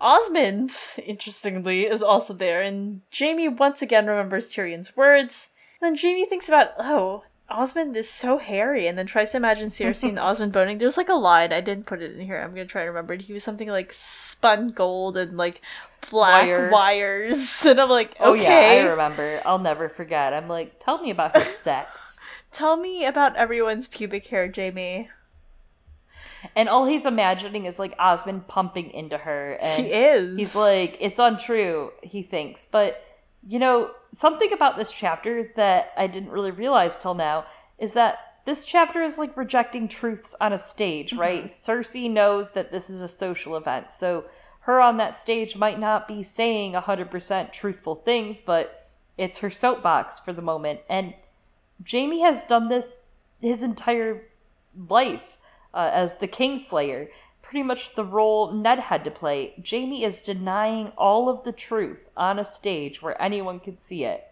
[0.00, 5.50] Osmund, interestingly, is also there, and Jaime once again remembers Tyrion's words.
[5.80, 10.08] Then Jaime thinks about, oh, Osmund is so hairy, and then tries to imagine Cersei
[10.10, 10.78] and Osmund boning.
[10.78, 13.14] There's like a line, I didn't put it in here, I'm gonna try to remember
[13.14, 13.22] it.
[13.22, 15.60] He was something like spun gold and like
[16.10, 16.70] black Wire.
[16.70, 17.64] wires.
[17.66, 18.76] And I'm like, Oh okay.
[18.76, 19.42] yeah, I remember.
[19.44, 20.32] I'll never forget.
[20.32, 22.20] I'm like, tell me about his sex.
[22.52, 25.08] Tell me about everyone's pubic hair, Jaime.
[26.56, 29.58] And all he's imagining is like Osmund pumping into her.
[29.60, 30.38] And he is.
[30.38, 32.64] He's like, it's untrue, he thinks.
[32.64, 33.04] But,
[33.46, 37.46] you know, something about this chapter that I didn't really realize till now
[37.78, 41.44] is that this chapter is like rejecting truths on a stage, right?
[41.44, 43.92] Cersei knows that this is a social event.
[43.92, 44.24] So
[44.60, 48.78] her on that stage might not be saying 100% truthful things, but
[49.16, 50.80] it's her soapbox for the moment.
[50.88, 51.14] And
[51.90, 53.00] Jaime has done this
[53.40, 54.28] his entire
[54.88, 55.38] life
[55.72, 57.08] uh, as the Kingslayer.
[57.50, 59.60] Pretty much the role Ned had to play.
[59.68, 64.24] Jaime is denying all of the truth on a stage where anyone could see it.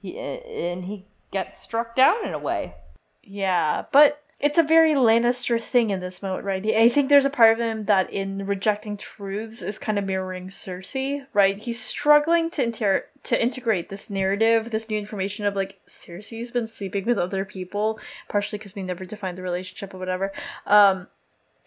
[0.00, 2.76] He, and he gets struck down in a way.
[3.22, 6.64] Yeah, but it's a very Lannister thing in this moment, right?
[6.66, 10.48] I think there's a part of him that in rejecting truths is kind of mirroring
[10.48, 11.58] Cersei, right?
[11.58, 16.66] He's struggling to inter- to integrate this narrative, this new information of like Cersei's been
[16.66, 18.00] sleeping with other people,
[18.30, 20.32] partially because we never defined the relationship or whatever.
[20.66, 21.08] Um,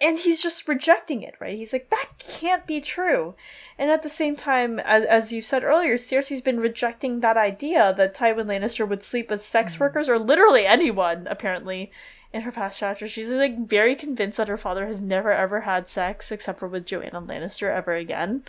[0.01, 1.57] and he's just rejecting it, right?
[1.57, 3.35] He's like, that can't be true.
[3.77, 7.93] And at the same time, as, as you said earlier, Cersei's been rejecting that idea
[7.97, 9.79] that Tywin Lannister would sleep with sex mm.
[9.79, 11.91] workers or literally anyone, apparently,
[12.35, 13.11] in her past chapters.
[13.11, 16.85] She's like very convinced that her father has never ever had sex except for with
[16.85, 18.43] Joanna Lannister ever again.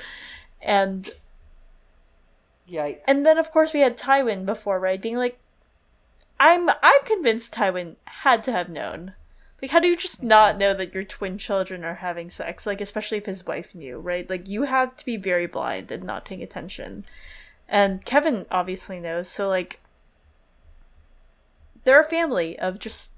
[0.60, 1.09] And
[2.68, 3.02] Yikes.
[3.06, 5.01] and then of course we had Tywin before, right?
[5.01, 5.39] Being like
[6.40, 9.14] I'm I'm convinced Tywin had to have known.
[9.61, 12.66] Like how do you just not know that your twin children are having sex?
[12.66, 14.28] Like especially if his wife knew, right?
[14.28, 17.05] Like you have to be very blind and not paying attention.
[17.69, 19.81] And Kevan obviously knows, so like
[21.85, 23.12] they're a family of just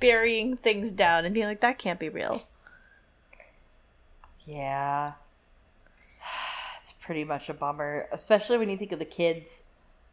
[0.00, 2.42] burying things down and being like that can't be real.
[4.44, 5.12] Yeah.
[6.80, 9.62] It's pretty much a bummer, especially when you think of the kids.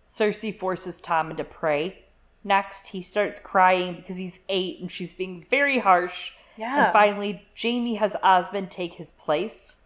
[0.05, 2.05] Cersei forces Tommen to pray.
[2.43, 6.31] Next, he starts crying because he's eight and she's being very harsh.
[6.57, 6.85] Yeah.
[6.85, 9.79] And finally, Jaime has Osmund take his place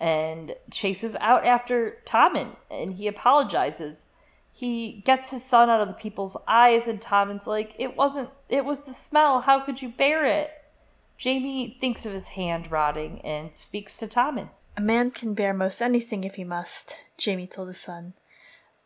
[0.00, 4.08] and chases out after Tommen, and he apologizes.
[4.52, 8.64] He gets his son out of the people's eyes, and Tommen's like, It wasn't, it
[8.64, 9.40] was the smell.
[9.40, 10.52] How could you bear it?
[11.22, 14.50] Jaime thinks of his hand rotting and speaks to Tommen.
[14.76, 18.14] A man can bear most anything if he must, Jaime told his son.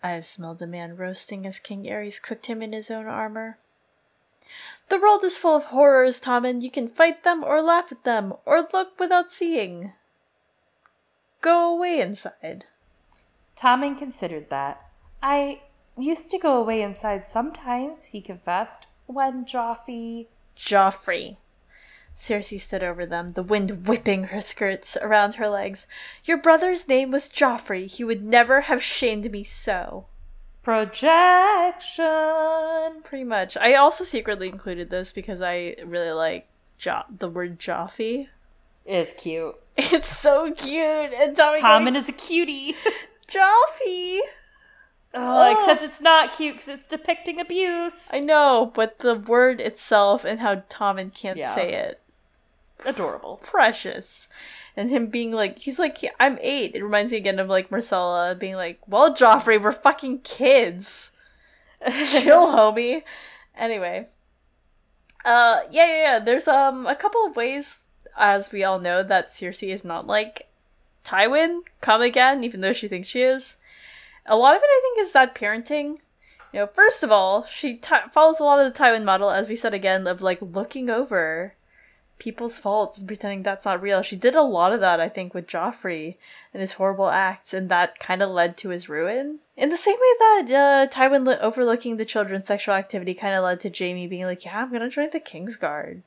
[0.02, 3.58] I have smelled a man roasting as King Aerys cooked him in his own armor.
[4.88, 6.60] The world is full of horrors, Tommen.
[6.60, 9.92] You can fight them or laugh at them or look without seeing.
[11.40, 12.66] Go away inside.
[13.56, 14.90] Tommen considered that.
[15.22, 15.62] I
[15.96, 20.26] used to go away inside sometimes, he confessed, when Joffrey.
[20.56, 21.36] Joffrey.
[22.16, 25.86] Cersei stood over them, the wind whipping her skirts around her legs.
[26.24, 27.86] Your brother's name was Joffrey.
[27.86, 30.06] He would never have shamed me so.
[30.62, 32.04] Projection!
[33.02, 33.56] Pretty much.
[33.56, 36.46] I also secretly included this because I really like
[36.78, 38.28] jo- the word Joffy.
[38.84, 39.54] Is cute.
[39.76, 41.12] It's so cute.
[41.16, 42.76] And Tommy Tommen is a cutie.
[43.26, 44.18] Joffy.
[45.14, 48.12] Oh, except it's not cute because it's depicting abuse.
[48.12, 51.54] I know, but the word itself and how Tommen can't Yeah.
[51.54, 52.00] say it.
[52.84, 53.40] Adorable.
[53.42, 54.28] Precious.
[54.76, 56.74] And him being like, he's like, I'm eight.
[56.74, 61.12] It reminds me again of like Myrcella being like, well, Joffrey, we're fucking kids.
[61.86, 63.02] Chill, homie.
[63.56, 64.06] Anyway.
[65.24, 66.18] Uh yeah, yeah, yeah.
[66.18, 67.80] There's um a couple of ways,
[68.16, 70.48] as we all know, that Cersei is not like
[71.04, 73.56] Tywin come again, even though she thinks she is.
[74.26, 76.02] A lot of it, I think, is that parenting.
[76.52, 79.48] You know, first of all, she t- follows a lot of the Tywin model, as
[79.48, 81.54] we said again, of like looking over
[82.22, 84.00] people's faults and pretending that's not real.
[84.00, 86.18] She did a lot of that, I think, with Joffrey
[86.54, 89.40] and his horrible acts, and that kind of led to his ruin.
[89.56, 93.42] In the same way that uh, Tywin li- overlooking the children's sexual activity kind of
[93.42, 96.02] led to Jaime being like, "Yeah, I'm gonna join the Kingsguard.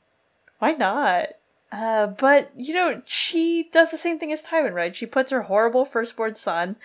[0.58, 1.34] Why not?"
[1.70, 4.96] Uh, but you know, she does the same thing as Tywin, right?
[4.96, 6.76] She puts her horrible firstborn son,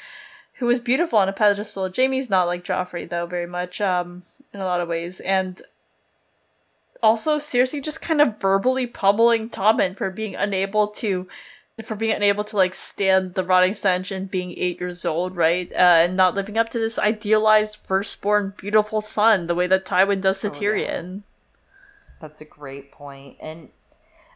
[0.56, 1.90] who was beautiful on a pedestal.
[1.90, 5.62] Jaime's not like Joffrey though, very much, um, in a lot of ways, and
[7.03, 11.28] also seriously just kind of verbally pummeling Tommen for being unable to
[11.86, 15.72] for being unable to like stand the rotting stench and being eight years old, right?
[15.72, 15.76] Uh,
[16.06, 20.41] and not living up to this idealized firstborn beautiful son the way that Tywin does
[20.41, 20.60] to Oh, yeah.
[20.60, 21.22] Tyrion.
[22.19, 23.38] That's a great point.
[23.40, 23.69] And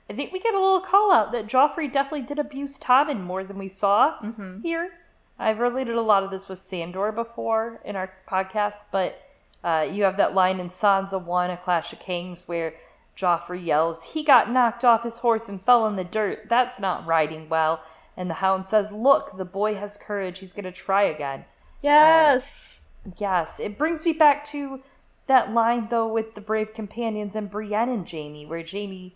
[0.09, 3.43] I think we get a little call out that Joffrey definitely did abuse Tommen more
[3.43, 4.63] than we saw Mhm.
[4.63, 4.91] here.
[5.37, 9.21] I've related a lot of this with Sandor before in our podcast, but
[9.65, 12.75] uh, you have that line in Sansa 1, A Clash of Kings, where
[13.17, 16.47] Joffrey yells, He got knocked off his horse and fell in the dirt.
[16.47, 17.81] That's not riding well.
[18.15, 20.39] And the hound says, Look, the boy has courage.
[20.39, 21.45] He's going to try again.
[21.81, 22.81] Yes.
[23.17, 24.81] Yes, it brings me back to
[25.27, 29.15] that line though with the brave companions and Brienne and Jaime, where Jaime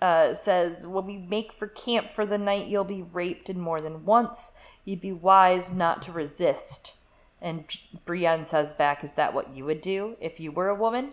[0.00, 3.80] uh, says, "When we make for camp for the night, you'll be raped and more
[3.80, 4.52] than once.
[4.84, 6.96] You'd be wise not to resist."
[7.44, 7.64] And
[8.06, 11.12] Brienne says back, "Is that what you would do if you were a woman?"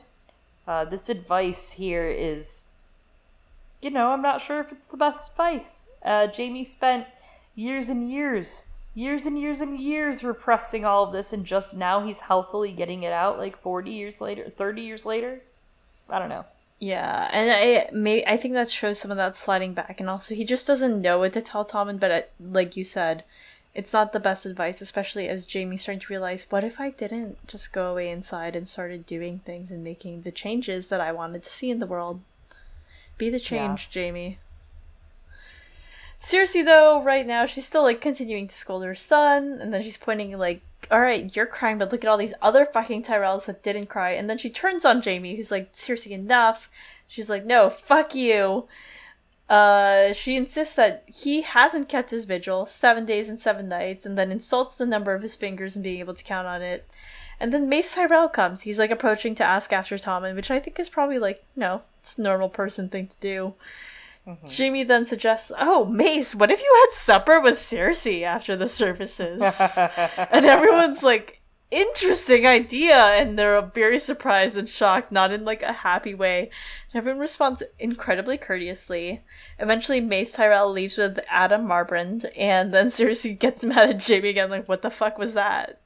[0.66, 2.64] Uh, this advice here is,
[3.82, 5.90] you know, I'm not sure if it's the best advice.
[6.04, 7.08] Uh, Jaime spent
[7.54, 12.06] years and years, years and years and years repressing all of this, and just now
[12.06, 15.42] he's healthily getting it out, like 40 years later, 30 years later.
[16.10, 16.46] I don't know.
[16.80, 20.34] Yeah, and I may I think that shows some of that sliding back, and also
[20.34, 22.00] he just doesn't know what to tell Tommen.
[22.00, 23.24] But it, like you said,
[23.74, 27.48] it's not the best advice, especially as Jaime's starting to realize, what if I didn't
[27.48, 31.44] just go away inside and started doing things and making the changes that I wanted
[31.44, 32.22] to see in the world?
[33.18, 34.40] Be the change, Jaime.
[36.18, 39.98] Seriously, though, right now she's still like continuing to scold her son, and then she's
[39.98, 40.62] pointing like,
[40.92, 44.12] "All right, you're crying, but look at all these other fucking Tyrells that didn't cry."
[44.12, 46.70] And then she turns on Jaime, who's like, seriously, enough."
[47.08, 48.68] She's like, "No, fuck you."
[49.52, 54.18] Uh, she insists that he hasn't kept his vigil seven days and seven nights, and
[54.18, 56.88] then insults the number of his fingers and being able to count on it.
[57.38, 58.62] And then Mace Tyrell comes.
[58.62, 61.82] He's like approaching to ask after Tommen, which I think is probably like, you know,
[62.00, 63.54] it's a normal person thing to do.
[64.48, 69.42] Jimmy then suggests, "Oh, Mace, what if you had supper with Cersei after the services?"
[70.32, 71.41] and everyone's like,
[71.72, 76.52] "Interesting idea," and they're very surprised and shocked, not in like a happy way.
[76.92, 79.24] And everyone responds incredibly courteously.
[79.58, 84.50] Eventually, Mace Tyrell leaves with Addam Marbrand, and then Cersei gets mad at Jaime again,
[84.50, 85.82] like, "What the fuck was that?"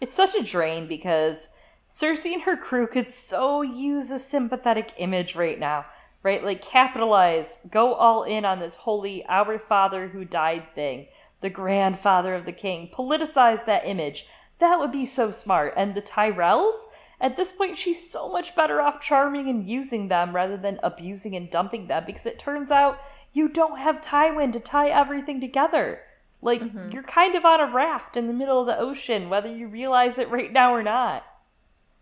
[0.00, 1.50] It's such a drain because
[1.88, 5.84] Cersei and her crew could so use a sympathetic image right now,
[6.22, 6.42] right?
[6.42, 11.08] Like, capitalize, go all in on this holy our father who died thing,
[11.42, 14.26] the grandfather of the king, politicize that image.
[14.62, 15.74] That would be so smart.
[15.76, 16.86] And the Tyrells?
[17.20, 21.34] At this point, she's so much better off charming and using them rather than abusing
[21.34, 23.00] and dumping them because it turns out
[23.32, 26.02] you don't have Tywin to tie everything together.
[26.40, 26.90] Like, mm-hmm.
[26.90, 30.16] you're kind of on a raft in the middle of the ocean, whether you realize
[30.16, 31.24] it right now or not.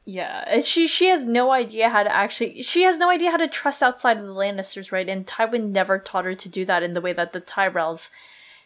[0.05, 3.49] Yeah, she she has no idea how to actually she has no idea how to
[3.49, 5.09] trust outside of the Lannisters, right?
[5.09, 8.11] And Tywin never taught her to do that in the way that the Tyrells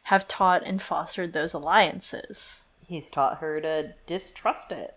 [0.05, 2.64] have taught and fostered those alliances.
[2.86, 4.94] He's taught her to distrust it.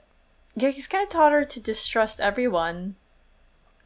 [0.55, 2.95] Yeah, he's kind of taught her to distrust everyone,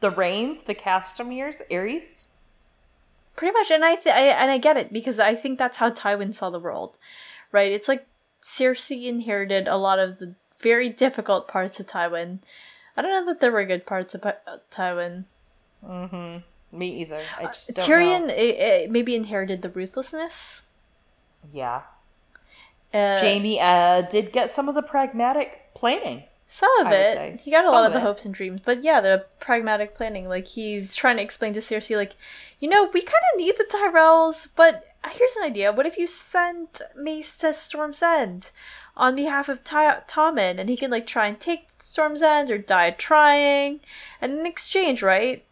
[0.00, 2.28] The Reynes, the Castameres, Aerys.
[3.36, 3.70] pretty much.
[3.70, 6.50] And I, th- I and I get it because I think that's how Tywin saw
[6.50, 6.98] the world,
[7.52, 7.70] right?
[7.70, 8.06] It's like
[8.42, 12.38] Cersei inherited a lot of the very difficult parts of Tywin.
[12.96, 14.32] I don't know that there were good parts of uh,
[14.70, 15.24] Tywin.
[15.86, 16.78] Mm-hmm.
[16.78, 17.20] Me either.
[17.38, 18.34] I just don't Tyrion know.
[18.34, 20.62] eh, eh, maybe inherited the ruthlessness.
[21.52, 21.82] Yeah.
[22.92, 26.24] Uh, Jaime uh, did get some of the pragmatic planning.
[26.46, 27.12] Some of I would it.
[27.14, 27.38] say.
[27.42, 28.02] He got a Some lot of of the it.
[28.02, 28.60] hopes and dreams.
[28.62, 30.28] But yeah, the pragmatic planning.
[30.28, 32.14] Like, he's trying to explain to Cersei, like,
[32.60, 35.72] you know, we kind of need the Tyrells, but here's an idea.
[35.72, 38.50] What if you send Mace to Storm's End
[38.98, 42.58] on behalf of Ty- Tommen, and he can, like, try and take Storm's End or
[42.58, 43.80] die trying?
[44.20, 45.42] And in exchange, right,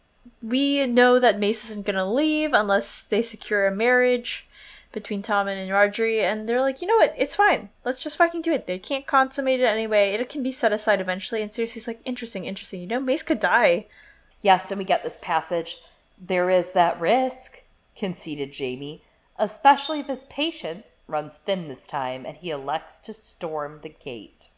[0.43, 4.47] we know that Mace isn't going to leave unless they secure a marriage.
[4.91, 7.69] Between Tommen and Margaery, and they're like, you know what, it's fine.
[7.85, 8.67] Let's just fucking do it.
[8.67, 10.11] They can't consummate it anyway.
[10.11, 11.41] It can be set aside eventually.
[11.41, 12.81] And Cersei's like, interesting, interesting.
[12.81, 13.87] You know, Mace could die.
[14.41, 15.77] Yes, and we get this passage.
[16.19, 17.63] There is that risk,
[17.95, 19.01] conceded Jaime,
[19.37, 24.49] especially if his patience runs thin this time and he elects to storm the gate.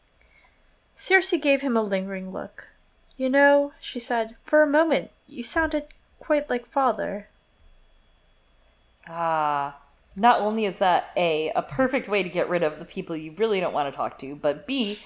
[0.96, 2.68] Cersei gave him a lingering look.
[3.16, 5.86] You know, she said, for a moment, you sounded
[6.18, 7.28] quite like father.
[9.06, 9.78] Ah,
[10.16, 13.32] not only is that A, a perfect way to get rid of the people you
[13.36, 14.98] really don't want to talk to, but B,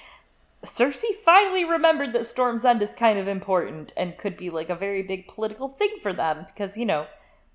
[0.64, 4.74] Cersei finally remembered that Storm's End is kind of important and could be like a
[4.74, 7.06] very big political thing for them because, you know,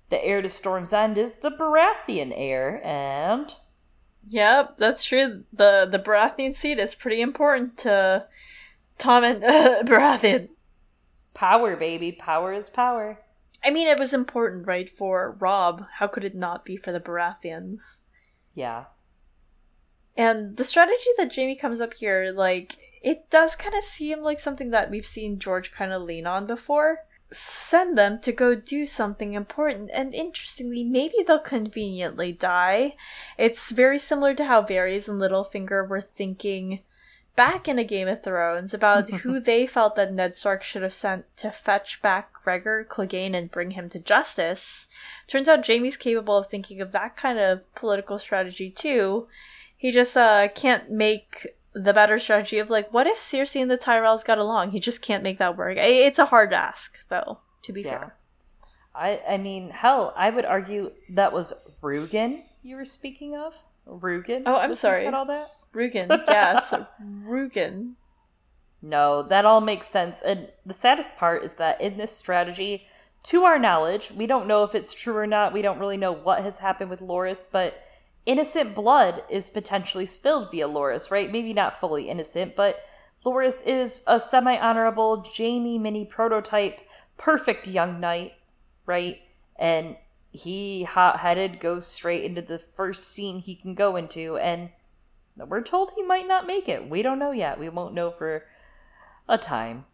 [0.08, 3.54] the heir to Storm's End is the Baratheon heir, and.
[4.28, 5.44] Yep, that's true.
[5.52, 8.26] The the Baratheon seat is pretty important to
[8.98, 10.48] Tommen uh, Baratheon.
[11.34, 12.12] Power, baby.
[12.12, 13.18] Power is power.
[13.64, 15.86] I mean, it was important, right, for Robb.
[15.94, 18.00] How could it not be for the Baratheons?
[18.54, 18.84] Yeah.
[20.16, 24.38] And the strategy that Jaime comes up here, like, it does kind of seem like
[24.38, 26.98] something that we've seen George kind of lean on before.
[27.32, 32.94] Send them to go do something important, and interestingly, maybe they'll conveniently die.
[33.36, 36.80] It's very similar to how Varys and Littlefinger were thinking
[37.36, 40.92] back in a Game of Thrones about who they felt that Ned Stark should have
[40.92, 44.86] sent to fetch back Gregor Clegane and bring him to justice.
[45.26, 49.28] Turns out Jaime's capable of thinking of that kind of political strategy too.
[49.76, 53.78] He just uh, can't make the better strategy of like, what if Cersei and the
[53.78, 54.70] Tyrells got along?
[54.70, 55.76] He just can't make that work.
[55.78, 57.38] It's a hard ask, though.
[57.62, 57.90] To be yeah.
[57.90, 58.16] fair.
[58.94, 61.52] I I mean, hell, I would argue that was
[61.82, 63.54] Rugen you were speaking of.
[63.86, 64.44] Rugen.
[64.46, 65.00] Oh, I'm sorry.
[65.02, 65.46] Said all that.
[65.72, 67.94] Rugen, yes, Rugen.
[68.80, 70.22] No, that all makes sense.
[70.22, 72.86] And the saddest part is that in this strategy,
[73.24, 75.52] to our knowledge, we don't know if it's true or not.
[75.52, 77.82] We don't really know what has happened with Loras, but
[78.26, 81.32] innocent blood is potentially spilled via Loras, right?
[81.32, 82.84] Maybe not fully innocent, but
[83.24, 86.80] Loras is a semi honorable Jaime mini prototype,
[87.16, 88.34] perfect young knight,
[88.84, 89.20] right?
[89.56, 89.96] And
[90.34, 94.70] he hot headed goes straight into the first scene he can go into, and
[95.36, 96.90] we're told he might not make it.
[96.90, 97.58] We don't know yet.
[97.58, 98.44] We won't know for
[99.28, 99.84] a time.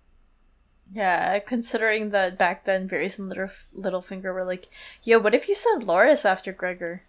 [0.92, 4.68] Yeah, considering that back then Varys and Little Littlefinger were like,
[5.04, 7.02] "Yo, what if you sent Loras after Gregor?"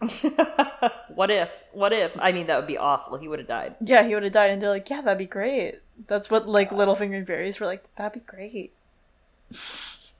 [1.08, 1.64] what if?
[1.72, 2.14] What if?
[2.20, 3.16] I mean, that would be awful.
[3.16, 3.76] He would have died.
[3.80, 6.70] Yeah, he would have died, and they're like, "Yeah, that'd be great." That's what like
[6.70, 7.84] Littlefinger and Varys were like.
[7.96, 8.74] That'd be great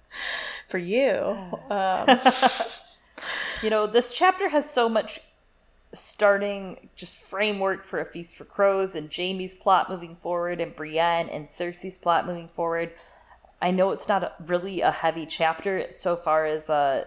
[0.70, 1.36] for you.
[1.70, 2.18] Um.
[3.62, 5.20] you know, this chapter has so much
[5.92, 11.28] starting just framework for a feast for crows and Jaime's plot moving forward and Brienne
[11.28, 12.92] and Cersei's plot moving forward.
[13.60, 17.06] I know it's not a, really a heavy chapter so far as uh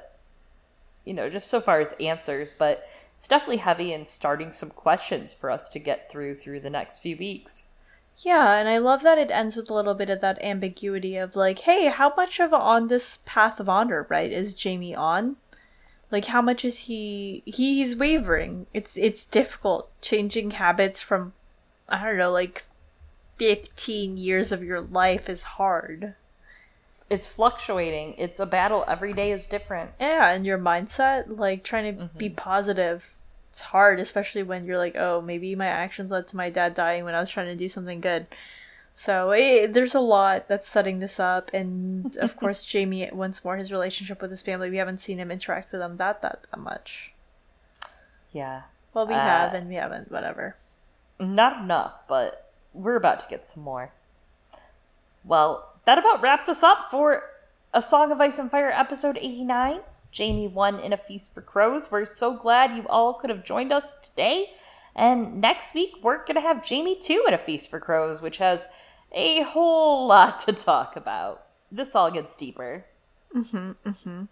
[1.05, 2.87] you know, just so far as answers, but
[3.17, 6.99] it's definitely heavy in starting some questions for us to get through through the next
[6.99, 7.72] few weeks.
[8.17, 11.35] Yeah, and I love that it ends with a little bit of that ambiguity of
[11.35, 15.37] like, hey, how much of on this path of honor, right, is Jaime on?
[16.13, 18.67] like how much is he he's wavering.
[18.71, 21.33] It's it's difficult changing habits from
[21.89, 22.65] i don't know like
[23.39, 26.13] 15 years of your life is hard.
[27.09, 28.13] It's fluctuating.
[28.19, 29.89] It's a battle every day is different.
[29.99, 32.17] Yeah and your mindset like trying to mm-hmm.
[32.17, 33.22] be positive
[33.53, 37.05] it's hard especially when you're like oh maybe my actions led to my dad dying
[37.05, 38.25] when i was trying to do something good
[38.95, 43.57] so it, there's a lot that's setting this up, and of course, Jaime once more
[43.57, 44.69] his relationship with his family.
[44.69, 47.13] We haven't seen him interact with them that that, that much.
[48.31, 48.63] Yeah.
[48.93, 50.11] Well, we uh, have and we haven't.
[50.11, 50.55] Whatever.
[51.19, 53.91] Not enough, but we're about to get some more.
[55.23, 57.23] Well, that about wraps us up for
[57.73, 59.79] a Song of Ice and Fire episode 89.
[60.15, 61.91] Jaime one in a Feast for Crows.
[61.91, 64.51] We're so glad you all could have joined us today.
[64.95, 68.37] And next week, we're going to have Jaime 2 at a Feast for Crows, which
[68.37, 68.69] has
[69.11, 71.45] a whole lot to talk about.
[71.71, 72.85] This all gets deeper.
[73.35, 74.23] Mm-hmm, mm-hmm.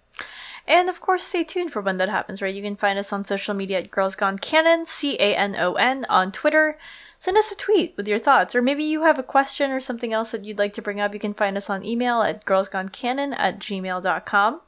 [0.68, 2.54] And of course, stay tuned for when that happens, right?
[2.54, 5.74] You can find us on social media at Girls Gone Canon, C A N O
[5.74, 6.78] N, on Twitter.
[7.18, 10.14] Send us a tweet with your thoughts, or maybe you have a question or something
[10.14, 11.14] else that you'd like to bring up.
[11.14, 14.62] You can find us on email at girlsgonecanon at gmail.com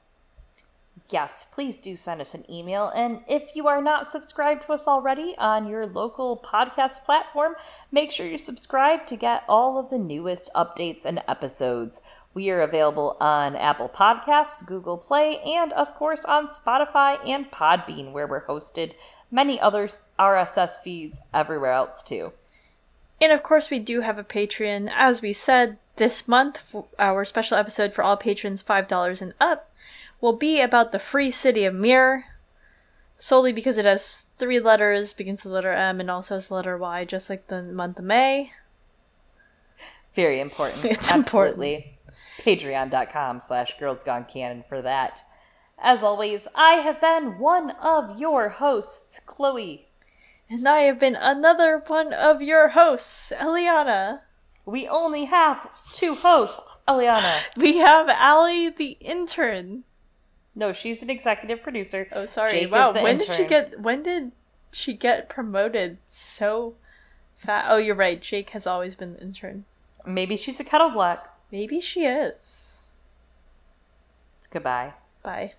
[1.10, 2.91] yes, please do send us an email.
[2.95, 7.56] And if you are not subscribed to us already on your local podcast platform,
[7.91, 12.02] make sure you subscribe to get all of the newest updates and episodes.
[12.34, 18.11] We are available on Apple Podcasts, Google Play, and of course on Spotify and Podbean,
[18.11, 18.94] where we're hosted.
[19.30, 22.34] Many other RSS feeds everywhere else too.
[23.22, 24.91] And of course, we do have a Patreon.
[24.94, 29.70] As we said, this month, our special episode for all patrons $5 and up
[30.24, 32.24] will be about the free city of Myr,
[33.18, 36.54] solely because it has three letters, begins with the letter M, and also has the
[36.54, 38.54] letter Y, just like the month of May.
[40.16, 40.86] Very important.
[40.94, 41.98] It's Absolutely.
[42.40, 45.26] Patreon.com slash Girls Gone Canon for that.
[45.78, 49.90] As always, I have been one of your hosts, Chloe.
[50.50, 54.22] And I have been another one of your hosts, Eliana.
[54.66, 57.41] We only have two hosts, Eliana.
[57.58, 59.84] We have Allie the intern.
[60.56, 62.08] No, she's an executive producer.
[62.12, 62.52] Oh, sorry.
[62.52, 63.80] Jake wow, when did she get?
[63.80, 64.32] When did
[64.72, 66.76] she get promoted so
[67.34, 67.68] fast?
[67.70, 68.22] Oh, you're right.
[68.22, 69.66] Jake has always been the intern.
[70.06, 71.40] Maybe she's a cuddle block.
[71.52, 72.82] Maybe she is.
[74.52, 74.94] Goodbye.
[75.24, 75.54] Bye.